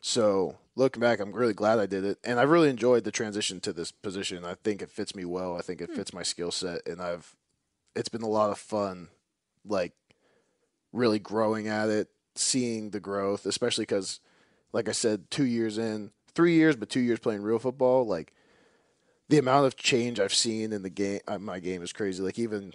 So 0.00 0.56
looking 0.76 1.00
back, 1.00 1.20
I'm 1.20 1.32
really 1.32 1.54
glad 1.54 1.78
I 1.78 1.86
did 1.86 2.04
it, 2.04 2.18
and 2.24 2.38
I 2.38 2.44
really 2.44 2.70
enjoyed 2.70 3.04
the 3.04 3.10
transition 3.10 3.60
to 3.60 3.72
this 3.72 3.90
position. 3.90 4.44
I 4.44 4.54
think 4.54 4.80
it 4.80 4.90
fits 4.90 5.14
me 5.14 5.24
well. 5.24 5.56
I 5.56 5.60
think 5.60 5.80
it 5.80 5.90
fits 5.90 6.12
my 6.12 6.22
skill 6.22 6.50
set, 6.50 6.86
and 6.86 7.00
I've. 7.00 7.36
It's 7.96 8.08
been 8.08 8.22
a 8.22 8.28
lot 8.28 8.50
of 8.50 8.58
fun, 8.58 9.08
like 9.64 9.92
really 10.92 11.18
growing 11.18 11.66
at 11.66 11.88
it, 11.88 12.08
seeing 12.36 12.90
the 12.90 13.00
growth, 13.00 13.44
especially 13.44 13.82
because, 13.82 14.20
like 14.72 14.88
I 14.88 14.92
said, 14.92 15.30
two 15.30 15.44
years 15.44 15.78
in, 15.78 16.12
three 16.32 16.54
years, 16.54 16.76
but 16.76 16.88
two 16.88 17.00
years 17.00 17.18
playing 17.18 17.42
real 17.42 17.58
football, 17.58 18.06
like 18.06 18.32
the 19.28 19.38
amount 19.38 19.66
of 19.66 19.76
change 19.76 20.20
I've 20.20 20.34
seen 20.34 20.72
in 20.72 20.82
the 20.82 20.90
game, 20.90 21.20
uh, 21.26 21.38
my 21.38 21.58
game 21.58 21.82
is 21.82 21.92
crazy. 21.92 22.22
Like 22.22 22.38
even 22.38 22.74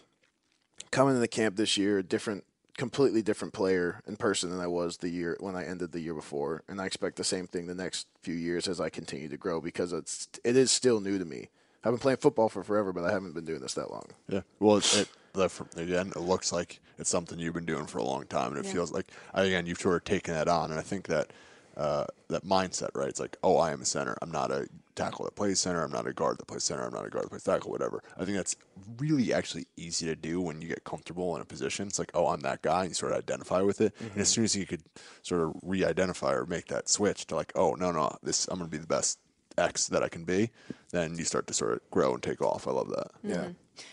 coming 0.92 1.14
to 1.14 1.20
the 1.20 1.28
camp 1.28 1.56
this 1.56 1.78
year, 1.78 2.04
different, 2.04 2.44
completely 2.78 3.22
different 3.22 3.54
player 3.54 4.02
in 4.08 4.16
person 4.16 4.50
than 4.50 4.60
I 4.60 4.68
was 4.68 4.98
the 4.98 5.10
year 5.10 5.38
when 5.40 5.56
I 5.56 5.66
ended 5.66 5.92
the 5.92 6.00
year 6.00 6.14
before, 6.14 6.64
and 6.68 6.82
I 6.82 6.86
expect 6.86 7.18
the 7.18 7.24
same 7.24 7.48
thing 7.48 7.68
the 7.68 7.76
next 7.76 8.08
few 8.22 8.34
years 8.36 8.68
as 8.68 8.80
I 8.82 8.90
continue 8.90 9.30
to 9.30 9.38
grow 9.38 9.62
because 9.62 9.94
it's 9.94 10.28
it 10.44 10.56
is 10.58 10.72
still 10.72 11.00
new 11.00 11.18
to 11.20 11.26
me. 11.26 11.50
I've 11.84 11.92
been 11.92 12.00
playing 12.00 12.18
football 12.18 12.50
for 12.50 12.64
forever, 12.64 12.94
but 12.94 13.04
I 13.04 13.12
haven't 13.12 13.34
been 13.34 13.46
doing 13.46 13.60
this 13.60 13.74
that 13.74 13.92
long. 13.92 14.06
Yeah. 14.30 14.42
Well, 14.60 14.78
it, 14.78 14.96
it 14.98 15.10
the- 15.34 15.66
again, 15.76 16.14
it 16.16 16.22
looks 16.22 16.52
like 16.52 16.80
it's 16.98 17.10
something 17.10 17.40
you've 17.40 17.54
been 17.56 17.66
doing 17.66 17.86
for 17.86 17.98
a 17.98 18.04
long 18.04 18.26
time, 18.26 18.56
and 18.56 18.66
it 18.66 18.70
feels 18.70 18.92
like 18.92 19.08
again 19.34 19.66
you've 19.66 19.80
sort 19.80 19.96
of 19.98 20.04
taken 20.06 20.34
that 20.34 20.48
on, 20.48 20.72
and 20.72 20.80
I 20.80 20.84
think 20.84 21.08
that 21.08 21.32
uh, 21.76 22.06
that 22.30 22.46
mindset, 22.46 22.90
right? 22.96 23.10
It's 23.10 23.20
like, 23.20 23.36
oh, 23.44 23.58
I 23.58 23.72
am 23.72 23.82
a 23.82 23.86
center. 23.86 24.16
I'm 24.22 24.32
not 24.32 24.52
a 24.52 24.68
tackle 24.96 25.26
that 25.26 25.36
plays 25.36 25.60
center. 25.60 25.84
I'm 25.84 25.92
not 25.92 26.08
a 26.08 26.14
guard 26.14 26.38
that 26.40 26.48
plays 26.48 26.64
center. 26.64 26.84
I'm 26.84 26.94
not 26.94 27.06
a 27.06 27.10
guard 27.10 27.26
that 27.26 27.30
plays 27.30 27.44
tackle. 27.44 27.72
Whatever. 27.72 28.04
I 28.18 28.26
think 28.26 28.38
that's 28.38 28.56
really 28.98 29.34
actually 29.34 29.66
easy 29.78 30.06
to 30.06 30.16
do 30.16 30.42
when 30.42 30.62
you 30.62 30.68
get 30.68 30.84
comfortable 30.84 31.36
in 31.36 31.42
a 31.42 31.46
position. 31.46 31.88
It's 31.88 32.00
like, 32.00 32.12
oh, 32.14 32.28
I'm 32.28 32.42
that 32.42 32.62
guy, 32.62 32.82
and 32.82 32.90
you 32.90 32.96
sort 32.96 33.12
of 33.12 33.18
identify 33.18 33.62
with 33.62 33.82
it. 33.82 33.94
And 34.00 34.10
as 34.12 34.14
mm-hmm. 34.14 34.24
soon 34.24 34.44
as 34.44 34.56
you 34.56 34.66
could 34.66 34.84
sort 35.22 35.42
of 35.42 35.56
re-identify 35.64 36.34
or 36.34 36.46
make 36.46 36.68
that 36.68 36.90
switch 36.90 37.28
to 37.28 37.36
like, 37.36 37.52
oh, 37.56 37.74
no, 37.74 37.92
no, 37.92 38.16
this 38.24 38.48
I'm 38.48 38.60
going 38.60 38.70
to 38.70 38.72
be 38.72 38.82
the 38.82 38.88
best 38.88 39.20
X 39.58 39.88
that 39.88 40.04
I 40.04 40.10
can 40.10 40.24
be, 40.24 40.50
then 40.92 41.18
you 41.18 41.24
start 41.26 41.48
to 41.48 41.54
sort 41.54 41.74
of 41.74 41.82
grow 41.92 42.14
and 42.14 42.24
take 42.24 42.42
off. 42.42 42.68
I 42.68 42.72
love 42.72 42.90
that. 42.90 43.12
Mm-hmm. 43.26 43.30
Yeah. 43.30 43.48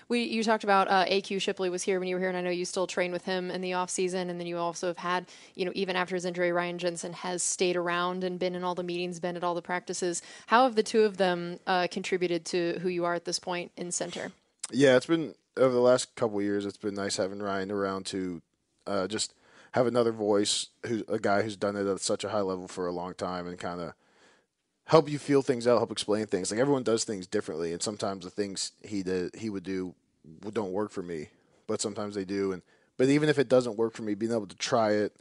We 0.09 0.23
you 0.23 0.43
talked 0.43 0.65
about 0.65 0.89
uh, 0.89 1.05
AQ 1.07 1.41
Shipley 1.41 1.71
was 1.71 1.83
here 1.83 1.99
when 1.99 2.09
you 2.09 2.17
were 2.17 2.21
here, 2.21 2.29
and 2.29 2.39
I 2.39 2.41
know 2.41 2.51
you 2.51 2.65
still 2.65 2.87
train 2.87 3.13
with 3.13 3.25
him 3.25 3.51
in 3.51 3.61
the 3.61 3.75
off 3.75 3.91
season, 3.91 4.31
and 4.31 4.39
then 4.39 4.47
you 4.47 4.59
also 4.59 4.89
have 4.89 4.99
had 4.99 5.27
you 5.55 5.65
know 5.65 5.73
even 5.75 5.97
after 5.97 6.15
his 6.15 6.25
injury, 6.25 6.53
Ryan 6.53 6.79
Jensen 6.79 7.13
has 7.13 7.43
stayed 7.43 7.77
around 7.77 8.25
and 8.25 8.39
been 8.39 8.55
in 8.55 8.65
all 8.65 8.75
the 8.75 8.83
meetings, 8.83 9.21
been 9.21 9.37
at 9.37 9.45
all 9.45 9.55
the 9.55 9.63
practices. 9.63 10.23
How 10.47 10.65
have 10.65 10.75
the 10.75 10.83
two 10.83 11.03
of 11.03 11.17
them 11.17 11.59
uh, 11.67 11.89
contributed 11.91 12.45
to 12.47 12.79
who 12.81 12.89
you 12.89 13.05
are 13.05 13.15
at 13.15 13.25
this 13.25 13.39
point 13.39 13.73
in 13.77 13.93
center? 13.93 14.33
Yeah, 14.73 14.97
it's 14.97 15.07
been 15.07 15.35
over 15.57 15.73
the 15.73 15.81
last 15.81 16.15
couple 16.15 16.41
years. 16.43 16.65
It's 16.65 16.77
been 16.77 16.95
nice 16.95 17.17
having 17.17 17.41
Ryan 17.41 17.71
around 17.71 18.07
to 18.07 18.43
uh, 18.87 19.07
just 19.07 19.35
have 19.73 19.87
another 19.87 20.13
voice, 20.13 20.69
who's 20.87 21.03
a 21.09 21.19
guy 21.19 21.43
who's 21.43 21.57
done 21.57 21.77
it 21.77 21.87
at 21.87 22.01
such 22.01 22.25
a 22.25 22.31
high 22.31 22.41
level 22.41 22.69
for 22.69 22.87
a 22.87 22.93
long 22.93 23.15
time, 23.15 23.47
and 23.47 23.59
kind 23.59 23.81
of 23.81 23.95
help 24.91 25.09
you 25.09 25.21
feel 25.21 25.41
things 25.41 25.69
out, 25.69 25.79
help 25.79 25.93
explain 25.93 26.27
things. 26.27 26.51
Like 26.51 26.59
everyone 26.59 26.83
does 26.83 27.05
things 27.05 27.29
differently, 27.29 27.73
and 27.73 27.81
sometimes 27.81 28.25
the 28.25 28.31
things 28.31 28.73
he 28.83 29.05
did, 29.05 29.37
he 29.37 29.49
would 29.49 29.63
do, 29.63 29.95
don't 30.53 30.73
work 30.73 30.91
for 30.91 31.01
me, 31.01 31.29
but 31.69 31.81
sometimes 31.81 32.17
they 32.17 32.25
do. 32.25 32.51
And 32.51 32.63
but 32.97 33.09
even 33.09 33.29
if 33.29 33.39
it 33.39 33.49
doesn't 33.49 33.77
work 33.77 33.95
for 33.95 34.03
me, 34.03 34.15
being 34.15 34.33
able 34.33 34.49
to 34.49 34.57
try 34.57 34.91
it 34.91 35.15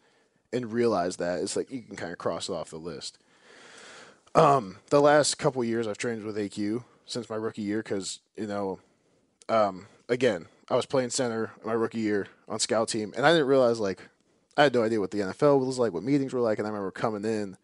and 0.52 0.74
realize 0.74 1.18
that 1.18 1.42
it's 1.42 1.56
like 1.56 1.70
you 1.70 1.84
can 1.84 1.96
kind 1.96 2.12
of 2.12 2.18
cross 2.18 2.50
it 2.50 2.54
off 2.54 2.72
the 2.72 2.78
list. 2.78 3.20
Um, 4.34 4.78
the 4.90 5.02
last 5.02 5.36
couple 5.38 5.64
years 5.64 5.88
I've 5.88 6.00
trained 6.00 6.24
with 6.24 6.36
AQ 6.36 6.84
since 7.06 7.30
my 7.30 7.36
rookie 7.36 7.62
year 7.62 7.84
because 7.84 8.22
you 8.36 8.48
know 8.48 8.80
um, 9.50 9.86
again, 10.10 10.48
I 10.68 10.76
was 10.76 10.88
playing 10.88 11.12
center 11.12 11.52
my 11.64 11.74
rookie 11.74 12.00
year 12.00 12.26
on 12.48 12.60
scout 12.60 12.88
team, 12.88 13.14
and 13.16 13.24
I 13.24 13.34
didn't 13.34 13.48
realize 13.48 13.80
like 13.80 14.02
I 14.58 14.64
had 14.64 14.74
no 14.74 14.82
idea 14.82 15.00
what 15.00 15.12
the 15.12 15.20
NFL 15.20 15.64
was 15.64 15.78
like, 15.78 15.94
what 15.94 16.02
meetings 16.02 16.34
were 16.34 16.40
like, 16.40 16.58
and 16.58 16.68
I 16.68 16.72
remember 16.72 16.90
coming 16.90 17.24
in, 17.24 17.56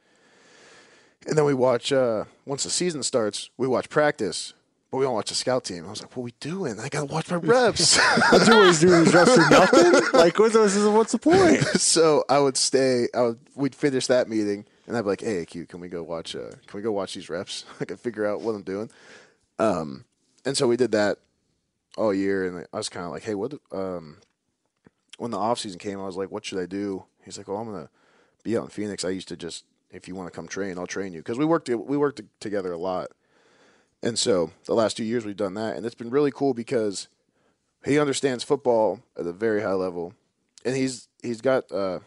and 1.28 1.38
then 1.38 1.45
we 1.45 1.54
watch 1.54 1.91
uh, 1.91 2.25
once 2.45 2.63
the 2.63 2.69
season 2.69 3.04
starts, 3.04 3.49
we 3.58 3.67
watch 3.67 3.89
practice, 3.89 4.54
but 4.91 4.97
we 4.97 5.06
don't 5.06 5.13
watch 5.13 5.30
the 5.30 5.36
scout 5.36 5.63
team. 5.63 5.86
I 5.86 5.89
was 5.89 6.01
like, 6.01 6.15
what 6.15 6.21
are 6.21 6.25
we 6.25 6.34
doing? 6.39 6.80
I 6.80 6.89
gotta 6.89 7.06
watch 7.06 7.30
my 7.30 7.38
reps. 7.38 7.97
What 8.32 8.65
he's 8.65 8.80
doing. 8.80 9.06
He's 9.06 9.13
reps 9.13 9.36
for 9.36 9.49
nothing. 9.49 9.93
Like, 10.13 10.38
what's, 10.39 10.56
what's 10.56 11.12
the 11.12 11.17
point? 11.17 11.63
so 11.82 12.23
I 12.30 12.39
would 12.39 12.58
stay. 12.58 13.08
I 13.13 13.21
would 13.21 13.39
we'd 13.56 13.75
finish 13.75 14.08
that 14.08 14.30
meeting, 14.30 14.65
and 14.88 14.95
I'd 14.95 15.01
be 15.01 15.08
like, 15.08 15.21
"Hey, 15.21 15.45
Q, 15.45 15.65
can 15.65 15.80
we 15.80 15.89
go 15.89 16.04
watch? 16.04 16.36
Uh, 16.36 16.51
can 16.67 16.78
we 16.78 16.82
go 16.82 16.91
watch 16.91 17.13
these 17.13 17.30
reps? 17.30 17.65
I 17.80 17.86
can 17.86 17.97
figure 17.97 18.25
out 18.25 18.41
what 18.41 18.56
I'm 18.56 18.63
doing." 18.63 18.89
Um, 19.58 20.06
and 20.45 20.56
so 20.56 20.67
we 20.67 20.78
did 20.78 20.91
that 20.91 21.17
all 21.97 22.13
year, 22.13 22.45
and 22.45 22.67
I 22.71 22.78
was 22.78 22.89
kind 22.89 23.06
of 23.06 23.12
like, 23.12 23.23
"Hey, 23.23 23.36
what?" 23.36 23.54
Um, 23.71 24.17
when 25.17 25.32
the 25.32 25.38
off 25.38 25.60
season 25.60 25.80
came, 25.80 25.99
I 25.99 26.06
was 26.06 26.17
like, 26.17 26.32
"What 26.32 26.45
should 26.45 26.60
I 26.60 26.65
do?" 26.65 27.06
He's 27.23 27.38
like, 27.38 27.47
"Well, 27.47 27.58
I'm 27.58 27.71
gonna 27.71 27.89
be 28.43 28.58
out 28.58 28.63
in 28.63 28.69
Phoenix. 28.69 29.04
I 29.04 29.10
used 29.10 29.28
to 29.30 29.36
just, 29.36 29.65
if 29.95 30.08
you 30.08 30.15
want 30.15 30.31
to 30.31 30.36
come 30.36 30.47
train, 30.47 30.77
I'll 30.77 30.88
train 30.88 31.13
you 31.13 31.19
because 31.19 31.38
we 31.38 31.45
worked 31.45 31.69
we 31.69 31.97
worked 31.97 32.21
together 32.39 32.71
a 32.71 32.77
lot." 32.77 33.08
And 34.03 34.19
so 34.19 34.51
the 34.65 34.75
last 34.75 34.97
two 34.97 35.03
years 35.03 35.25
we've 35.25 35.36
done 35.38 35.55
that, 35.55 35.75
and 35.77 35.86
it's 35.86 35.95
been 35.95 36.10
really 36.12 36.31
cool 36.31 36.53
because 36.53 37.08
he 37.86 37.97
understands 37.97 38.43
football 38.43 38.99
at 39.17 39.25
a 39.25 39.31
very 39.34 39.62
high 39.62 39.73
level, 39.73 40.13
and 40.63 40.75
he's 40.75 41.08
he's 41.23 41.41
got 41.41 41.71
uh, 41.71 41.99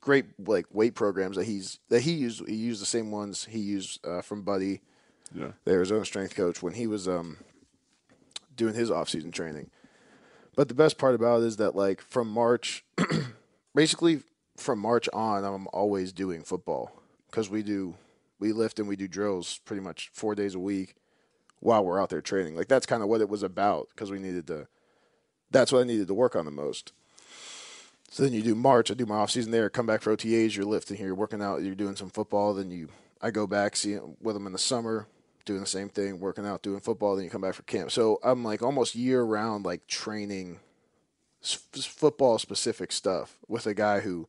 great 0.00 0.26
like 0.46 0.66
weight 0.72 0.94
programs 0.94 1.36
that 1.36 1.44
he's 1.44 1.78
that 1.88 2.00
he 2.02 2.12
used. 2.12 2.46
He 2.48 2.56
used 2.56 2.82
the 2.82 2.86
same 2.86 3.10
ones 3.10 3.46
he 3.46 3.58
used 3.60 4.04
uh, 4.06 4.20
from 4.20 4.42
Buddy, 4.42 4.80
Yeah. 5.34 5.52
the 5.64 5.72
Arizona 5.72 6.04
strength 6.04 6.34
coach, 6.34 6.62
when 6.62 6.74
he 6.74 6.86
was 6.86 7.08
um, 7.08 7.38
doing 8.56 8.74
his 8.74 8.90
off 8.90 9.08
season 9.08 9.30
training. 9.30 9.70
But 10.54 10.68
the 10.68 10.74
best 10.74 10.98
part 10.98 11.14
about 11.14 11.40
it 11.42 11.46
is 11.46 11.56
that 11.56 11.74
like 11.74 12.02
from 12.02 12.28
March, 12.28 12.84
basically 13.74 14.20
from 14.56 14.78
March 14.78 15.08
on, 15.14 15.44
I'm 15.44 15.66
always 15.72 16.12
doing 16.12 16.42
football 16.42 17.01
because 17.32 17.48
we 17.48 17.62
do 17.62 17.94
we 18.38 18.52
lift 18.52 18.78
and 18.78 18.86
we 18.86 18.94
do 18.94 19.08
drills 19.08 19.58
pretty 19.64 19.82
much 19.82 20.10
four 20.12 20.34
days 20.34 20.54
a 20.54 20.58
week 20.58 20.94
while 21.60 21.84
we're 21.84 22.00
out 22.00 22.10
there 22.10 22.20
training. 22.20 22.54
Like 22.54 22.68
that's 22.68 22.86
kind 22.86 23.02
of 23.02 23.08
what 23.08 23.20
it 23.20 23.28
was 23.28 23.42
about 23.42 23.88
because 23.90 24.10
we 24.10 24.18
needed 24.18 24.46
to. 24.48 24.68
That's 25.50 25.72
what 25.72 25.80
I 25.80 25.84
needed 25.84 26.08
to 26.08 26.14
work 26.14 26.36
on 26.36 26.44
the 26.44 26.50
most. 26.50 26.92
So 28.10 28.22
then 28.22 28.32
you 28.32 28.42
do 28.42 28.54
March. 28.54 28.90
I 28.90 28.94
do 28.94 29.06
my 29.06 29.16
off 29.16 29.30
season 29.30 29.52
there. 29.52 29.70
Come 29.70 29.86
back 29.86 30.02
for 30.02 30.14
OTAs. 30.14 30.54
You're 30.54 30.66
lifting 30.66 30.98
here. 30.98 31.06
You're 31.06 31.14
working 31.14 31.42
out. 31.42 31.62
You're 31.62 31.74
doing 31.74 31.96
some 31.96 32.10
football. 32.10 32.52
Then 32.52 32.70
you, 32.70 32.88
I 33.22 33.30
go 33.30 33.46
back 33.46 33.76
see 33.76 33.98
with 34.20 34.34
them 34.34 34.46
in 34.46 34.52
the 34.52 34.58
summer, 34.58 35.06
doing 35.46 35.60
the 35.60 35.66
same 35.66 35.88
thing, 35.88 36.20
working 36.20 36.46
out, 36.46 36.62
doing 36.62 36.80
football. 36.80 37.16
Then 37.16 37.24
you 37.24 37.30
come 37.30 37.40
back 37.40 37.54
for 37.54 37.62
camp. 37.62 37.90
So 37.90 38.18
I'm 38.22 38.44
like 38.44 38.62
almost 38.62 38.94
year 38.94 39.22
round, 39.22 39.64
like 39.64 39.86
training 39.86 40.58
football 41.40 42.38
specific 42.38 42.92
stuff 42.92 43.38
with 43.48 43.66
a 43.66 43.74
guy 43.74 44.00
who 44.00 44.28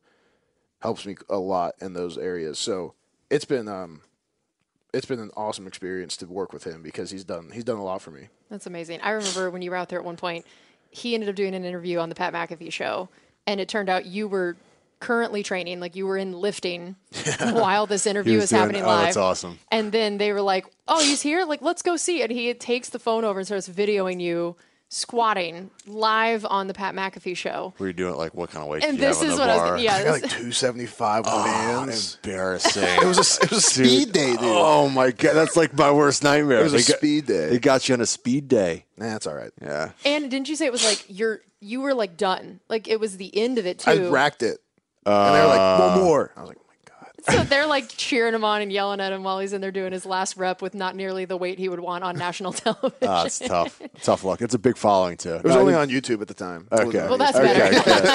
helps 0.84 1.06
me 1.06 1.16
a 1.30 1.38
lot 1.38 1.74
in 1.80 1.94
those 1.94 2.18
areas. 2.18 2.58
So 2.58 2.92
it's 3.30 3.46
been 3.46 3.68
um, 3.68 4.02
it's 4.92 5.06
been 5.06 5.18
an 5.18 5.30
awesome 5.34 5.66
experience 5.66 6.16
to 6.18 6.26
work 6.26 6.52
with 6.52 6.64
him 6.64 6.82
because 6.82 7.10
he's 7.10 7.24
done 7.24 7.50
he's 7.52 7.64
done 7.64 7.78
a 7.78 7.84
lot 7.84 8.02
for 8.02 8.10
me. 8.10 8.28
That's 8.50 8.66
amazing. 8.66 9.00
I 9.00 9.10
remember 9.10 9.50
when 9.50 9.62
you 9.62 9.70
were 9.70 9.76
out 9.76 9.88
there 9.88 9.98
at 9.98 10.04
one 10.04 10.18
point, 10.18 10.44
he 10.90 11.14
ended 11.14 11.30
up 11.30 11.36
doing 11.36 11.54
an 11.54 11.64
interview 11.64 11.98
on 11.98 12.10
the 12.10 12.14
Pat 12.14 12.34
McAfee 12.34 12.70
show, 12.70 13.08
and 13.46 13.60
it 13.60 13.68
turned 13.68 13.88
out 13.88 14.04
you 14.04 14.28
were 14.28 14.56
currently 15.00 15.42
training, 15.42 15.80
like 15.80 15.96
you 15.96 16.06
were 16.06 16.18
in 16.18 16.32
lifting 16.32 16.96
while 17.40 17.86
this 17.86 18.06
interview 18.12 18.34
was, 18.34 18.42
was 18.42 18.50
doing- 18.50 18.60
happening 18.60 18.82
oh, 18.82 18.88
live. 18.88 19.04
that's 19.06 19.16
awesome. 19.16 19.58
And 19.70 19.90
then 19.90 20.18
they 20.18 20.32
were 20.34 20.42
like, 20.42 20.66
"Oh, 20.86 21.02
he's 21.02 21.22
here! 21.22 21.46
Like, 21.46 21.62
let's 21.62 21.80
go 21.80 21.96
see." 21.96 22.22
And 22.22 22.30
he 22.30 22.52
takes 22.52 22.90
the 22.90 22.98
phone 22.98 23.24
over 23.24 23.38
and 23.38 23.46
starts 23.46 23.70
videoing 23.70 24.20
you 24.20 24.54
squatting 24.94 25.70
live 25.86 26.44
on 26.48 26.66
the 26.68 26.74
Pat 26.74 26.94
McAfee 26.94 27.36
show. 27.36 27.74
Were 27.78 27.88
you 27.88 27.92
doing 27.92 28.14
it 28.14 28.16
like 28.16 28.34
what 28.34 28.50
kind 28.50 28.62
of 28.62 28.68
weight? 28.68 28.84
And 28.84 28.94
you 28.94 29.00
this 29.00 29.20
have 29.20 29.28
is 29.30 29.34
the 29.36 29.40
what 29.40 29.50
I 29.50 29.56
bar? 29.56 29.72
was. 29.74 29.82
Yeah, 29.82 29.94
I 29.96 30.04
got 30.04 30.12
like 30.12 30.22
275 30.30 31.24
Oh, 31.26 31.44
bands. 31.44 32.18
embarrassing. 32.22 32.82
It 32.84 33.04
was 33.04 33.18
a, 33.18 33.44
it 33.44 33.50
was 33.50 33.58
a 33.58 33.60
speed 33.60 34.12
day, 34.12 34.30
dude. 34.32 34.38
Oh 34.42 34.88
my 34.88 35.10
god, 35.10 35.34
that's 35.34 35.56
like 35.56 35.74
my 35.76 35.90
worst 35.90 36.22
nightmare. 36.22 36.60
It 36.60 36.64
was 36.70 36.74
a 36.74 36.90
got- 36.90 36.98
speed 36.98 37.26
day. 37.26 37.50
They 37.50 37.58
got 37.58 37.88
you 37.88 37.94
on 37.94 38.00
a 38.00 38.06
speed 38.06 38.48
day. 38.48 38.86
Nah, 38.96 39.06
that's 39.06 39.26
all 39.26 39.34
right. 39.34 39.50
Yeah. 39.60 39.90
and 40.04 40.30
didn't 40.30 40.48
you 40.48 40.56
say 40.56 40.66
it 40.66 40.72
was 40.72 40.84
like 40.84 41.04
you're 41.08 41.40
you 41.60 41.80
were 41.80 41.94
like 41.94 42.16
done? 42.16 42.60
Like 42.68 42.86
it 42.88 43.00
was 43.00 43.16
the 43.16 43.36
end 43.36 43.58
of 43.58 43.66
it 43.66 43.80
too. 43.80 43.90
I 43.90 44.08
racked 44.08 44.42
it, 44.42 44.58
uh, 45.06 45.10
and 45.26 45.34
they 45.34 45.40
were 45.40 45.48
like, 45.48 45.80
"One 45.96 46.04
more." 46.04 46.32
I 46.36 46.40
was 46.40 46.48
like, 46.50 46.58
"Oh 46.58 46.60
my 46.60 46.63
god." 46.63 46.63
So 47.30 47.42
they're 47.44 47.66
like 47.66 47.88
cheering 47.88 48.34
him 48.34 48.44
on 48.44 48.60
and 48.60 48.70
yelling 48.70 49.00
at 49.00 49.12
him 49.12 49.22
while 49.22 49.38
he's 49.38 49.52
in 49.52 49.60
there 49.60 49.70
doing 49.70 49.92
his 49.92 50.04
last 50.04 50.36
rep 50.36 50.60
with 50.60 50.74
not 50.74 50.94
nearly 50.94 51.24
the 51.24 51.36
weight 51.36 51.58
he 51.58 51.68
would 51.68 51.80
want 51.80 52.04
on 52.04 52.16
national 52.16 52.52
television. 52.52 52.92
Ah, 53.02 53.24
it's 53.24 53.38
tough. 53.38 53.80
tough 54.02 54.24
luck. 54.24 54.42
It's 54.42 54.54
a 54.54 54.58
big 54.58 54.76
following 54.76 55.16
too. 55.16 55.36
It 55.36 55.44
was 55.44 55.56
only 55.56 55.74
on 55.74 55.88
YouTube 55.88 56.20
at 56.20 56.28
the 56.28 56.34
time. 56.34 56.68
Okay. 56.70 57.06
well, 57.08 57.18
that's 57.18 57.38
better. 57.38 57.70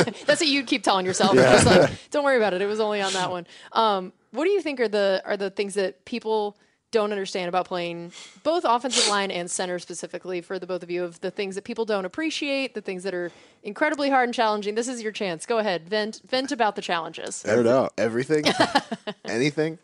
good. 0.05 0.15
that's 0.25 0.41
what 0.41 0.47
you'd 0.47 0.67
keep 0.67 0.83
telling 0.83 1.05
yourself. 1.05 1.33
Just 1.33 1.65
like, 1.65 1.91
don't 2.11 2.23
worry 2.23 2.37
about 2.37 2.53
it. 2.53 2.61
It 2.61 2.67
was 2.67 2.79
only 2.79 3.01
on 3.01 3.13
that 3.13 3.31
one. 3.31 3.47
Um, 3.71 4.13
what 4.31 4.45
do 4.45 4.51
you 4.51 4.61
think 4.61 4.79
are 4.79 4.87
the 4.87 5.21
are 5.25 5.37
the 5.37 5.49
things 5.49 5.73
that 5.73 6.05
people 6.05 6.57
don't 6.91 7.11
understand 7.11 7.49
about 7.49 7.67
playing 7.67 8.11
both 8.43 8.63
offensive 8.65 9.07
line 9.09 9.31
and 9.31 9.49
center 9.49 9.79
specifically 9.79 10.41
for 10.41 10.57
the 10.57 10.67
both 10.67 10.83
of 10.83 10.89
you 10.89 11.03
of 11.03 11.19
the 11.21 11.31
things 11.31 11.55
that 11.55 11.63
people 11.63 11.85
don't 11.85 12.05
appreciate, 12.05 12.73
the 12.73 12.81
things 12.81 13.03
that 13.03 13.13
are 13.13 13.31
incredibly 13.63 14.09
hard 14.09 14.27
and 14.27 14.33
challenging. 14.33 14.75
This 14.75 14.87
is 14.87 15.01
your 15.01 15.11
chance. 15.11 15.45
Go 15.45 15.59
ahead. 15.59 15.87
Vent 15.87 16.21
vent 16.27 16.51
about 16.51 16.75
the 16.75 16.81
challenges. 16.81 17.45
I 17.45 17.55
don't 17.55 17.65
know 17.65 17.89
Everything, 17.97 18.45
anything. 19.25 19.77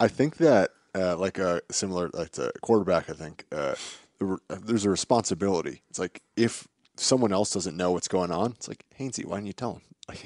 I 0.00 0.08
think 0.08 0.36
that 0.38 0.70
uh, 0.94 1.16
like 1.16 1.38
a 1.38 1.60
similar 1.70 2.10
like 2.12 2.30
to 2.32 2.52
quarterback. 2.62 3.10
I 3.10 3.14
think 3.14 3.44
uh, 3.52 3.74
there's 4.48 4.84
a 4.84 4.90
responsibility. 4.90 5.82
It's 5.90 5.98
like 5.98 6.22
if 6.36 6.68
someone 6.96 7.32
else 7.32 7.50
doesn't 7.52 7.76
know 7.76 7.92
what's 7.92 8.08
going 8.08 8.30
on, 8.30 8.52
it's 8.52 8.68
like 8.68 8.84
Hainsey, 8.98 9.24
why 9.24 9.36
didn't 9.36 9.48
you 9.48 9.52
tell 9.52 9.72
him? 9.74 9.80
Like, 10.06 10.20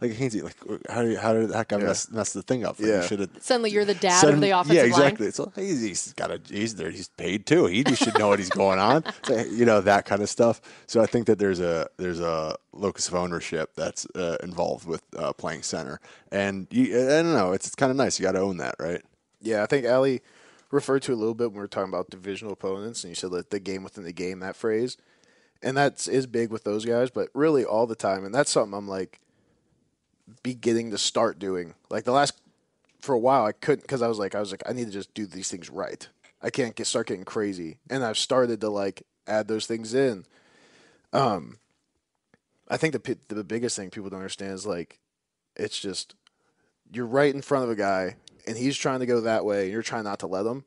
like 0.00 0.12
Hainsey, 0.12 0.42
like 0.42 0.56
how 0.88 1.02
did 1.02 1.18
how 1.18 1.34
did 1.34 1.50
that 1.50 1.68
guy 1.68 1.76
mess, 1.76 2.10
mess 2.10 2.32
the 2.32 2.40
thing 2.40 2.64
up? 2.64 2.78
Like, 2.78 2.88
Yeah. 2.88 3.02
you 3.02 3.06
should 3.08 3.20
have 3.20 3.30
Suddenly 3.40 3.70
you're 3.70 3.84
the 3.84 3.92
dad 3.94 4.18
Send- 4.18 4.32
of 4.32 4.40
the 4.40 4.50
offensive 4.52 4.76
yeah, 4.76 4.84
exactly. 4.84 5.26
It's 5.26 5.38
like, 5.38 5.54
he's, 5.56 5.82
he's 5.82 6.12
got 6.14 6.30
a 6.30 6.40
he's 6.48 6.74
there. 6.76 6.90
He's 6.90 7.08
paid 7.08 7.44
too. 7.44 7.66
He 7.66 7.84
should 7.94 8.18
know 8.18 8.28
what 8.28 8.38
he's 8.38 8.48
going 8.48 8.78
on. 8.78 9.04
So, 9.24 9.36
you 9.44 9.66
know 9.66 9.82
that 9.82 10.06
kind 10.06 10.22
of 10.22 10.30
stuff. 10.30 10.62
So 10.86 11.02
I 11.02 11.06
think 11.06 11.26
that 11.26 11.38
there's 11.38 11.60
a 11.60 11.86
there's 11.98 12.18
a 12.20 12.56
locus 12.72 13.08
of 13.08 13.14
ownership 13.14 13.74
that's 13.76 14.06
uh, 14.14 14.38
involved 14.42 14.86
with 14.86 15.02
uh, 15.14 15.34
playing 15.34 15.64
center, 15.64 16.00
and 16.32 16.66
you, 16.70 16.96
I 16.96 17.20
don't 17.22 17.34
know. 17.34 17.52
It's, 17.52 17.66
it's 17.66 17.76
kind 17.76 17.90
of 17.90 17.96
nice. 17.98 18.18
You 18.18 18.22
got 18.22 18.32
to 18.32 18.40
own 18.40 18.56
that, 18.56 18.76
right? 18.78 19.02
Yeah, 19.42 19.62
I 19.62 19.66
think 19.66 19.86
Ali 19.86 20.22
referred 20.70 21.02
to 21.02 21.12
a 21.12 21.14
little 21.16 21.34
bit 21.34 21.48
when 21.48 21.56
we 21.56 21.60
were 21.60 21.68
talking 21.68 21.90
about 21.92 22.08
divisional 22.08 22.54
opponents, 22.54 23.04
and 23.04 23.10
you 23.10 23.14
said 23.14 23.32
that 23.32 23.50
the 23.50 23.60
game 23.60 23.82
within 23.84 24.04
the 24.04 24.12
game, 24.14 24.40
that 24.40 24.56
phrase, 24.56 24.96
and 25.62 25.76
that's 25.76 26.08
is 26.08 26.26
big 26.26 26.50
with 26.50 26.64
those 26.64 26.84
guys, 26.84 27.10
but 27.10 27.28
really 27.34 27.64
all 27.64 27.86
the 27.86 27.94
time, 27.94 28.24
and 28.24 28.34
that's 28.34 28.50
something 28.50 28.76
I'm 28.76 28.88
like 28.88 29.20
beginning 30.42 30.90
to 30.90 30.98
start 30.98 31.38
doing. 31.38 31.74
Like 31.90 32.04
the 32.04 32.12
last 32.12 32.40
for 33.00 33.14
a 33.14 33.18
while, 33.18 33.44
I 33.44 33.52
couldn't 33.52 33.82
because 33.82 34.02
I 34.02 34.08
was 34.08 34.18
like, 34.18 34.34
I 34.34 34.40
was 34.40 34.50
like, 34.50 34.62
I 34.66 34.72
need 34.72 34.86
to 34.86 34.92
just 34.92 35.12
do 35.14 35.26
these 35.26 35.50
things 35.50 35.70
right. 35.70 36.08
I 36.42 36.50
can't 36.50 36.74
get 36.74 36.86
start 36.86 37.08
getting 37.08 37.24
crazy, 37.24 37.78
and 37.88 38.04
I've 38.04 38.18
started 38.18 38.60
to 38.60 38.70
like 38.70 39.02
add 39.26 39.48
those 39.48 39.66
things 39.66 39.94
in. 39.94 40.24
Um, 41.12 41.58
I 42.68 42.76
think 42.76 42.92
the 42.92 43.18
the 43.28 43.44
biggest 43.44 43.76
thing 43.76 43.90
people 43.90 44.10
don't 44.10 44.20
understand 44.20 44.52
is 44.52 44.66
like, 44.66 45.00
it's 45.56 45.78
just 45.78 46.14
you're 46.92 47.06
right 47.06 47.34
in 47.34 47.42
front 47.42 47.64
of 47.64 47.70
a 47.70 47.76
guy 47.76 48.16
and 48.46 48.56
he's 48.56 48.76
trying 48.76 49.00
to 49.00 49.06
go 49.06 49.20
that 49.20 49.44
way 49.44 49.64
and 49.64 49.72
you're 49.72 49.82
trying 49.82 50.04
not 50.04 50.18
to 50.20 50.26
let 50.26 50.46
him 50.46 50.64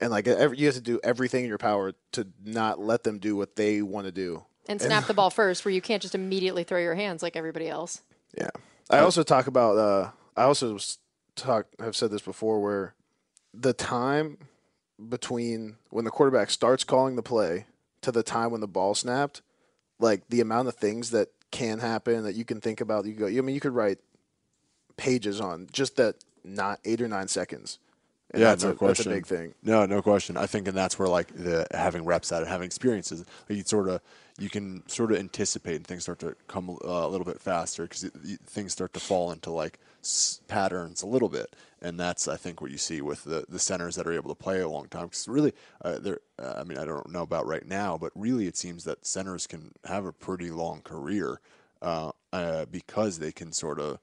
and 0.00 0.10
like 0.10 0.26
every, 0.26 0.58
you 0.58 0.66
have 0.66 0.74
to 0.74 0.80
do 0.80 1.00
everything 1.02 1.44
in 1.44 1.48
your 1.48 1.58
power 1.58 1.92
to 2.12 2.26
not 2.44 2.78
let 2.78 3.04
them 3.04 3.18
do 3.18 3.36
what 3.36 3.56
they 3.56 3.82
want 3.82 4.06
to 4.06 4.12
do. 4.12 4.44
And 4.68 4.80
snap 4.80 5.06
the 5.06 5.14
ball 5.14 5.30
first 5.30 5.64
where 5.64 5.72
you 5.72 5.80
can't 5.80 6.02
just 6.02 6.14
immediately 6.14 6.64
throw 6.64 6.80
your 6.80 6.94
hands 6.96 7.22
like 7.22 7.36
everybody 7.36 7.68
else. 7.68 8.02
yeah. 8.36 8.50
I 8.90 8.98
also 8.98 9.22
talk 9.22 9.46
about 9.48 9.76
uh 9.76 10.10
i 10.36 10.42
also 10.44 10.78
talk 11.34 11.66
have 11.80 11.96
said 11.96 12.10
this 12.10 12.22
before 12.22 12.60
where 12.60 12.94
the 13.52 13.72
time 13.72 14.38
between 15.08 15.76
when 15.90 16.04
the 16.04 16.10
quarterback 16.10 16.50
starts 16.50 16.84
calling 16.84 17.16
the 17.16 17.22
play 17.22 17.66
to 18.02 18.12
the 18.12 18.22
time 18.22 18.50
when 18.50 18.60
the 18.60 18.68
ball 18.68 18.94
snapped 18.94 19.42
like 19.98 20.28
the 20.28 20.40
amount 20.40 20.68
of 20.68 20.74
things 20.74 21.10
that 21.10 21.28
can 21.50 21.78
happen 21.78 22.24
that 22.24 22.34
you 22.34 22.44
can 22.44 22.60
think 22.60 22.80
about 22.80 23.06
you 23.06 23.12
go 23.12 23.26
i 23.26 23.40
mean 23.40 23.54
you 23.54 23.60
could 23.60 23.74
write 23.74 23.98
pages 24.96 25.40
on 25.40 25.66
just 25.72 25.96
that 25.96 26.16
not 26.44 26.78
eight 26.84 27.00
or 27.00 27.08
nine 27.08 27.28
seconds 27.28 27.78
and 28.32 28.42
yeah, 28.42 28.48
that's, 28.48 28.64
no 28.64 28.70
a, 28.70 28.74
question. 28.74 29.04
that's 29.06 29.06
a 29.06 29.08
big 29.08 29.26
thing 29.26 29.54
No, 29.62 29.86
no 29.86 30.02
question. 30.02 30.36
I 30.36 30.46
think, 30.46 30.68
and 30.68 30.76
that's 30.76 30.98
where 30.98 31.08
like 31.08 31.28
the 31.34 31.66
having 31.72 32.04
reps 32.04 32.32
at 32.32 32.42
it, 32.42 32.48
having 32.48 32.66
experiences, 32.66 33.24
like 33.48 33.56
you 33.58 33.64
sort 33.64 33.88
of 33.88 34.00
you 34.38 34.50
can 34.50 34.86
sort 34.88 35.12
of 35.12 35.18
anticipate 35.18 35.76
and 35.76 35.86
things 35.86 36.02
start 36.02 36.18
to 36.20 36.36
come 36.46 36.70
uh, 36.70 36.76
a 36.88 37.08
little 37.08 37.24
bit 37.24 37.40
faster 37.40 37.84
because 37.84 38.04
things 38.46 38.72
start 38.72 38.92
to 38.94 39.00
fall 39.00 39.32
into 39.32 39.50
like 39.50 39.78
s- 40.02 40.40
patterns 40.48 41.02
a 41.02 41.06
little 41.06 41.28
bit, 41.28 41.56
and 41.80 41.98
that's 41.98 42.28
I 42.28 42.36
think 42.36 42.60
what 42.60 42.70
you 42.70 42.78
see 42.78 43.00
with 43.00 43.24
the 43.24 43.44
the 43.48 43.58
centers 43.58 43.96
that 43.96 44.06
are 44.06 44.12
able 44.12 44.30
to 44.34 44.34
play 44.42 44.60
a 44.60 44.68
long 44.68 44.88
time. 44.88 45.06
Because 45.06 45.26
really, 45.28 45.52
uh, 45.84 45.98
they're 45.98 46.20
uh, 46.38 46.54
I 46.58 46.64
mean 46.64 46.78
I 46.78 46.84
don't 46.84 47.10
know 47.10 47.22
about 47.22 47.46
right 47.46 47.66
now, 47.66 47.96
but 47.98 48.12
really 48.14 48.46
it 48.46 48.56
seems 48.56 48.84
that 48.84 49.06
centers 49.06 49.46
can 49.46 49.72
have 49.84 50.04
a 50.04 50.12
pretty 50.12 50.50
long 50.50 50.82
career 50.82 51.40
uh, 51.82 52.12
uh, 52.32 52.66
because 52.66 53.18
they 53.18 53.32
can 53.32 53.52
sort 53.52 53.80
of 53.80 53.98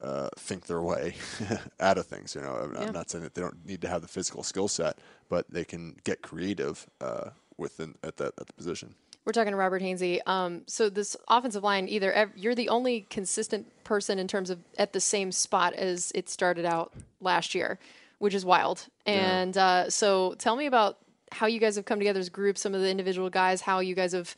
uh, 0.00 0.28
think 0.36 0.66
their 0.66 0.82
way 0.82 1.14
out 1.80 1.98
of 1.98 2.06
things. 2.06 2.34
You 2.34 2.42
know, 2.42 2.54
I'm, 2.54 2.76
I'm 2.76 2.92
not 2.92 3.10
saying 3.10 3.24
that 3.24 3.34
they 3.34 3.42
don't 3.42 3.66
need 3.66 3.82
to 3.82 3.88
have 3.88 4.02
the 4.02 4.08
physical 4.08 4.42
skill 4.42 4.68
set, 4.68 4.98
but 5.28 5.50
they 5.50 5.64
can 5.64 5.96
get 6.04 6.22
creative 6.22 6.86
uh, 7.00 7.30
within 7.56 7.94
at 8.02 8.16
that 8.18 8.34
at 8.38 8.46
the 8.46 8.52
position. 8.52 8.94
We're 9.24 9.32
talking 9.32 9.50
to 9.50 9.58
Robert 9.58 9.82
Hainsey. 9.82 10.26
Um, 10.26 10.62
so 10.66 10.88
this 10.88 11.14
offensive 11.28 11.62
line, 11.62 11.86
either 11.88 12.12
ev- 12.12 12.32
you're 12.34 12.54
the 12.54 12.70
only 12.70 13.02
consistent 13.10 13.66
person 13.84 14.18
in 14.18 14.26
terms 14.26 14.48
of 14.48 14.58
at 14.78 14.94
the 14.94 15.00
same 15.00 15.32
spot 15.32 15.74
as 15.74 16.10
it 16.14 16.30
started 16.30 16.64
out 16.64 16.94
last 17.20 17.54
year, 17.54 17.78
which 18.20 18.34
is 18.34 18.46
wild. 18.46 18.86
And 19.04 19.58
uh, 19.58 19.90
so 19.90 20.34
tell 20.38 20.56
me 20.56 20.64
about 20.64 20.96
how 21.30 21.46
you 21.46 21.60
guys 21.60 21.76
have 21.76 21.84
come 21.84 21.98
together 21.98 22.20
as 22.20 22.30
groups, 22.30 22.62
some 22.62 22.74
of 22.74 22.80
the 22.80 22.88
individual 22.88 23.28
guys, 23.28 23.60
how 23.60 23.80
you 23.80 23.94
guys 23.94 24.12
have 24.12 24.34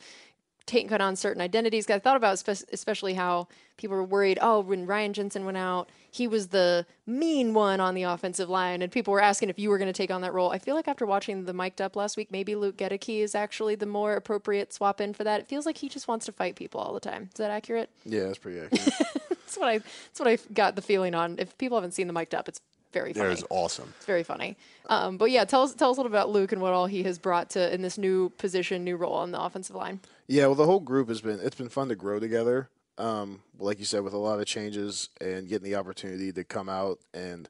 taken 0.65 1.01
on 1.01 1.15
certain 1.15 1.41
identities. 1.41 1.89
I 1.89 1.99
thought 1.99 2.17
about 2.17 2.43
especially 2.47 3.13
how 3.13 3.47
people 3.77 3.97
were 3.97 4.03
worried. 4.03 4.37
Oh, 4.41 4.59
when 4.61 4.85
Ryan 4.85 5.13
Jensen 5.13 5.45
went 5.45 5.57
out, 5.57 5.89
he 6.09 6.27
was 6.27 6.47
the 6.49 6.85
mean 7.05 7.53
one 7.53 7.79
on 7.79 7.95
the 7.95 8.03
offensive 8.03 8.49
line, 8.49 8.81
and 8.81 8.91
people 8.91 9.11
were 9.13 9.21
asking 9.21 9.49
if 9.49 9.57
you 9.57 9.69
were 9.69 9.77
going 9.77 9.91
to 9.91 9.97
take 9.97 10.11
on 10.11 10.21
that 10.21 10.33
role. 10.33 10.51
I 10.51 10.59
feel 10.59 10.75
like 10.75 10.87
after 10.87 11.05
watching 11.05 11.45
the 11.45 11.53
mic'd 11.53 11.81
up 11.81 11.95
last 11.95 12.17
week, 12.17 12.31
maybe 12.31 12.55
Luke 12.55 12.77
Goedeke 12.77 13.21
is 13.23 13.33
actually 13.33 13.75
the 13.75 13.85
more 13.85 14.13
appropriate 14.13 14.73
swap 14.73 15.01
in 15.01 15.13
for 15.13 15.23
that. 15.23 15.39
It 15.39 15.47
feels 15.47 15.65
like 15.65 15.77
he 15.77 15.89
just 15.89 16.07
wants 16.07 16.25
to 16.27 16.31
fight 16.31 16.55
people 16.55 16.79
all 16.81 16.93
the 16.93 16.99
time. 16.99 17.29
Is 17.33 17.37
that 17.37 17.51
accurate? 17.51 17.89
yeah 18.05 18.23
that's 18.23 18.37
pretty 18.37 18.59
accurate 18.59 18.93
That's 19.51 19.57
what 19.57 19.67
I. 19.67 19.77
That's 19.79 20.19
what 20.19 20.29
I 20.29 20.37
got 20.53 20.77
the 20.77 20.81
feeling 20.81 21.13
on. 21.13 21.35
If 21.37 21.57
people 21.57 21.75
haven't 21.75 21.91
seen 21.91 22.07
the 22.07 22.13
mic'd 22.13 22.33
up, 22.33 22.47
it's 22.47 22.61
very 22.93 23.11
funny. 23.11 23.29
was 23.29 23.43
awesome. 23.49 23.93
It's 23.97 24.05
very 24.05 24.23
funny. 24.23 24.55
Um, 24.87 25.17
but 25.17 25.29
yeah, 25.31 25.43
tell 25.43 25.63
us 25.63 25.73
tell 25.73 25.91
us 25.91 25.97
a 25.97 25.99
little 26.01 26.11
about 26.11 26.29
Luke 26.29 26.53
and 26.53 26.61
what 26.61 26.71
all 26.71 26.85
he 26.85 27.03
has 27.03 27.19
brought 27.19 27.49
to 27.51 27.73
in 27.73 27.81
this 27.81 27.97
new 27.97 28.29
position, 28.37 28.85
new 28.85 28.95
role 28.95 29.13
on 29.13 29.31
the 29.31 29.41
offensive 29.41 29.75
line. 29.75 29.99
Yeah, 30.31 30.45
well, 30.45 30.55
the 30.55 30.65
whole 30.65 30.79
group 30.79 31.09
has 31.09 31.19
been 31.19 31.41
it's 31.41 31.57
been 31.57 31.67
fun 31.67 31.89
to 31.89 31.95
grow 31.97 32.17
together. 32.17 32.69
Um, 32.97 33.41
like 33.59 33.79
you 33.79 33.85
said, 33.85 34.01
with 34.01 34.13
a 34.13 34.17
lot 34.17 34.39
of 34.39 34.45
changes 34.45 35.09
and 35.19 35.45
getting 35.49 35.69
the 35.69 35.75
opportunity 35.75 36.31
to 36.31 36.45
come 36.45 36.69
out 36.69 36.99
and 37.13 37.49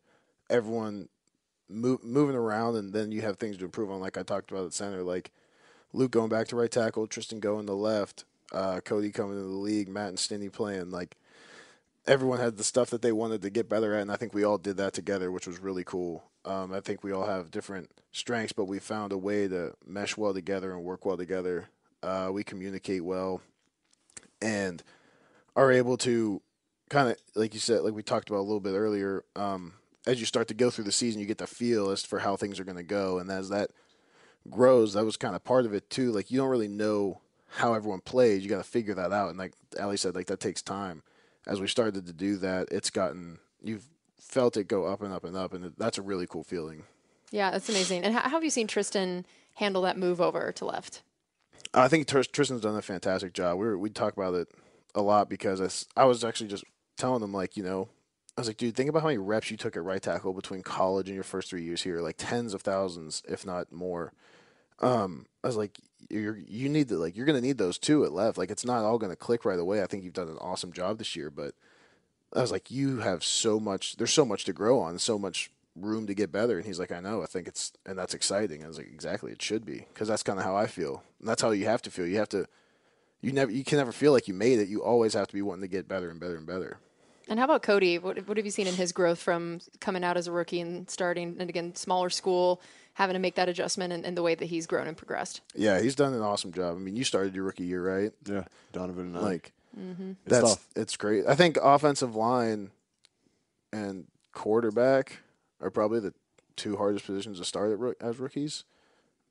everyone 0.49 1.07
move, 1.69 2.03
moving 2.03 2.35
around, 2.35 2.77
and 2.77 2.91
then 2.91 3.11
you 3.11 3.21
have 3.21 3.37
things 3.37 3.57
to 3.57 3.65
improve 3.65 3.91
on. 3.91 3.99
Like 3.99 4.17
I 4.17 4.23
talked 4.23 4.49
about 4.49 4.65
at 4.65 4.73
center, 4.73 5.03
like 5.03 5.29
Luke 5.93 6.09
going 6.09 6.29
back 6.29 6.47
to 6.47 6.55
right 6.55 6.71
tackle, 6.71 7.05
Tristan 7.05 7.39
going 7.39 7.67
to 7.67 7.73
left, 7.73 8.25
uh, 8.51 8.79
Cody 8.79 9.11
coming 9.11 9.37
into 9.37 9.47
the 9.47 9.53
league, 9.53 9.87
Matt 9.87 10.09
and 10.09 10.17
Stinnie 10.17 10.49
playing. 10.49 10.89
Like 10.89 11.17
everyone 12.07 12.39
had 12.39 12.57
the 12.57 12.63
stuff 12.63 12.89
that 12.89 13.03
they 13.03 13.11
wanted 13.11 13.43
to 13.43 13.51
get 13.51 13.69
better 13.69 13.93
at, 13.93 14.01
and 14.01 14.11
I 14.11 14.15
think 14.15 14.33
we 14.33 14.43
all 14.43 14.57
did 14.57 14.77
that 14.77 14.93
together, 14.93 15.31
which 15.31 15.45
was 15.45 15.59
really 15.59 15.83
cool. 15.83 16.23
Um, 16.45 16.73
I 16.73 16.79
think 16.79 17.03
we 17.03 17.11
all 17.11 17.27
have 17.27 17.51
different 17.51 17.91
strengths, 18.11 18.53
but 18.53 18.65
we 18.65 18.79
found 18.79 19.11
a 19.11 19.19
way 19.19 19.47
to 19.47 19.75
mesh 19.85 20.17
well 20.17 20.33
together 20.33 20.71
and 20.71 20.83
work 20.83 21.05
well 21.05 21.17
together. 21.17 21.69
Uh, 22.03 22.29
we 22.31 22.43
communicate 22.43 23.03
well, 23.03 23.41
and 24.41 24.83
are 25.55 25.71
able 25.71 25.97
to 25.97 26.41
kind 26.89 27.09
of, 27.09 27.17
like 27.35 27.53
you 27.53 27.59
said, 27.59 27.81
like 27.81 27.93
we 27.93 28.03
talked 28.03 28.29
about 28.29 28.39
a 28.39 28.47
little 28.47 28.59
bit 28.59 28.73
earlier. 28.73 29.23
Um, 29.35 29.73
as 30.07 30.19
you 30.19 30.25
start 30.25 30.47
to 30.47 30.53
go 30.53 30.69
through 30.69 30.85
the 30.85 30.91
season, 30.91 31.21
you 31.21 31.27
get 31.27 31.37
the 31.37 31.47
feel 31.47 31.89
as 31.89 32.03
for 32.03 32.19
how 32.19 32.35
things 32.35 32.59
are 32.59 32.63
going 32.63 32.77
to 32.77 32.83
go, 32.83 33.19
and 33.19 33.29
as 33.29 33.49
that 33.49 33.71
grows, 34.49 34.93
that 34.93 35.05
was 35.05 35.17
kind 35.17 35.35
of 35.35 35.43
part 35.43 35.65
of 35.65 35.73
it 35.73 35.89
too. 35.89 36.11
Like 36.11 36.31
you 36.31 36.39
don't 36.39 36.49
really 36.49 36.67
know 36.67 37.21
how 37.47 37.73
everyone 37.73 38.01
plays; 38.01 38.43
you 38.43 38.49
got 38.49 38.57
to 38.57 38.63
figure 38.63 38.95
that 38.95 39.11
out. 39.11 39.29
And 39.29 39.37
like 39.37 39.53
Ali 39.79 39.97
said, 39.97 40.15
like 40.15 40.27
that 40.27 40.39
takes 40.39 40.61
time. 40.61 41.03
As 41.47 41.59
we 41.59 41.67
started 41.67 42.05
to 42.05 42.13
do 42.13 42.37
that, 42.37 42.67
it's 42.71 42.89
gotten 42.89 43.39
you've 43.61 43.87
felt 44.19 44.57
it 44.57 44.67
go 44.67 44.85
up 44.85 45.01
and 45.01 45.13
up 45.13 45.23
and 45.23 45.35
up, 45.35 45.53
and 45.53 45.73
that's 45.77 45.97
a 45.97 46.01
really 46.01 46.27
cool 46.27 46.43
feeling. 46.43 46.83
Yeah, 47.31 47.51
that's 47.51 47.69
amazing. 47.69 48.03
And 48.03 48.13
how, 48.13 48.21
how 48.21 48.29
have 48.29 48.43
you 48.43 48.49
seen 48.49 48.67
Tristan 48.67 49.25
handle 49.55 49.81
that 49.83 49.97
move 49.97 50.19
over 50.19 50.51
to 50.53 50.65
left? 50.65 51.01
I 51.73 51.87
think 51.87 52.07
Tristan's 52.07 52.61
done 52.61 52.75
a 52.75 52.81
fantastic 52.81 53.33
job. 53.33 53.57
We 53.57 53.65
were, 53.65 53.77
we 53.77 53.89
talk 53.89 54.13
about 54.13 54.33
it 54.33 54.49
a 54.93 55.01
lot 55.01 55.29
because 55.29 55.87
I, 55.95 56.01
I 56.01 56.05
was 56.05 56.23
actually 56.23 56.49
just 56.49 56.65
telling 56.97 57.23
him 57.23 57.33
like, 57.33 57.55
you 57.55 57.63
know, 57.63 57.89
I 58.37 58.41
was 58.41 58.47
like, 58.47 58.57
dude, 58.57 58.75
think 58.75 58.89
about 58.89 59.01
how 59.01 59.07
many 59.07 59.17
reps 59.17 59.51
you 59.51 59.57
took 59.57 59.75
at 59.75 59.83
right 59.83 60.01
tackle 60.01 60.33
between 60.33 60.63
college 60.63 61.07
and 61.07 61.15
your 61.15 61.23
first 61.23 61.49
three 61.49 61.63
years 61.63 61.83
here, 61.83 62.01
like 62.01 62.15
tens 62.17 62.53
of 62.53 62.61
thousands, 62.61 63.23
if 63.27 63.45
not 63.45 63.71
more. 63.71 64.13
Um, 64.79 65.25
I 65.43 65.47
was 65.47 65.57
like, 65.57 65.79
you're 66.09 66.37
you 66.37 66.67
need 66.67 66.89
to 66.89 66.97
like 66.97 67.15
you're 67.15 67.25
gonna 67.25 67.41
need 67.41 67.57
those 67.57 67.77
too 67.77 68.03
at 68.03 68.11
left. 68.11 68.37
Like 68.37 68.51
it's 68.51 68.65
not 68.65 68.83
all 68.83 68.97
gonna 68.97 69.15
click 69.15 69.45
right 69.45 69.59
away. 69.59 69.83
I 69.83 69.85
think 69.85 70.03
you've 70.03 70.13
done 70.13 70.29
an 70.29 70.37
awesome 70.39 70.73
job 70.73 70.97
this 70.97 71.15
year, 71.15 71.29
but 71.29 71.53
I 72.33 72.41
was 72.41 72.51
like, 72.51 72.71
you 72.71 72.99
have 72.99 73.23
so 73.23 73.59
much. 73.59 73.97
There's 73.97 74.13
so 74.13 74.25
much 74.25 74.45
to 74.45 74.53
grow 74.53 74.79
on, 74.79 74.97
so 74.97 75.19
much 75.19 75.51
room 75.75 76.07
to 76.07 76.13
get 76.13 76.31
better. 76.31 76.57
And 76.57 76.65
he's 76.65 76.79
like, 76.79 76.91
I 76.91 76.99
know. 76.99 77.23
I 77.23 77.25
think 77.25 77.47
it's 77.47 77.71
and 77.85 77.97
that's 77.97 78.13
exciting. 78.13 78.63
I 78.63 78.67
was 78.67 78.77
like, 78.77 78.87
exactly, 78.91 79.31
it 79.31 79.41
should 79.41 79.65
be 79.65 79.85
because 79.93 80.07
that's 80.07 80.23
kind 80.23 80.39
of 80.39 80.45
how 80.45 80.55
I 80.55 80.67
feel. 80.67 81.03
And 81.19 81.27
that's 81.27 81.41
how 81.41 81.51
you 81.51 81.65
have 81.65 81.81
to 81.83 81.91
feel. 81.91 82.07
You 82.07 82.17
have 82.17 82.29
to. 82.29 82.45
You 83.21 83.31
never. 83.31 83.51
You 83.51 83.63
can 83.63 83.77
never 83.77 83.91
feel 83.91 84.11
like 84.11 84.27
you 84.27 84.33
made 84.33 84.59
it. 84.59 84.67
You 84.67 84.83
always 84.83 85.13
have 85.13 85.27
to 85.27 85.33
be 85.33 85.41
wanting 85.41 85.61
to 85.61 85.67
get 85.67 85.87
better 85.87 86.09
and 86.09 86.19
better 86.19 86.35
and 86.37 86.45
better. 86.47 86.77
And 87.29 87.37
how 87.39 87.45
about 87.45 87.61
Cody? 87.61 87.97
What, 87.99 88.27
what 88.27 88.35
have 88.37 88.45
you 88.45 88.51
seen 88.51 88.67
in 88.67 88.73
his 88.73 88.91
growth 88.91 89.19
from 89.19 89.61
coming 89.79 90.03
out 90.03 90.17
as 90.17 90.27
a 90.27 90.31
rookie 90.31 90.59
and 90.59 90.89
starting, 90.89 91.37
and 91.39 91.49
again, 91.49 91.75
smaller 91.75 92.09
school, 92.09 92.61
having 92.95 93.13
to 93.13 93.19
make 93.19 93.35
that 93.35 93.47
adjustment 93.47 93.93
and, 93.93 94.03
and 94.05 94.17
the 94.17 94.23
way 94.23 94.35
that 94.35 94.45
he's 94.45 94.65
grown 94.67 94.87
and 94.87 94.97
progressed? 94.97 95.39
Yeah, 95.55 95.79
he's 95.79 95.95
done 95.95 96.13
an 96.13 96.21
awesome 96.21 96.51
job. 96.51 96.75
I 96.75 96.79
mean, 96.79 96.95
you 96.97 97.03
started 97.05 97.33
your 97.35 97.45
rookie 97.45 97.63
year, 97.63 97.81
right? 97.87 98.11
Yeah, 98.25 98.45
Donovan 98.73 99.15
and 99.15 99.17
I. 99.17 99.21
Like, 99.21 99.53
Mm-hmm. 99.79 100.09
It's 100.09 100.17
that's 100.25 100.49
tough. 100.55 100.67
it's 100.75 100.97
great. 100.97 101.25
I 101.25 101.33
think 101.35 101.57
offensive 101.63 102.13
line 102.13 102.71
and 103.71 104.05
quarterback 104.33 105.19
are 105.61 105.69
probably 105.69 105.99
the 105.99 106.13
two 106.55 106.77
hardest 106.77 107.05
positions 107.05 107.39
to 107.39 107.45
start 107.45 107.79
at, 107.79 108.05
as 108.05 108.19
rookies. 108.19 108.63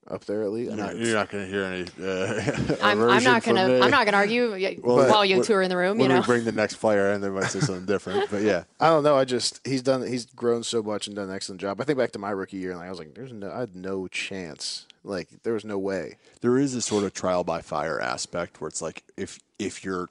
Up 0.08 0.24
there 0.24 0.42
at 0.42 0.50
least. 0.50 0.72
I 0.72 0.76
You're 0.76 0.86
not, 0.86 0.96
you're 0.96 1.14
not 1.14 1.28
going 1.30 1.44
to 1.44 1.50
hear 1.50 1.64
any. 1.64 1.82
Uh, 2.02 2.76
I'm, 2.82 3.02
I'm 3.02 3.22
not 3.22 3.44
gonna. 3.44 3.80
I'm 3.80 3.90
not 3.90 4.06
gonna 4.06 4.16
argue 4.16 4.78
Well, 4.82 5.08
while 5.10 5.26
you 5.26 5.44
two 5.44 5.52
are 5.52 5.60
in 5.62 5.68
the 5.68 5.76
room. 5.76 6.00
You 6.00 6.08
know, 6.08 6.20
we 6.20 6.26
bring 6.26 6.44
the 6.44 6.52
next 6.52 6.76
player 6.76 7.12
in, 7.12 7.20
they 7.20 7.28
might 7.28 7.50
say 7.50 7.60
something 7.60 7.84
different. 7.84 8.30
But 8.30 8.40
yeah, 8.40 8.64
I 8.80 8.88
don't 8.88 9.04
know. 9.04 9.14
I 9.14 9.26
just 9.26 9.60
he's 9.62 9.82
done. 9.82 10.06
He's 10.06 10.24
grown 10.24 10.62
so 10.62 10.82
much 10.82 11.06
and 11.06 11.14
done 11.14 11.28
an 11.28 11.34
excellent 11.34 11.60
job. 11.60 11.82
I 11.82 11.84
think 11.84 11.98
back 11.98 12.12
to 12.12 12.18
my 12.18 12.30
rookie 12.30 12.56
year, 12.56 12.72
and 12.72 12.80
I 12.80 12.88
was 12.88 12.98
like, 12.98 13.14
"There's 13.14 13.32
no, 13.32 13.52
I 13.52 13.60
had 13.60 13.76
no 13.76 14.08
chance. 14.08 14.86
Like 15.04 15.42
there 15.42 15.52
was 15.52 15.66
no 15.66 15.78
way." 15.78 16.16
there 16.40 16.58
is 16.58 16.74
a 16.74 16.82
sort 16.82 17.04
of 17.04 17.12
trial 17.12 17.44
by 17.44 17.60
fire 17.60 18.00
aspect 18.00 18.60
where 18.60 18.68
it's 18.68 18.80
like 18.82 19.04
if 19.16 19.38
if 19.58 19.84
you're 19.84 20.08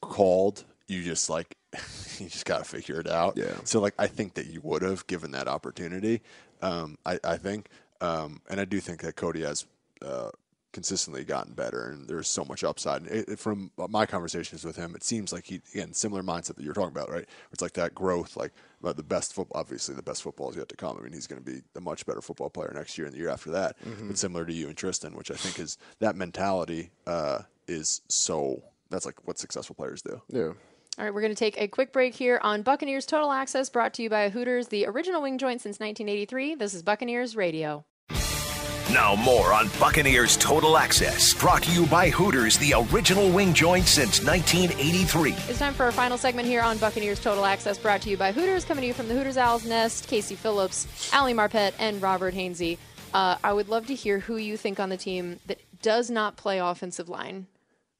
called, 0.00 0.64
you 0.86 1.02
just 1.02 1.28
like 1.28 1.56
you 2.18 2.28
just 2.28 2.44
got 2.44 2.58
to 2.58 2.64
figure 2.64 3.00
it 3.00 3.08
out. 3.08 3.36
Yeah. 3.36 3.54
So 3.64 3.80
like 3.80 3.94
I 3.98 4.06
think 4.06 4.34
that 4.34 4.46
you 4.46 4.60
would 4.62 4.82
have 4.82 5.06
given 5.06 5.30
that 5.32 5.48
opportunity. 5.48 6.22
Um, 6.62 6.96
I 7.04 7.18
I 7.24 7.36
think, 7.36 7.68
um, 8.00 8.40
and 8.48 8.60
I 8.60 8.64
do 8.64 8.80
think 8.80 9.00
that 9.02 9.16
Cody 9.16 9.42
has. 9.42 9.66
Uh, 10.02 10.30
consistently 10.72 11.22
gotten 11.22 11.54
better 11.54 11.86
and 11.90 12.08
there's 12.08 12.26
so 12.26 12.44
much 12.44 12.64
upside 12.64 13.02
and 13.02 13.10
it, 13.12 13.28
it- 13.28 13.38
from 13.38 13.70
my 13.90 14.04
conversations 14.04 14.64
with 14.64 14.74
him 14.74 14.92
it 14.96 15.04
seems 15.04 15.32
like 15.32 15.44
he 15.44 15.62
again 15.72 15.92
similar 15.92 16.20
mindset 16.20 16.56
that 16.56 16.64
you're 16.64 16.74
talking 16.74 16.90
about 16.90 17.08
right 17.08 17.26
it's 17.52 17.62
like 17.62 17.74
that 17.74 17.94
growth 17.94 18.36
like 18.36 18.50
but 18.82 18.96
the 18.96 19.02
best 19.04 19.32
football 19.34 19.60
obviously 19.60 19.94
the 19.94 20.02
best 20.02 20.20
football 20.24 20.50
is 20.50 20.56
yet 20.56 20.68
to 20.68 20.74
come 20.74 20.96
i 20.98 21.00
mean 21.00 21.12
he's 21.12 21.28
going 21.28 21.40
to 21.40 21.48
be 21.48 21.62
a 21.76 21.80
much 21.80 22.04
better 22.06 22.20
football 22.20 22.50
player 22.50 22.72
next 22.74 22.98
year 22.98 23.06
and 23.06 23.14
the 23.14 23.20
year 23.20 23.28
after 23.30 23.52
that 23.52 23.76
but 24.08 24.18
similar 24.18 24.44
to 24.44 24.52
you 24.52 24.66
and 24.66 24.76
tristan 24.76 25.14
which 25.14 25.30
i 25.30 25.34
think 25.34 25.60
is 25.60 25.78
that 26.00 26.16
mentality 26.16 26.90
uh, 27.06 27.38
is 27.68 28.00
so 28.08 28.60
that's 28.90 29.06
like 29.06 29.24
what 29.28 29.38
successful 29.38 29.76
players 29.76 30.02
do 30.02 30.20
Yeah. 30.28 30.54
All 30.96 31.04
right, 31.04 31.12
we're 31.12 31.22
going 31.22 31.34
to 31.34 31.38
take 31.38 31.60
a 31.60 31.66
quick 31.66 31.92
break 31.92 32.14
here 32.14 32.38
on 32.40 32.62
Buccaneers 32.62 33.04
Total 33.04 33.32
Access, 33.32 33.68
brought 33.68 33.94
to 33.94 34.02
you 34.04 34.08
by 34.08 34.28
Hooters, 34.28 34.68
the 34.68 34.86
original 34.86 35.22
wing 35.22 35.38
joint 35.38 35.60
since 35.60 35.80
1983. 35.80 36.54
This 36.54 36.72
is 36.72 36.84
Buccaneers 36.84 37.34
Radio. 37.34 37.84
Now 38.92 39.16
more 39.16 39.52
on 39.52 39.68
Buccaneers 39.80 40.36
Total 40.36 40.76
Access, 40.76 41.34
brought 41.34 41.64
to 41.64 41.72
you 41.72 41.86
by 41.86 42.10
Hooters, 42.10 42.58
the 42.58 42.74
original 42.92 43.28
wing 43.30 43.54
joint 43.54 43.86
since 43.86 44.22
1983. 44.22 45.32
It's 45.48 45.58
time 45.58 45.74
for 45.74 45.82
our 45.82 45.90
final 45.90 46.16
segment 46.16 46.46
here 46.46 46.62
on 46.62 46.78
Buccaneers 46.78 47.18
Total 47.18 47.44
Access, 47.44 47.76
brought 47.76 48.00
to 48.02 48.10
you 48.10 48.16
by 48.16 48.30
Hooters, 48.30 48.64
coming 48.64 48.82
to 48.82 48.86
you 48.86 48.94
from 48.94 49.08
the 49.08 49.14
Hooters 49.14 49.36
Owl's 49.36 49.66
Nest, 49.66 50.06
Casey 50.06 50.36
Phillips, 50.36 51.12
Ali 51.12 51.34
Marpet, 51.34 51.72
and 51.80 52.00
Robert 52.00 52.34
Hainsey. 52.34 52.78
Uh, 53.12 53.36
I 53.42 53.52
would 53.52 53.68
love 53.68 53.88
to 53.88 53.96
hear 53.96 54.20
who 54.20 54.36
you 54.36 54.56
think 54.56 54.78
on 54.78 54.90
the 54.90 54.96
team 54.96 55.40
that 55.46 55.58
does 55.82 56.08
not 56.08 56.36
play 56.36 56.60
offensive 56.60 57.08
line 57.08 57.48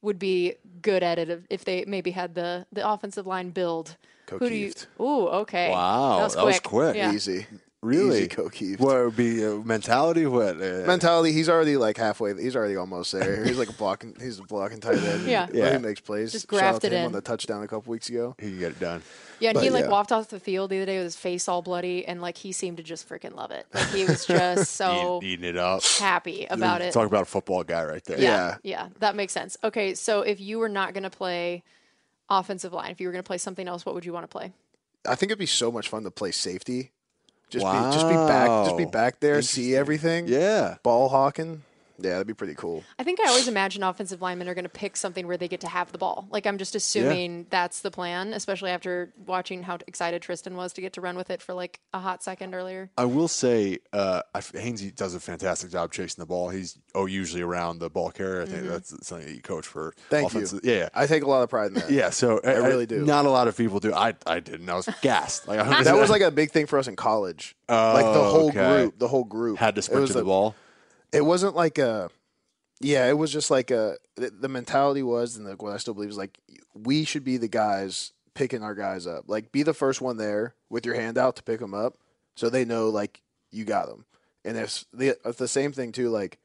would 0.05 0.18
be 0.18 0.55
good 0.82 1.02
at 1.02 1.18
it 1.18 1.28
if- 1.30 1.46
if 1.50 1.64
they 1.64 1.84
maybe 1.86 2.11
had 2.12 2.34
the, 2.34 2.66
the 2.72 2.86
offensive 2.88 3.26
line 3.26 3.50
build. 3.50 3.96
Who 4.30 4.38
do 4.48 4.55
you? 4.55 4.72
Ko 4.72 4.74
Kieft. 4.74 4.86
Ooh, 5.00 5.26
okay. 5.42 5.70
Wow, 5.70 6.18
that 6.18 6.24
was 6.24 6.34
quick. 6.34 6.44
that 6.44 6.44
quick. 6.44 6.46
was 6.46 6.61
quick. 6.61 6.96
Yeah. 6.96 7.12
Easy. 7.12 7.46
Really 7.85 8.18
Easy 8.20 8.28
Ko 8.28 8.49
Kieft. 8.49 8.80
what 8.80 8.97
would 9.05 9.16
be 9.16 9.45
uh, 9.45 9.57
mentality 9.57 10.24
what 10.26 10.57
uh, 10.57 10.85
Mentality. 10.87 11.32
He's 11.32 11.49
already 11.49 11.76
like 11.76 11.97
halfway. 11.97 12.35
He's 12.41 12.57
already 12.57 12.76
almost 12.76 13.12
there. 13.12 13.45
He's 13.47 13.59
like 13.59 13.68
a 13.68 13.72
blocking. 13.74 14.16
He's 14.20 14.39
a 14.39 14.43
blocking 14.43 14.80
tight 14.80 14.99
end. 14.99 15.26
Yeah. 15.26 15.47
Yeah. 15.53 15.72
He 15.72 15.78
makes 15.78 16.01
plays. 16.01 16.32
Just 16.32 16.51
Shout 16.51 16.55
out 16.55 16.61
grafted 16.72 16.91
to 16.93 16.97
him 16.97 17.01
in. 17.03 17.07
on 17.07 17.12
the 17.12 17.20
touchdown 17.20 17.62
a 17.62 17.68
couple 17.68 17.91
weeks 17.91 18.09
ago. 18.09 18.35
he 18.41 18.49
can 18.51 18.59
get 18.59 18.70
it 18.72 18.80
done 18.80 19.03
Yeah, 19.39 19.51
and 19.51 19.61
he 19.61 19.68
like 19.70 19.85
yeah. 19.85 19.91
walked 19.91 20.12
off 20.12 20.28
the 20.28 20.41
field 20.41 20.70
the 20.70 20.78
other 20.78 20.87
day 20.87 20.97
with 20.97 21.05
his 21.05 21.16
face 21.16 21.47
all 21.49 21.61
bloody, 21.62 22.07
and 22.07 22.20
like 22.22 22.39
he 22.39 22.53
seemed 22.53 22.78
to 22.78 22.82
just 22.82 23.09
freaking 23.09 23.35
love 23.35 23.51
it. 23.51 23.66
Like 23.74 23.89
he 23.91 24.05
was 24.05 24.24
just 24.26 24.72
so 24.72 25.20
Eat- 25.22 25.26
eating 25.35 25.45
it 25.45 25.57
up 25.57 25.82
happy 25.99 26.47
about 26.49 26.80
it. 26.80 26.93
talk 26.93 27.07
about 27.07 27.22
a 27.22 27.26
football 27.26 27.62
guy 27.64 27.85
right 27.85 28.03
there 28.05 28.18
yeah, 28.18 28.57
yeah, 28.62 28.89
that 29.01 29.14
makes 29.14 29.32
sense. 29.32 29.57
Okay, 29.62 29.95
so 29.95 30.22
if 30.22 30.41
you 30.41 30.59
were 30.59 30.68
not 30.70 30.95
going 30.95 31.03
to 31.05 31.11
play 31.11 31.62
offensive 32.30 32.72
line, 32.72 32.91
if 32.91 33.01
you 33.01 33.07
were 33.09 33.12
going 33.12 33.22
to 33.22 33.26
play 33.26 33.39
something 33.39 33.68
else, 33.68 33.85
what 33.85 33.95
would 33.95 34.05
you 34.07 34.12
want 34.12 34.24
to 34.24 34.28
play? 34.28 34.53
I 35.07 35.14
think 35.14 35.30
it'd 35.30 35.39
be 35.39 35.45
so 35.47 35.70
much 35.70 35.89
fun 35.91 36.03
to 36.05 36.11
play 36.11 36.30
safety. 36.32 36.93
Just 37.55 37.64
be 37.66 37.78
just 37.94 38.09
be 38.09 38.14
back 38.14 38.48
just 38.66 38.76
be 38.76 38.84
back 38.84 39.20
there, 39.20 39.40
see 39.40 39.76
everything. 39.76 40.26
yeah 40.26 40.76
Ball 40.82 41.09
hawking. 41.09 41.62
Yeah, 41.99 42.11
that'd 42.12 42.26
be 42.26 42.34
pretty 42.34 42.55
cool. 42.55 42.82
I 42.99 43.05
think 43.05 43.20
I 43.20 43.28
always 43.28 43.47
imagine 43.49 43.82
offensive 43.82 44.20
linemen 44.20 44.49
are 44.49 44.55
going 44.55 44.64
to 44.64 44.68
pick 44.68 44.97
something 44.97 45.26
where 45.26 45.36
they 45.36 45.49
get 45.49 45.61
to 45.61 45.68
have 45.68 45.92
the 45.92 45.99
ball. 45.99 46.26
Like 46.30 46.47
I'm 46.47 46.59
just 46.59 46.74
assuming 46.74 47.47
that's 47.51 47.80
the 47.82 47.90
plan, 47.90 48.32
especially 48.32 48.70
after 48.70 49.12
watching 49.26 49.62
how 49.62 49.78
excited 49.86 50.20
Tristan 50.22 50.57
was 50.57 50.72
to 50.74 50.80
get 50.80 50.92
to 50.95 51.01
run 51.01 51.16
with 51.16 51.30
it 51.30 51.40
for 51.42 51.55
like 51.55 51.80
a 51.92 52.01
hot 52.01 52.22
second 52.22 52.55
earlier. 52.55 52.90
I 52.99 53.05
will 53.05 53.28
say, 53.28 53.78
uh, 53.92 54.22
Hainsey 54.34 54.95
does 54.95 55.14
a 55.14 55.20
fantastic 55.20 55.70
job 55.70 55.92
chasing 55.92 56.20
the 56.22 56.26
ball. 56.26 56.49
He's 56.49 56.78
oh 56.95 57.07
usually 57.07 57.42
around 57.42 57.78
the 57.78 57.90
ball 57.90 58.11
carrier. 58.11 58.42
I 58.42 58.47
think 58.47 58.55
Mm-hmm. 58.64 58.68
that's 58.68 59.07
something 59.07 59.26
that 59.28 59.34
you 59.34 59.42
coach 59.42 59.66
for. 59.66 59.95
Thank 60.11 60.28
offensive. 60.28 60.61
you. 60.64 60.72
Yeah, 60.72 60.78
yeah. 60.78 60.88
I 60.95 61.07
take 61.07 61.22
a 61.22 61.28
lot 61.28 61.42
of 61.42 61.51
pride 61.51 61.68
in 61.68 61.74
that. 61.74 61.90
Yeah, 61.90 62.11
so 62.11 62.40
I, 62.45 62.53
really 62.55 62.86
do. 62.86 63.05
Not 63.05 63.26
a 63.26 63.30
lot 63.30 63.47
of 63.49 63.57
people 63.57 63.78
do. 63.80 63.92
I 63.95 64.14
I 64.26 64.40
didn't. 64.40 64.68
I 64.68 64.74
was 64.74 64.88
gassed. 65.03 65.47
Like 65.49 65.59
That 65.84 65.97
was 65.97 66.11
like 66.11 66.22
a 66.22 66.30
big 66.30 66.51
thing 66.51 66.66
for 66.66 66.78
us 66.78 66.88
in 66.88 66.97
college. 66.97 67.57
like 67.68 68.05
the 68.05 68.11
Oh, 68.11 68.30
whole 68.30 68.49
okay. 68.49 68.82
group, 68.82 68.99
the 68.99 69.09
whole 69.09 69.24
group 69.24 69.59
had 69.59 69.74
to 69.76 69.80
It 69.80 69.82
sprint 69.82 70.07
to 70.09 70.12
the 70.14 70.20
a- 70.20 70.24
ball. 70.24 70.55
It 71.14 71.24
wasn't 71.24 71.54
like 71.54 71.78
a, 71.78 72.10
yeah, 72.80 73.08
it 73.08 73.16
was 73.18 73.32
just 73.32 73.50
like 73.50 73.70
a. 73.70 73.96
The, 74.16 74.30
the 74.30 74.48
mentality 74.48 75.02
was, 75.02 75.36
and 75.36 75.46
the, 75.46 75.52
what 75.54 75.72
I 75.72 75.76
still 75.78 75.94
believe 75.94 76.10
is 76.10 76.16
like 76.18 76.38
we 76.74 77.04
should 77.04 77.24
be 77.24 77.36
the 77.36 77.48
guys 77.48 78.12
picking 78.34 78.62
our 78.62 78.74
guys 78.74 79.06
up. 79.06 79.24
Like 79.28 79.52
be 79.52 79.62
the 79.62 79.74
first 79.74 80.00
one 80.00 80.16
there 80.16 80.54
with 80.70 80.84
your 80.86 80.94
hand 80.94 81.16
out 81.18 81.36
to 81.36 81.42
pick 81.42 81.60
them 81.60 81.74
up, 81.74 81.94
so 82.36 82.50
they 82.50 82.64
know 82.64 82.88
like 82.90 83.20
you 83.50 83.64
got 83.64 83.86
them. 83.88 84.04
And 84.44 84.56
if 84.56 84.84
the 84.92 85.16
it's 85.24 85.38
the 85.38 85.48
same 85.48 85.72
thing 85.72 85.92
too, 85.92 86.10
like 86.10 86.38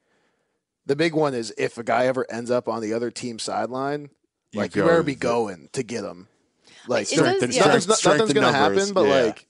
the 0.86 0.96
big 0.96 1.14
one 1.14 1.34
is 1.34 1.52
if 1.58 1.76
a 1.78 1.82
guy 1.84 2.06
ever 2.06 2.26
ends 2.30 2.50
up 2.50 2.68
on 2.68 2.80
the 2.80 2.94
other 2.94 3.10
team's 3.10 3.42
sideline, 3.42 4.10
You 4.52 4.60
like 4.60 4.74
you 4.74 4.82
go 4.82 4.88
better 4.88 5.02
be 5.02 5.14
the- 5.14 5.20
going 5.20 5.68
to 5.72 5.82
get 5.82 6.04
him. 6.04 6.28
Like 6.88 7.12
It 7.12 7.16
does- 7.16 7.26
nothing's, 7.34 7.56
yeah. 7.56 7.64
nothing's, 7.66 7.82
Strength- 7.84 7.98
strength 7.98 8.18
nothing's 8.20 8.34
gonna 8.40 8.52
numbers, 8.52 8.78
happen, 8.88 8.94
but 8.94 9.06
yeah. 9.06 9.22
like 9.24 9.46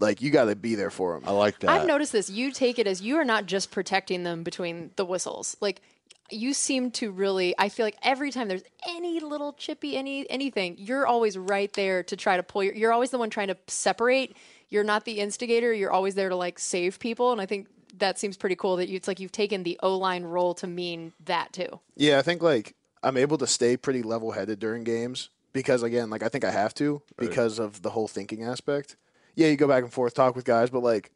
like 0.00 0.22
you 0.22 0.30
got 0.30 0.46
to 0.46 0.56
be 0.56 0.74
there 0.74 0.90
for 0.90 1.14
them. 1.14 1.28
I 1.28 1.32
like 1.32 1.58
that. 1.60 1.70
I've 1.70 1.86
noticed 1.86 2.12
this. 2.12 2.30
You 2.30 2.50
take 2.50 2.78
it 2.78 2.86
as 2.86 3.00
you 3.00 3.16
are 3.16 3.24
not 3.24 3.46
just 3.46 3.70
protecting 3.70 4.24
them 4.24 4.42
between 4.42 4.90
the 4.96 5.04
whistles. 5.04 5.56
Like 5.60 5.82
you 6.30 6.54
seem 6.54 6.90
to 6.92 7.10
really 7.10 7.54
I 7.58 7.68
feel 7.68 7.86
like 7.86 7.98
every 8.02 8.30
time 8.30 8.48
there's 8.48 8.62
any 8.88 9.20
little 9.20 9.52
chippy 9.52 9.96
any 9.96 10.28
anything, 10.30 10.76
you're 10.78 11.06
always 11.06 11.36
right 11.36 11.72
there 11.74 12.02
to 12.04 12.16
try 12.16 12.36
to 12.36 12.42
pull 12.42 12.64
your 12.64 12.74
you're 12.74 12.92
always 12.92 13.10
the 13.10 13.18
one 13.18 13.30
trying 13.30 13.48
to 13.48 13.56
separate. 13.66 14.36
You're 14.68 14.84
not 14.84 15.04
the 15.04 15.20
instigator, 15.20 15.72
you're 15.72 15.92
always 15.92 16.14
there 16.14 16.28
to 16.28 16.36
like 16.36 16.58
save 16.58 16.98
people 16.98 17.32
and 17.32 17.40
I 17.40 17.46
think 17.46 17.68
that 17.98 18.18
seems 18.18 18.36
pretty 18.36 18.54
cool 18.54 18.76
that 18.76 18.88
you, 18.88 18.96
it's 18.96 19.08
like 19.08 19.18
you've 19.18 19.32
taken 19.32 19.64
the 19.64 19.78
O-line 19.82 20.22
role 20.22 20.54
to 20.54 20.66
mean 20.66 21.12
that 21.24 21.52
too. 21.52 21.80
Yeah, 21.96 22.20
I 22.20 22.22
think 22.22 22.42
like 22.42 22.74
I'm 23.02 23.16
able 23.16 23.36
to 23.38 23.46
stay 23.46 23.76
pretty 23.76 24.02
level 24.02 24.30
headed 24.30 24.60
during 24.60 24.84
games 24.84 25.30
because 25.52 25.82
again, 25.82 26.10
like 26.10 26.22
I 26.22 26.28
think 26.28 26.44
I 26.44 26.50
have 26.50 26.74
to 26.74 27.02
because 27.18 27.58
of 27.58 27.82
the 27.82 27.90
whole 27.90 28.08
thinking 28.08 28.44
aspect. 28.44 28.96
Yeah, 29.34 29.48
you 29.48 29.56
go 29.56 29.68
back 29.68 29.82
and 29.82 29.92
forth, 29.92 30.14
talk 30.14 30.36
with 30.36 30.44
guys, 30.44 30.70
but 30.70 30.82
like 30.82 31.10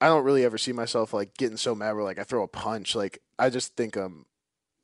I 0.00 0.06
don't 0.06 0.24
really 0.24 0.44
ever 0.44 0.58
see 0.58 0.72
myself 0.72 1.12
like 1.12 1.36
getting 1.36 1.56
so 1.56 1.74
mad 1.74 1.92
where 1.92 2.04
like 2.04 2.18
I 2.18 2.24
throw 2.24 2.42
a 2.42 2.48
punch. 2.48 2.94
Like 2.94 3.20
I 3.38 3.50
just 3.50 3.76
think 3.76 3.96
um 3.96 4.26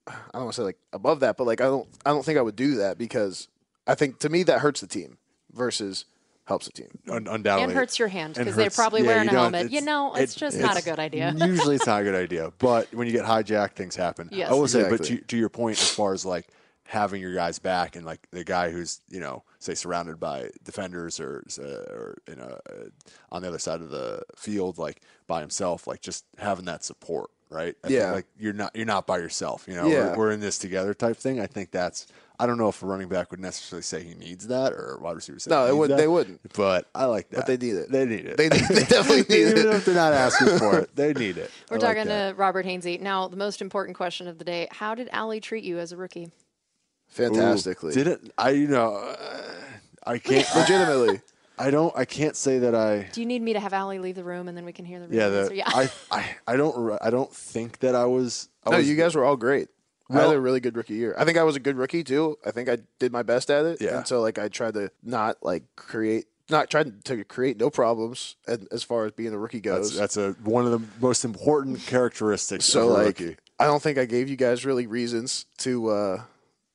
I 0.06 0.12
don't 0.32 0.44
want 0.44 0.54
to 0.54 0.60
say 0.60 0.64
like 0.64 0.78
above 0.92 1.20
that, 1.20 1.36
but 1.36 1.46
like 1.46 1.60
I 1.60 1.64
don't 1.64 1.88
I 2.04 2.10
don't 2.10 2.24
think 2.24 2.38
I 2.38 2.42
would 2.42 2.56
do 2.56 2.76
that 2.76 2.98
because 2.98 3.48
I 3.86 3.94
think 3.94 4.18
to 4.20 4.28
me 4.28 4.42
that 4.44 4.60
hurts 4.60 4.80
the 4.80 4.86
team 4.86 5.18
versus 5.52 6.06
helps 6.44 6.66
the 6.66 6.72
team. 6.72 6.88
Un- 7.08 7.26
undoubtedly. 7.28 7.64
And 7.64 7.72
hurts 7.72 7.98
your 7.98 8.08
hand 8.08 8.34
because 8.34 8.56
they're 8.56 8.70
probably 8.70 9.02
yeah, 9.02 9.06
wearing 9.08 9.28
a 9.28 9.32
helmet. 9.32 9.70
You 9.70 9.80
know, 9.80 10.14
it's 10.14 10.36
it- 10.36 10.40
just 10.40 10.58
not 10.58 10.78
a 10.78 10.82
good 10.82 10.98
idea. 10.98 11.34
usually, 11.36 11.76
it's 11.76 11.86
not 11.86 12.00
a 12.00 12.04
good 12.04 12.14
idea. 12.14 12.52
But 12.58 12.92
when 12.94 13.06
you 13.06 13.12
get 13.12 13.24
hijacked, 13.24 13.72
things 13.72 13.96
happen. 13.96 14.28
Yes. 14.42 14.50
I 14.50 14.54
will 14.54 14.66
say, 14.66 14.88
but 14.88 15.04
to, 15.04 15.18
to 15.18 15.36
your 15.36 15.50
point, 15.50 15.80
as 15.80 15.90
far 15.90 16.14
as 16.14 16.24
like 16.24 16.48
having 16.93 17.22
your 17.22 17.34
guys 17.34 17.59
back 17.59 17.97
and 17.97 18.05
like 18.05 18.28
the 18.32 18.45
guy 18.45 18.70
who's 18.70 19.01
you 19.09 19.18
know 19.18 19.43
say 19.59 19.72
surrounded 19.74 20.20
by 20.20 20.51
defenders 20.62 21.18
or 21.18 21.43
uh, 21.59 21.64
or 21.93 22.18
you 22.28 22.36
know 22.36 22.59
uh, 22.70 22.84
on 23.30 23.40
the 23.40 23.49
other 23.49 23.59
side 23.59 23.80
of 23.80 23.88
the 23.90 24.22
field 24.36 24.76
like 24.76 25.01
by 25.26 25.40
himself, 25.40 25.86
like 25.86 26.01
just 26.03 26.24
having 26.38 26.66
that 26.66 26.84
support. 26.84 27.30
Right. 27.51 27.74
I 27.84 27.88
think, 27.88 28.01
Yeah. 28.01 28.12
like 28.12 28.26
you're 28.38 28.55
not 28.55 28.74
you're 28.74 28.86
not 28.86 29.07
by 29.07 29.18
yourself. 29.18 29.66
You 29.68 29.74
know. 29.74 29.86
Yeah. 29.86 30.11
We're, 30.12 30.16
we're 30.18 30.30
in 30.32 30.40
this 30.40 30.59
together 30.59 30.95
type 30.95 31.16
thing. 31.16 31.40
I 31.40 31.47
think 31.47 31.70
that's. 31.70 32.07
I 32.40 32.47
don't 32.47 32.57
know 32.59 32.68
if 32.70 32.82
a 32.82 32.86
running 32.86 33.09
back 33.09 33.30
would 33.30 33.38
necessarily 33.40 33.82
say 33.82 34.03
he 34.03 34.14
needs 34.14 34.49
that, 34.49 34.72
or 34.72 34.99
wide 35.01 35.14
receiver 35.14 35.38
say 35.38 35.51
No, 35.51 35.61
he 35.64 35.66
they 35.68 35.72
wouldn't- 35.74 35.97
that. 35.97 36.03
they 36.03 36.09
wouldn't. 36.09 36.40
But 36.55 36.88
I 36.95 37.05
like 37.05 37.28
that. 37.30 37.36
But 37.36 37.47
they 37.47 37.57
need 37.59 37.76
it. 37.76 37.90
They 37.93 38.05
need 38.07 38.24
it. 38.24 38.36
They, 38.38 38.49
need, 38.49 38.64
they 38.68 38.84
definitely 38.84 39.18
need 39.36 39.49
Even 39.49 39.59
it. 39.68 39.74
if 39.74 39.84
they're 39.84 39.95
not 39.95 40.12
asking 40.14 40.59
for 40.59 40.78
it, 40.80 40.97
they 40.97 41.12
need 41.24 41.36
it. 41.38 41.51
We're 41.70 41.76
I 41.76 41.80
talking 41.80 42.07
that. 42.07 42.30
to 42.30 42.34
Robert 42.34 42.64
Hainsey. 42.66 42.99
Now, 43.01 43.28
the 43.28 43.36
most 43.36 43.61
important 43.62 43.97
question 43.99 44.26
of 44.28 44.38
the 44.38 44.45
day 44.45 44.66
How 44.72 44.95
did 44.95 45.09
Ali 45.12 45.38
treat 45.40 45.62
you 45.62 45.78
as 45.78 45.93
a 45.93 45.97
rookie? 45.97 46.30
Fantastically. 47.12 47.92
Did 47.94 48.06
it? 48.06 48.32
I 48.38 48.50
you 48.50 48.68
know 48.68 48.94
uh, 48.96 49.16
I 50.04 50.18
can't. 50.18 50.46
Legitimately. 50.56 51.20
I 51.58 51.70
don't. 51.70 51.96
I 51.96 52.04
can't 52.04 52.34
say 52.36 52.58
that 52.60 52.74
I. 52.74 53.08
Do 53.12 53.20
you 53.20 53.26
need 53.26 53.42
me 53.42 53.52
to 53.52 53.60
have 53.60 53.72
Ali 53.72 53.98
leave 53.98 54.14
the 54.16 54.24
room 54.24 54.48
and 54.48 54.56
then 54.56 54.64
we 54.64 54.72
can 54.72 54.84
hear 54.84 54.98
the 54.98 55.06
real 55.08 55.18
Yeah, 55.18 55.26
answer? 55.26 55.48
the, 55.50 55.56
Yeah. 55.56 55.64
I, 55.68 55.90
I, 56.10 56.36
I 56.46 56.56
don't. 56.56 56.98
I 57.00 57.10
don't 57.10 57.32
think 57.32 57.78
that 57.80 57.94
I 57.94 58.06
was. 58.06 58.48
I 58.64 58.70
No, 58.70 58.78
was 58.78 58.88
you 58.88 58.96
guys 58.96 59.14
were 59.14 59.24
all 59.24 59.36
great. 59.36 59.68
I 60.10 60.20
had 60.20 60.34
a 60.34 60.40
really 60.40 60.60
good 60.60 60.76
rookie 60.76 60.94
year. 60.94 61.14
I 61.16 61.24
think 61.24 61.38
I 61.38 61.42
was 61.42 61.56
a 61.56 61.60
good 61.60 61.76
rookie 61.76 62.04
too. 62.04 62.36
I 62.44 62.50
think 62.50 62.68
I 62.68 62.78
did 62.98 63.12
my 63.12 63.22
best 63.22 63.50
at 63.50 63.64
it. 63.64 63.80
Yeah. 63.80 63.98
And 63.98 64.06
so 64.06 64.20
like 64.20 64.38
I 64.38 64.48
tried 64.48 64.74
to 64.74 64.90
not 65.02 65.36
like 65.42 65.62
create 65.76 66.26
not 66.50 66.68
trying 66.68 67.00
to 67.04 67.24
create 67.24 67.58
no 67.58 67.70
problems 67.70 68.36
as 68.46 68.82
far 68.82 69.06
as 69.06 69.12
being 69.12 69.32
a 69.32 69.38
rookie 69.38 69.60
goes. 69.60 69.96
That's, 69.96 70.14
that's 70.14 70.38
a 70.38 70.40
one 70.42 70.66
of 70.66 70.72
the 70.72 70.82
most 71.00 71.24
important 71.24 71.86
characteristics 71.86 72.66
so 72.66 72.82
of 72.82 72.88
a 72.88 72.92
like 72.92 73.06
rookie. 73.06 73.36
I 73.58 73.64
don't 73.64 73.82
think 73.82 73.96
I 73.96 74.04
gave 74.04 74.28
you 74.28 74.36
guys 74.36 74.66
really 74.66 74.86
reasons 74.86 75.46
to 75.58 75.88
uh 75.88 76.22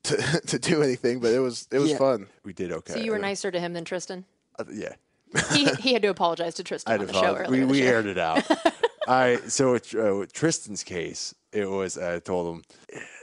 to, 0.08 0.41
to 0.47 0.60
do 0.60 0.82
anything, 0.82 1.20
but 1.20 1.32
it 1.32 1.39
was 1.39 1.68
it 1.72 1.80
was 1.80 1.91
Yeah. 1.91 1.97
fun. 1.97 2.28
We 2.43 2.53
did 2.53 2.72
okay. 2.72 2.93
so 2.93 2.99
you 2.99 3.12
were 3.12 3.20
nicer 3.20 3.51
to 3.51 3.60
him 3.60 3.74
than 3.74 3.86
Tristan? 3.86 4.26
uh, 4.60 4.64
yeah. 4.72 4.93
He, 5.53 5.66
he 5.80 5.93
had 5.93 6.01
to 6.03 6.08
apologize 6.08 6.55
to 6.55 6.64
Tristan 6.64 6.91
had 6.93 7.01
on 7.01 7.08
to 7.08 7.14
the 7.14 7.20
show 7.20 7.36
earlier. 7.36 7.51
We, 7.51 7.60
this 7.60 7.70
we 7.70 7.78
year. 7.82 7.93
aired 7.95 8.05
it 8.05 8.18
out. 8.18 8.43
I 9.08 9.38
so 9.47 9.74
with, 9.74 9.93
uh, 9.95 10.26
Tristan's 10.34 10.84
case, 10.84 11.34
it 11.58 11.70
was 11.70 11.97
I 11.97 12.20
told 12.20 12.55
him 12.55 12.64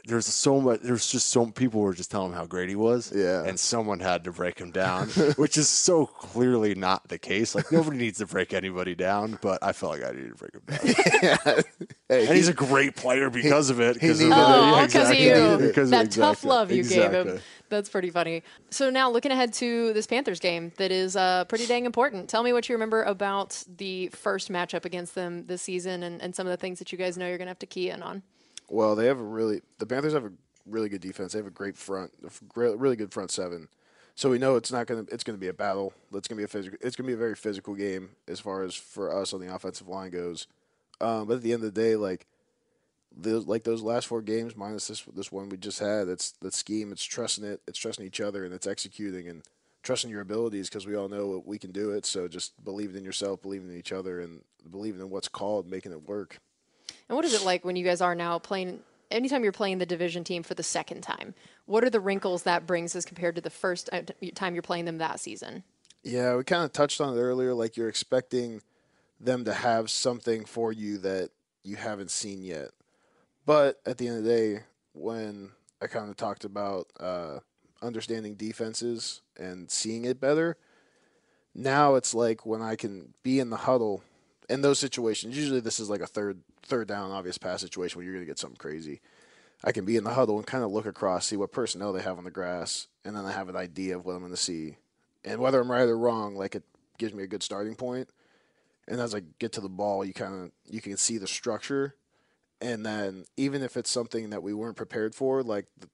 there's 0.07 0.27
so 0.27 0.61
much. 0.61 0.81
There's 0.83 1.07
just 1.07 1.29
so 1.29 1.47
people 1.47 1.81
were 1.81 1.95
just 1.95 2.11
telling 2.11 2.33
him 2.33 2.37
how 2.37 2.45
great 2.45 2.69
he 2.69 2.77
was. 2.77 3.11
Yeah. 3.15 3.45
and 3.45 3.59
someone 3.59 4.01
had 4.01 4.25
to 4.25 4.33
break 4.33 4.59
him 4.59 4.71
down, 4.71 5.09
which 5.37 5.57
is 5.57 5.69
so 5.69 6.05
clearly 6.07 6.75
not 6.75 7.09
the 7.09 7.19
case. 7.19 7.55
Like 7.55 7.73
nobody 7.73 7.97
needs 7.97 8.19
to 8.19 8.27
break 8.27 8.53
anybody 8.53 8.95
down, 8.95 9.39
but 9.41 9.63
I 9.63 9.73
felt 9.73 9.93
like 9.93 10.05
I 10.05 10.13
needed 10.13 10.37
to 10.37 10.37
break 10.37 10.55
him 10.55 11.39
down. 11.45 11.63
Hey, 12.07 12.27
and 12.27 12.37
he's 12.37 12.49
a 12.49 12.53
great 12.53 12.97
player 12.97 13.31
because 13.31 13.71
of 13.71 13.81
it. 13.81 13.95
he 13.97 14.01
Because 14.09 14.21
of, 14.21 14.29
needed. 14.29 14.39
Oh, 14.39 14.77
yeah, 14.77 14.87
because 14.87 15.11
exactly. 15.11 15.31
of 15.31 15.61
you. 15.63 15.67
Because 15.69 15.89
of- 15.89 15.91
that 15.93 16.11
tough 16.11 16.45
love 16.45 16.71
you 16.71 16.83
gave 16.85 17.11
him. 17.13 17.41
That's 17.75 17.89
pretty 17.89 18.11
funny. 18.11 18.43
So 18.71 18.91
now 18.91 19.11
looking 19.11 19.33
ahead 19.33 19.53
to 19.55 19.93
this 19.93 20.07
Panthers 20.07 20.41
game 20.41 20.73
that 20.77 20.91
is 20.91 21.17
uh, 21.17 21.45
pretty 21.47 21.67
dang 21.67 21.85
important. 21.85 22.29
Tell 22.29 22.43
me 22.43 22.53
what 22.53 22.69
you 22.69 22.75
remember 22.75 23.03
about 23.03 23.63
the 23.77 24.09
first 24.09 24.51
matchup 24.51 24.85
against 24.85 25.15
them 25.15 25.47
this 25.47 25.63
season 25.63 26.03
and, 26.03 26.23
and 26.23 26.35
some 26.35 26.47
of 26.47 26.51
the 26.51 26.57
things 26.57 26.79
that 26.79 26.93
you 26.93 26.99
guys 26.99 27.19
know 27.19 27.27
you're 27.27 27.39
going 27.39 27.47
to 27.47 27.51
have 27.51 27.59
to 27.59 27.67
key 27.67 27.91
in 27.91 28.03
on. 28.03 28.23
Well, 28.69 28.95
they 28.95 29.07
have 29.07 29.19
a 29.19 29.25
really 29.25 29.63
the 29.79 29.87
Panthers 29.87 30.13
have 30.13 30.25
a 30.25 30.33
really 30.67 30.89
good 30.89 31.01
defense. 31.01 31.33
They 31.33 31.39
have 31.39 31.47
a 31.47 31.51
great 31.51 31.77
front, 31.77 32.13
a 32.25 32.77
really 32.77 32.97
good 32.97 33.13
front 33.13 33.31
seven. 33.31 33.69
So 34.15 34.31
we 34.31 34.39
know 34.39 34.57
it's 34.57 34.71
not 34.71 34.87
gonna 34.87 35.05
it's 35.11 35.25
gonna 35.25 35.39
be 35.39 35.49
a 35.49 35.53
battle. 35.53 35.93
It's 36.13 36.29
gonna 36.29 36.39
be 36.39 36.45
a 36.45 36.49
physical. 36.49 36.79
It's 36.81 36.95
gonna 36.95 37.09
be 37.09 37.15
a 37.15 37.19
very 37.19 37.35
physical 37.35 37.75
game 37.75 38.11
as 38.29 38.39
far 38.39 38.63
as 38.63 38.75
for 38.75 39.15
us 39.15 39.35
on 39.35 39.41
the 39.41 39.53
offensive 39.53 39.89
line 39.89 40.11
goes. 40.11 40.47
Um, 41.01 41.27
but 41.27 41.35
at 41.35 41.43
the 41.43 41.53
end 41.53 41.65
of 41.65 41.75
the 41.75 41.81
day, 41.81 41.97
like 41.97 42.27
those 43.17 43.47
like 43.47 43.65
those 43.65 43.83
last 43.83 44.07
four 44.07 44.23
games 44.23 44.57
minus 44.57 44.89
this 44.89 45.05
this 45.15 45.31
one 45.31 45.49
we 45.49 45.57
just 45.57 45.79
had, 45.79 46.09
it's 46.09 46.33
the 46.33 46.51
scheme. 46.51 46.93
It's 46.93 47.05
trusting 47.05 47.45
it. 47.45 47.61
It's 47.67 47.79
trusting 47.79 48.05
each 48.05 48.21
other 48.21 48.45
and 48.45 48.53
it's 48.53 48.67
executing 48.67 49.29
and 49.29 49.43
trusting 49.83 50.11
your 50.11 50.23
abilities 50.23 50.69
because 50.69 50.87
we 50.87 50.97
all 50.97 51.09
know 51.09 51.43
we 51.47 51.59
can 51.59 51.71
do 51.71 51.91
it. 51.91 52.07
So 52.07 52.27
just 52.27 52.53
believing 52.65 52.97
in 52.97 53.05
yourself, 53.05 53.43
believing 53.43 53.69
in 53.69 53.77
each 53.77 53.93
other, 53.93 54.21
and 54.21 54.43
believing 54.69 55.01
in 55.01 55.11
what's 55.11 55.29
called, 55.29 55.69
making 55.69 55.93
it 55.93 56.09
work. 56.09 56.39
And 57.09 57.17
what 57.17 57.25
is 57.25 57.35
it 57.35 57.45
like 57.45 57.65
when 57.65 57.77
you 57.77 57.85
guys 57.85 58.01
are 58.01 58.15
now 58.15 58.39
playing? 58.39 58.81
Anytime 59.11 59.45
you're 59.45 59.53
playing 59.53 59.79
the 59.79 59.87
division 59.87 60.25
team 60.25 60.43
for 60.43 60.55
the 60.55 60.63
second 60.63 61.03
time, 61.03 61.35
what 61.67 61.85
are 61.85 61.91
the 61.91 62.01
wrinkles 62.01 62.43
that 62.45 62.67
brings 62.67 62.97
as 62.97 63.05
compared 63.05 63.37
to 63.37 63.41
the 63.41 63.51
first 63.51 63.89
uh, 63.93 64.03
time 64.35 64.55
you're 64.55 64.63
playing 64.63 64.87
them 64.87 64.99
that 64.99 65.21
season? 65.21 65.63
Yeah, 66.03 66.35
we 66.37 66.45
kind 66.45 66.65
of 66.65 66.73
touched 66.73 67.01
on 67.01 67.17
it 67.17 67.21
earlier. 67.21 67.55
Like 67.55 67.77
you're 67.77 67.89
expecting 67.89 68.63
them 69.21 69.45
to 69.45 69.55
have 69.55 69.91
something 69.91 70.45
for 70.45 70.73
you 70.73 70.99
that 70.99 71.31
you 71.63 71.77
haven't 71.77 72.11
seen 72.11 72.43
yet. 72.43 72.71
But 73.47 73.81
at 73.85 73.99
the 73.99 74.09
end 74.09 74.19
of 74.19 74.25
the 74.25 74.31
day, 74.31 74.61
when 74.93 75.51
I 75.83 75.87
kind 75.87 76.09
of 76.09 76.17
talked 76.17 76.45
about 76.45 76.89
uh, 76.99 77.41
understanding 77.83 78.35
defenses 78.35 79.21
and 79.37 79.71
seeing 79.71 80.05
it 80.05 80.21
better, 80.21 80.57
now 81.55 81.95
it's 81.95 82.15
like 82.15 82.47
when 82.47 82.63
I 82.63 82.77
can 82.77 83.15
be 83.23 83.39
in 83.39 83.51
the 83.51 83.57
huddle 83.57 84.03
in 84.49 84.63
those 84.63 84.79
situations. 84.79 85.37
Usually, 85.37 85.61
this 85.61 85.81
is 85.81 85.91
like 85.91 86.01
a 86.01 86.07
third 86.07 86.41
third 86.63 86.89
down 86.89 87.11
obvious 87.11 87.39
pass 87.39 87.61
situation 87.61 87.99
where 87.99 88.05
you're 88.05 88.15
going 88.15 88.25
to 88.25 88.31
get 88.31 88.39
something 88.39 88.57
crazy. 88.57 89.01
I 89.63 89.73
can 89.73 89.85
be 89.85 89.97
in 89.97 90.05
the 90.05 90.15
huddle 90.15 90.37
and 90.37 90.47
kind 90.47 90.65
of 90.65 90.71
look 90.71 90.87
across, 90.87 91.27
see 91.27 91.37
what 91.37 91.53
personnel 91.53 91.93
they 91.93 92.03
have 92.03 92.19
on 92.19 92.25
the 92.25 92.31
grass, 92.31 92.89
and 93.05 93.17
then 93.17 93.25
I 93.25 93.33
have 93.33 93.49
an 93.49 93.57
idea 93.57 93.97
of 93.97 94.05
what 94.05 94.13
I'm 94.13 94.21
going 94.21 94.31
to 94.31 94.37
see 94.37 94.77
and 95.25 95.41
whether 95.41 95.61
I'm 95.61 95.71
right 95.71 95.89
or 95.89 95.97
wrong, 95.97 96.37
like 96.37 96.55
it 96.55 96.65
gives 96.99 97.15
me 97.15 97.23
a 97.23 97.27
good 97.27 97.43
starting 97.43 97.75
point. 97.75 98.09
And 98.87 99.01
as 99.01 99.15
I 99.15 99.23
get 99.39 99.53
to 99.53 99.61
the 99.61 99.69
ball, 99.69 100.05
you 100.05 100.13
kind 100.13 100.35
of 100.35 100.51
you 100.71 100.81
can 100.81 100.97
see 100.97 101.19
the 101.19 101.27
structure, 101.27 101.95
and 102.61 102.85
then 102.85 103.25
even 103.37 103.63
if 103.63 103.77
it's 103.77 103.91
something 103.91 104.31
that 104.31 104.43
we 104.43 104.55
weren't 104.55 104.77
prepared 104.77 105.15
for, 105.15 105.43
like 105.43 105.67
the, 105.79 105.89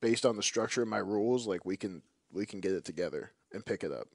based 0.00 0.26
on 0.26 0.36
the 0.36 0.42
structure 0.42 0.82
of 0.82 0.88
my 0.88 0.98
rules, 0.98 1.46
like 1.46 1.64
we 1.64 1.76
can 1.76 2.02
we 2.32 2.46
can 2.46 2.60
get 2.60 2.72
it 2.72 2.84
together 2.84 3.32
and 3.52 3.64
pick 3.64 3.84
it 3.84 3.92
up. 3.92 4.08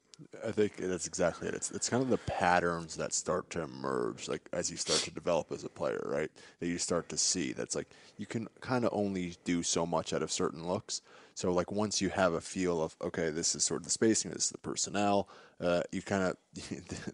I 0.46 0.50
think 0.50 0.76
that's 0.76 1.06
exactly 1.06 1.48
it. 1.48 1.54
It's 1.54 1.70
it's 1.70 1.88
kind 1.88 2.02
of 2.02 2.10
the 2.10 2.18
patterns 2.18 2.96
that 2.96 3.12
start 3.14 3.48
to 3.50 3.62
emerge, 3.62 4.28
like 4.28 4.42
as 4.52 4.70
you 4.70 4.76
start 4.76 5.00
to 5.00 5.10
develop 5.10 5.50
as 5.50 5.64
a 5.64 5.68
player, 5.68 6.02
right? 6.04 6.30
That 6.60 6.68
you 6.68 6.78
start 6.78 7.08
to 7.08 7.16
see. 7.16 7.52
That's 7.52 7.74
like 7.74 7.88
you 8.18 8.26
can 8.26 8.48
kind 8.60 8.84
of 8.84 8.90
only 8.92 9.36
do 9.44 9.62
so 9.62 9.86
much 9.86 10.12
out 10.12 10.22
of 10.22 10.30
certain 10.30 10.66
looks. 10.66 11.00
So 11.40 11.50
like 11.54 11.72
once 11.72 12.02
you 12.02 12.10
have 12.10 12.34
a 12.34 12.40
feel 12.42 12.82
of 12.82 12.94
okay, 13.00 13.30
this 13.30 13.54
is 13.54 13.64
sort 13.64 13.80
of 13.80 13.84
the 13.86 13.90
spacing, 13.90 14.30
this 14.30 14.44
is 14.44 14.50
the 14.50 14.58
personnel, 14.58 15.26
uh, 15.58 15.80
you 15.90 16.02
kind 16.02 16.22
of 16.24 16.36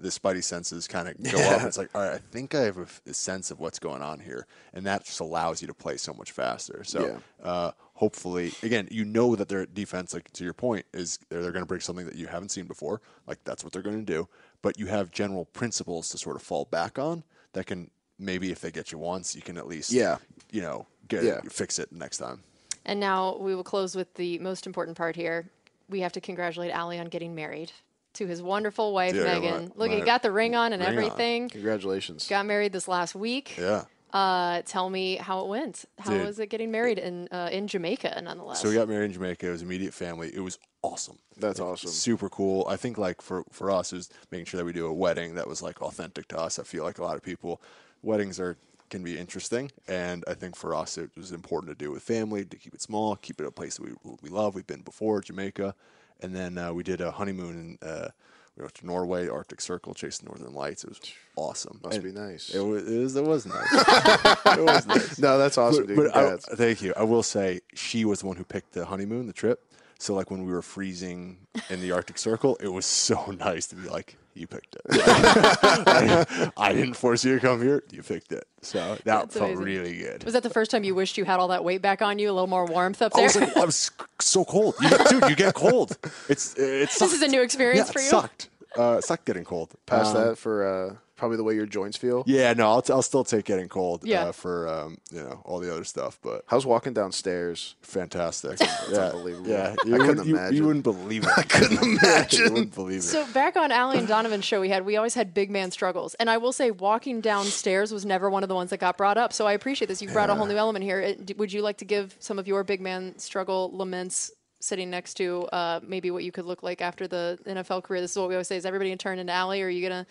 the 0.00 0.08
spidey 0.08 0.42
senses 0.42 0.88
kind 0.88 1.06
of 1.06 1.14
go 1.30 1.38
up. 1.38 1.62
It's 1.62 1.78
like 1.78 1.94
all 1.94 2.00
right, 2.02 2.14
I 2.14 2.18
think 2.18 2.52
I 2.52 2.62
have 2.62 3.00
a 3.06 3.14
sense 3.14 3.52
of 3.52 3.60
what's 3.60 3.78
going 3.78 4.02
on 4.02 4.18
here, 4.18 4.48
and 4.74 4.84
that 4.84 5.04
just 5.04 5.20
allows 5.20 5.62
you 5.62 5.68
to 5.68 5.74
play 5.74 5.96
so 5.96 6.12
much 6.12 6.32
faster. 6.32 6.82
So 6.82 7.06
Yeah. 7.06 7.48
uh, 7.48 7.70
hopefully, 7.94 8.50
again, 8.64 8.88
you 8.90 9.04
know 9.04 9.36
that 9.36 9.48
their 9.48 9.64
defense, 9.64 10.12
like 10.12 10.32
to 10.32 10.42
your 10.42 10.54
point, 10.54 10.86
is 10.92 11.20
they're, 11.28 11.40
they're 11.40 11.52
going 11.52 11.62
to 11.62 11.68
bring 11.68 11.80
something 11.80 12.06
that 12.06 12.16
you 12.16 12.26
haven't 12.26 12.48
seen 12.48 12.64
before. 12.66 13.02
Like 13.28 13.44
that's 13.44 13.62
what 13.62 13.72
they're 13.72 13.80
going 13.80 14.04
to 14.04 14.12
do. 14.12 14.28
But 14.60 14.76
you 14.76 14.86
have 14.86 15.12
general 15.12 15.44
principles 15.44 16.08
to 16.08 16.18
sort 16.18 16.34
of 16.34 16.42
fall 16.42 16.64
back 16.64 16.98
on 16.98 17.22
that 17.52 17.66
can 17.66 17.92
maybe 18.18 18.50
if 18.50 18.60
they 18.60 18.72
get 18.72 18.90
you 18.90 18.98
once, 18.98 19.36
you 19.36 19.42
can 19.42 19.56
at 19.56 19.68
least 19.68 19.92
Yeah. 19.92 20.16
you 20.50 20.62
know 20.62 20.88
get 21.06 21.22
Yeah. 21.22 21.40
fix 21.48 21.78
it 21.78 21.92
next 21.92 22.16
time. 22.18 22.42
And 22.86 23.00
now 23.00 23.36
we 23.38 23.54
will 23.54 23.64
close 23.64 23.94
with 23.96 24.14
the 24.14 24.38
most 24.38 24.66
important 24.66 24.96
part 24.96 25.16
here. 25.16 25.50
We 25.90 26.00
have 26.00 26.12
to 26.12 26.20
congratulate 26.20 26.72
Ali 26.74 26.98
on 26.98 27.06
getting 27.08 27.34
married 27.34 27.72
to 28.14 28.26
his 28.26 28.40
wonderful 28.40 28.94
wife, 28.94 29.14
Yeah, 29.14 29.24
Megan. 29.24 29.64
my- 29.76 29.84
Look, 29.84 29.90
he 29.90 30.00
got 30.00 30.22
the 30.22 30.30
ring 30.32 30.54
on 30.54 30.72
and 30.72 30.80
ring 30.80 30.96
on. 30.96 31.04
everything. 31.04 31.48
Congratulations. 31.50 32.26
Got 32.28 32.46
married 32.46 32.72
this 32.72 32.88
last 32.88 33.14
week. 33.14 33.56
Yeah. 33.58 33.84
Uh, 34.12 34.62
tell 34.64 34.88
me 34.88 35.16
how 35.16 35.40
it 35.40 35.48
went. 35.48 35.84
How 35.98 36.12
Dude. 36.12 36.24
was 36.26 36.38
it 36.38 36.46
getting 36.46 36.70
married 36.70 36.98
in 36.98 37.28
uh, 37.32 37.50
in 37.52 37.66
Jamaica, 37.66 38.18
nonetheless? 38.24 38.62
So 38.62 38.68
we 38.68 38.74
got 38.74 38.88
married 38.88 39.06
in 39.06 39.12
Jamaica. 39.12 39.48
It 39.48 39.50
was 39.50 39.62
immediate 39.62 39.92
family. 39.92 40.30
It 40.32 40.40
was 40.40 40.58
awesome. 40.82 41.18
That's 41.36 41.58
Like, 41.58 41.68
awesome. 41.70 41.90
Super 41.90 42.28
cool. 42.30 42.64
I 42.68 42.76
think 42.76 42.96
like 42.98 43.20
for 43.20 43.44
for 43.50 43.70
us 43.70 43.92
it 43.92 43.96
was 43.96 44.08
making 44.30 44.46
sure 44.46 44.58
that 44.58 44.64
we 44.64 44.72
do 44.72 44.86
a 44.86 44.92
wedding 44.92 45.34
that 45.34 45.46
was 45.48 45.60
like 45.60 45.82
authentic 45.82 46.28
to 46.28 46.38
us. 46.38 46.58
I 46.58 46.62
feel 46.62 46.84
like 46.84 46.98
a 46.98 47.02
lot 47.02 47.16
of 47.16 47.22
people 47.22 47.60
weddings 48.02 48.38
are 48.40 48.56
can 48.90 49.02
be 49.02 49.18
interesting, 49.18 49.70
and 49.88 50.24
I 50.28 50.34
think 50.34 50.56
for 50.56 50.74
us 50.74 50.98
it 50.98 51.10
was 51.16 51.32
important 51.32 51.76
to 51.76 51.84
do 51.84 51.90
with 51.90 52.02
family 52.02 52.44
to 52.44 52.56
keep 52.56 52.74
it 52.74 52.82
small, 52.82 53.16
keep 53.16 53.40
it 53.40 53.46
a 53.46 53.50
place 53.50 53.76
that 53.76 53.84
we 53.84 53.92
we 54.22 54.28
love. 54.28 54.54
We've 54.54 54.66
been 54.66 54.82
before 54.82 55.20
Jamaica, 55.20 55.74
and 56.20 56.34
then 56.34 56.58
uh, 56.58 56.72
we 56.72 56.82
did 56.82 57.00
a 57.00 57.10
honeymoon 57.10 57.78
in. 57.82 57.88
Uh, 57.88 58.08
we 58.56 58.62
went 58.62 58.74
to 58.76 58.86
Norway, 58.86 59.28
Arctic 59.28 59.60
Circle, 59.60 59.92
the 59.92 60.20
Northern 60.24 60.54
Lights. 60.54 60.82
It 60.82 60.88
was 60.88 61.00
awesome. 61.36 61.78
Must 61.84 61.96
And 61.96 62.04
be 62.04 62.10
nice. 62.18 62.54
It 62.54 62.60
was. 62.60 62.90
It 62.90 62.98
was, 62.98 63.16
it 63.16 63.24
was 63.24 63.44
nice. 63.44 63.70
it 64.46 64.64
was 64.64 64.86
nice 64.86 65.18
No, 65.18 65.36
that's 65.36 65.58
awesome, 65.58 65.84
but, 65.84 65.94
dude. 65.94 66.12
but 66.12 66.16
I, 66.16 66.36
thank 66.56 66.80
you. 66.80 66.94
I 66.96 67.02
will 67.02 67.22
say 67.22 67.60
she 67.74 68.06
was 68.06 68.20
the 68.20 68.26
one 68.26 68.36
who 68.38 68.44
picked 68.44 68.72
the 68.72 68.86
honeymoon, 68.86 69.26
the 69.26 69.34
trip. 69.34 69.62
So 69.98 70.14
like 70.14 70.30
when 70.30 70.44
we 70.44 70.52
were 70.52 70.62
freezing 70.62 71.38
in 71.70 71.80
the 71.80 71.92
Arctic 71.92 72.18
Circle, 72.18 72.56
it 72.60 72.68
was 72.68 72.84
so 72.86 73.26
nice 73.38 73.66
to 73.68 73.76
be 73.76 73.88
like, 73.88 74.16
"You 74.34 74.46
picked 74.46 74.76
it. 74.76 74.82
I, 74.90 76.50
I 76.56 76.72
didn't 76.74 76.94
force 76.94 77.24
you 77.24 77.34
to 77.34 77.40
come 77.40 77.62
here. 77.62 77.82
You 77.90 78.02
picked 78.02 78.32
it." 78.32 78.46
So 78.62 78.78
that 78.78 79.04
That's 79.04 79.34
felt 79.38 79.52
amazing. 79.52 79.64
really 79.64 79.98
good. 79.98 80.24
was 80.24 80.34
that 80.34 80.42
the 80.42 80.50
first 80.50 80.70
time 80.70 80.84
you 80.84 80.94
wished 80.94 81.16
you 81.16 81.24
had 81.24 81.40
all 81.40 81.48
that 81.48 81.64
weight 81.64 81.80
back 81.82 82.02
on 82.02 82.18
you? 82.18 82.30
A 82.30 82.32
little 82.32 82.46
more 82.46 82.66
warmth 82.66 83.00
up 83.00 83.12
there. 83.14 83.24
I 83.24 83.28
there. 83.32 83.40
was 83.42 83.48
like, 83.48 83.56
I 83.56 83.64
was 83.64 83.90
so 84.20 84.44
cold, 84.44 84.74
you, 84.80 84.90
dude. 85.08 85.30
You 85.30 85.36
get 85.36 85.54
cold. 85.54 85.96
It's 86.28 86.54
it's. 86.58 86.98
This 87.06 87.12
is 87.14 87.22
a 87.22 87.28
new 87.28 87.40
experience 87.42 87.88
yeah, 87.88 87.92
for 87.92 87.98
it 88.00 88.02
you? 88.02 88.08
Sucked. 88.10 88.48
Uh, 88.78 88.96
it 88.98 89.04
sucked 89.04 89.24
getting 89.24 89.44
cold. 89.44 89.70
Past 89.86 90.14
Um, 90.14 90.22
that 90.28 90.36
for 90.38 90.66
uh, 90.66 90.96
probably 91.16 91.36
the 91.36 91.44
way 91.44 91.54
your 91.54 91.66
joints 91.66 91.96
feel. 91.96 92.22
Yeah, 92.26 92.52
no, 92.52 92.68
I'll, 92.70 92.82
t- 92.82 92.92
I'll 92.92 93.02
still 93.02 93.24
take 93.24 93.44
getting 93.46 93.68
cold. 93.68 94.02
Yeah. 94.04 94.24
Uh, 94.26 94.32
for 94.32 94.68
um, 94.68 94.98
you 95.10 95.20
know 95.22 95.40
all 95.44 95.58
the 95.60 95.72
other 95.72 95.84
stuff, 95.84 96.18
but 96.22 96.44
How's 96.46 96.64
walking 96.66 96.92
downstairs? 96.92 97.74
fantastic. 97.82 98.58
Yeah, 98.88 98.98
unbelievable. 99.08 99.50
Yeah, 99.50 99.74
I 99.84 99.88
you, 99.88 99.92
couldn't 99.96 100.06
wouldn't, 100.06 100.26
you, 100.28 100.36
imagine. 100.36 100.56
you 100.56 100.64
wouldn't 100.66 100.82
believe 100.84 101.24
it. 101.24 101.30
I 101.36 101.42
couldn't 101.42 101.82
imagine. 102.02 102.44
you 102.44 102.52
wouldn't 102.52 102.74
believe 102.74 102.98
it. 103.00 103.02
So 103.02 103.26
back 103.32 103.56
on 103.56 103.72
Ali 103.72 103.98
and 103.98 104.06
Donovan's 104.06 104.44
show 104.44 104.60
we 104.60 104.68
had, 104.68 104.84
we 104.86 104.96
always 104.96 105.14
had 105.14 105.34
big 105.34 105.50
man 105.50 105.70
struggles. 105.72 106.14
And 106.14 106.30
I 106.30 106.36
will 106.36 106.52
say 106.52 106.70
walking 106.70 107.20
downstairs 107.20 107.90
was 107.92 108.06
never 108.06 108.30
one 108.30 108.44
of 108.44 108.48
the 108.48 108.54
ones 108.54 108.70
that 108.70 108.78
got 108.78 108.96
brought 108.96 109.18
up. 109.18 109.32
So 109.32 109.46
I 109.46 109.54
appreciate 109.54 109.88
this. 109.88 110.00
You 110.00 110.08
brought 110.10 110.30
a 110.30 110.34
whole 110.36 110.46
new 110.46 110.56
element 110.56 110.84
here. 110.84 111.00
It- 111.00 111.36
Would 111.38 111.52
you 111.52 111.62
like 111.62 111.78
to 111.78 111.84
give 111.84 112.14
some 112.20 112.38
of 112.38 112.46
your 112.46 112.62
big 112.62 112.80
man 112.80 113.18
struggle 113.18 113.70
laments 113.76 114.30
sitting 114.60 114.88
next 114.88 115.14
to 115.14 115.42
uh, 115.46 115.80
maybe 115.82 116.10
what 116.10 116.22
you 116.24 116.30
could 116.32 116.44
look 116.44 116.62
like 116.62 116.80
after 116.80 117.08
the 117.08 117.38
NFL 117.46 117.82
career? 117.82 118.00
This 118.00 118.12
is 118.12 118.18
what 118.18 118.28
we 118.28 118.34
always 118.36 118.46
say: 118.48 118.56
is 118.56 118.64
everybody 118.66 118.90
gonna 118.90 118.98
turn 118.98 119.18
into 119.18 119.34
Ali? 119.34 119.62
Or 119.62 119.66
are 119.66 119.70
you 119.70 119.82
gonna? 119.82 120.06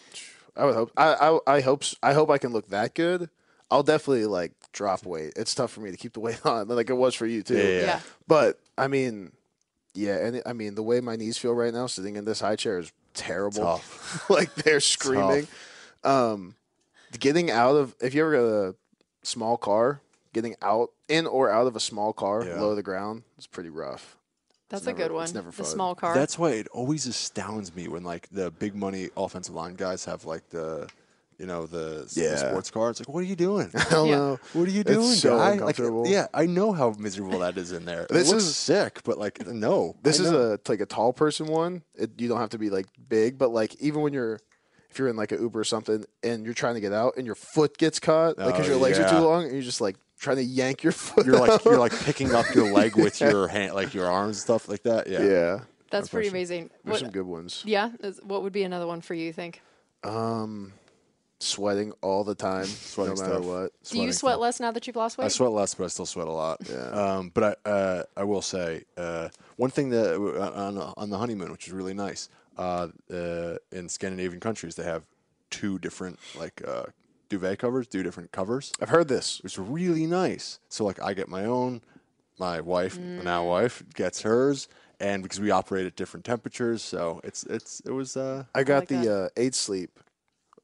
I 0.58 0.66
would 0.66 0.76
hope. 0.76 0.92
I, 0.98 1.14
I 1.14 1.40
I 1.58 1.62
hope 1.62 1.84
s- 1.84 1.96
I 2.02 2.14
hope 2.14 2.30
I 2.30 2.38
can 2.38 2.52
look 2.54 2.70
that 2.70 2.94
good. 2.96 3.30
I'll 3.72 3.84
definitely 3.84 4.26
like 4.26 4.52
drop 4.74 5.06
weight. 5.06 5.34
It's 5.36 5.54
tough 5.56 5.72
for 5.72 5.82
me 5.82 5.92
to 5.92 5.98
keep 5.98 6.14
the 6.14 6.20
weight 6.20 6.40
on, 6.46 6.68
like 6.68 6.90
it 6.90 6.94
was 6.98 7.14
for 7.16 7.26
you 7.26 7.44
too. 7.44 7.58
Yeah, 7.58 7.64
yeah. 7.64 7.82
Yeah. 7.82 8.00
But 8.28 8.60
I 8.78 8.88
mean, 8.88 9.32
yeah, 9.94 10.18
and 10.26 10.42
I 10.46 10.54
mean 10.54 10.76
the 10.76 10.84
way 10.84 11.00
my 11.02 11.16
knees 11.16 11.38
feel 11.38 11.54
right 11.54 11.74
now, 11.74 11.88
sitting 11.88 12.16
in 12.16 12.26
this 12.26 12.40
high 12.42 12.56
chair 12.56 12.80
is 12.80 12.92
terrible. 13.14 13.64
Tough. 13.64 14.26
like 14.30 14.54
they're 14.56 14.80
screaming. 14.80 15.48
Um, 16.04 16.56
getting 17.20 17.50
out 17.52 17.76
of 17.76 17.96
if 18.02 18.14
you 18.14 18.22
ever 18.22 18.32
got 18.34 18.70
a 18.70 18.76
small 19.24 19.58
car, 19.58 20.00
getting 20.34 20.56
out 20.62 20.92
in 21.08 21.26
or 21.28 21.50
out 21.50 21.68
of 21.68 21.76
a 21.76 21.80
small 21.80 22.14
car 22.14 22.46
Yeah. 22.46 22.60
low 22.62 22.70
to 22.70 22.76
the 22.76 22.84
ground 22.84 23.24
is 23.38 23.48
pretty 23.48 23.70
rough. 23.70 24.18
That's 24.70 24.82
It's 24.82 24.88
a 24.88 24.92
never- 24.92 25.04
good 25.04 25.12
one. 25.14 25.24
it's 25.26 25.34
never 25.34 25.48
the 25.52 25.56
fun. 25.58 25.66
small 25.66 25.96
car. 25.96 26.14
That's 26.16 26.40
why 26.40 26.52
it 26.52 26.68
always 26.70 27.06
astounds 27.06 27.76
me 27.76 27.88
when 27.88 28.04
like 28.04 28.28
the 28.30 28.50
big 28.52 28.76
money 28.76 29.10
offensive 29.16 29.54
line 29.54 29.76
guys 29.76 30.06
have 30.06 30.26
like 30.26 30.50
the, 30.50 30.90
you 31.38 31.46
know, 31.46 31.66
the, 31.66 32.10
the 32.16 32.38
sports 32.38 32.72
car. 32.72 32.90
It's 32.90 33.00
like, 33.00 33.10
what 33.10 33.20
are 33.20 33.28
you 33.28 33.36
doing? 33.36 33.70
I 33.76 33.84
don't 33.92 34.08
Yeah. 34.10 34.16
know. 34.16 34.40
What 34.54 34.68
are 34.68 34.72
you 34.72 34.84
doing, 34.84 34.98
It's 35.00 35.22
doing, 35.22 35.34
so 35.34 35.38
guy? 35.38 35.50
Like, 35.50 35.60
uncomfortable. 35.78 36.08
yeah, 36.08 36.28
I 36.34 36.46
know 36.48 36.72
how 36.72 36.92
miserable 36.98 37.40
that 37.40 37.58
is 37.58 37.72
in 37.74 37.86
there. 37.86 38.08
This 38.10 38.30
it 38.30 38.32
looks 38.32 38.46
is- 38.46 38.56
sick, 38.58 39.02
but 39.04 39.18
like, 39.20 39.46
no. 39.48 39.96
This 40.02 40.20
I 40.20 40.24
is 40.24 40.32
know. 40.32 40.54
a 40.54 40.60
like 40.70 40.80
a 40.82 40.86
tall 40.86 41.14
person 41.14 41.46
one. 41.48 41.84
It, 41.94 42.20
you 42.20 42.28
don't 42.28 42.40
have 42.40 42.50
to 42.52 42.58
be 42.58 42.70
like 42.70 42.88
big, 43.08 43.38
but 43.38 43.52
like 43.52 43.76
even 43.82 44.02
when 44.02 44.14
you're 44.14 44.40
if 44.90 44.98
you're 44.98 45.10
in 45.10 45.18
like 45.18 45.34
an 45.34 45.42
Uber 45.42 45.60
or 45.60 45.64
something 45.66 46.06
and 46.24 46.46
you're 46.46 46.54
trying 46.54 46.76
to 46.76 46.80
get 46.80 46.94
out 46.94 47.18
and 47.18 47.26
your 47.26 47.36
foot 47.36 47.78
gets 47.78 48.00
caught, 48.00 48.38
like 48.38 48.54
because 48.54 48.66
Oh, 48.68 48.72
your 48.72 48.80
legs 48.82 48.98
are 48.98 49.10
too 49.10 49.18
long, 49.20 49.44
and 49.44 49.52
you're 49.52 49.62
just 49.62 49.82
like 49.82 49.98
trying 50.20 50.38
to 50.38 50.44
yank 50.44 50.84
your 50.84 50.92
foot. 51.04 51.26
You're 51.26 51.40
like 51.40 51.50
out. 51.52 51.66
you're 51.66 51.78
like 51.80 51.98
picking 52.04 52.34
up 52.34 52.46
your 52.56 52.72
leg 52.72 52.96
with 53.04 53.20
your 53.22 53.48
hand, 53.48 53.74
like 53.74 53.94
your 53.94 54.08
arms 54.10 54.38
and 54.38 54.42
stuff 54.42 54.68
like 54.70 54.84
that. 54.84 55.08
Yeah. 55.08 55.24
yeah. 55.24 55.60
That's 55.92 56.10
pretty 56.10 56.30
amazing. 56.30 56.70
There's 56.84 56.94
What, 56.94 57.00
some 57.02 57.12
good 57.12 57.26
ones. 57.26 57.64
yeah. 57.66 57.90
What 58.24 58.44
would 58.44 58.54
be 58.54 58.64
another 58.64 58.88
one 58.88 59.02
for 59.02 59.14
you? 59.14 59.26
You 59.26 59.34
think? 59.34 59.62
Sweating 61.40 61.92
all 62.02 62.24
the 62.24 62.34
time, 62.34 62.66
Sweating 62.66 63.16
no 63.16 63.22
matter 63.22 63.34
stuff. 63.36 63.46
what. 63.46 63.72
Do 63.92 64.02
you 64.02 64.12
sweat 64.14 64.40
less 64.40 64.60
now 64.60 64.72
that 64.72 64.88
you've 64.88 64.96
lost 64.96 65.18
weight? 65.18 65.26
I 65.26 65.28
sweat 65.28 65.52
less, 65.52 65.76
but 65.76 65.84
I 65.84 65.88
still 65.88 66.06
sweat 66.06 66.28
a 66.28 66.32
lot. 66.32 66.62
Yeah. 66.70 66.78
Um, 66.90 67.30
but 67.34 67.60
I, 67.66 67.70
uh, 67.70 68.04
I 68.16 68.24
will 68.24 68.42
say 68.42 68.84
uh, 68.98 69.30
one 69.58 69.70
thing 69.70 69.90
that 69.90 70.16
uh, 70.16 70.52
on, 70.60 70.78
on 70.98 71.10
the 71.10 71.18
honeymoon, 71.18 71.52
which 71.52 71.68
is 71.68 71.74
really 71.74 71.94
nice, 71.94 72.30
uh, 72.58 72.88
uh, 73.14 73.58
in 73.72 73.90
Scandinavian 73.90 74.40
countries, 74.40 74.76
they 74.76 74.84
have 74.86 75.04
two 75.50 75.78
different 75.80 76.20
like 76.40 76.62
uh, 76.66 76.86
duvet 77.30 77.60
covers, 77.60 77.88
do 77.88 78.04
different 78.04 78.32
covers. 78.32 78.72
I've 78.82 78.90
heard 78.90 79.08
this. 79.08 79.42
It's 79.44 79.58
really 79.58 80.06
nice. 80.08 80.60
So 80.70 80.86
like 80.86 81.02
I 81.02 81.14
get 81.14 81.28
my 81.30 81.46
own, 81.46 81.82
my 82.40 82.62
wife, 82.62 82.98
Mm. 82.98 83.24
now 83.24 83.46
wife 83.46 83.84
gets 83.94 84.22
hers, 84.22 84.68
and 85.00 85.24
because 85.24 85.40
we 85.40 85.52
operate 85.52 85.86
at 85.86 85.96
different 85.96 86.26
temperatures, 86.26 86.82
so 86.82 87.22
it's 87.24 87.44
it's 87.46 87.82
it 87.86 87.92
was. 87.92 88.16
Uh, 88.18 88.46
I 88.54 88.64
got 88.64 88.80
like 88.82 88.88
the 88.90 89.14
uh, 89.26 89.30
eight 89.38 89.56
sleep, 89.56 90.00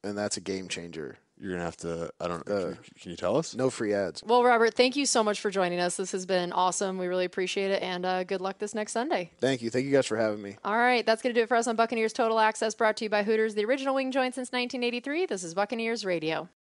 and 0.04 0.18
that's 0.18 0.38
a 0.38 0.42
game 0.42 0.68
changer. 0.68 1.18
You're 1.42 1.54
gonna 1.54 1.64
have 1.64 1.78
to. 1.78 2.12
I 2.20 2.28
don't. 2.28 2.48
Uh, 2.48 2.60
can, 2.62 2.70
you, 2.70 2.78
can 3.02 3.12
you 3.12 3.18
tell 3.18 3.36
us? 3.36 3.56
No 3.56 3.70
free 3.70 3.94
ads. 3.94 4.24
Well, 4.24 4.44
Robert, 4.44 4.76
thank 4.76 4.96
you 4.96 5.06
so 5.08 5.24
much 5.24 5.42
for 5.42 5.50
joining 5.50 5.80
us. 5.80 5.98
This 5.98 6.12
has 6.12 6.26
been 6.26 6.54
awesome. 6.54 7.00
We 7.00 7.08
really 7.08 7.26
appreciate 7.26 7.72
it, 7.72 7.82
and 7.82 8.06
uh, 8.06 8.24
good 8.24 8.42
luck 8.42 8.60
this 8.60 8.76
next 8.76 8.92
Sunday. 8.92 9.32
Thank 9.40 9.62
you. 9.62 9.72
Thank 9.72 9.86
you 9.86 9.92
guys 9.92 10.06
for 10.06 10.18
having 10.18 10.42
me. 10.42 10.58
All 10.64 10.78
right, 10.78 11.06
that's 11.06 11.22
going 11.22 11.34
to 11.34 11.40
do 11.40 11.44
it 11.44 11.48
for 11.48 11.58
us 11.58 11.66
on 11.68 11.76
Buccaneers 11.76 12.14
Total 12.14 12.40
Access, 12.40 12.76
brought 12.76 12.98
to 12.98 13.06
you 13.06 13.10
by 13.10 13.24
Hooters, 13.24 13.56
the 13.56 13.66
original 13.66 13.96
wing 13.96 14.12
joint 14.12 14.36
since 14.36 14.52
1983. 14.52 15.26
This 15.26 15.44
is 15.44 15.56
Buccaneers 15.56 16.06
Radio. 16.06 16.48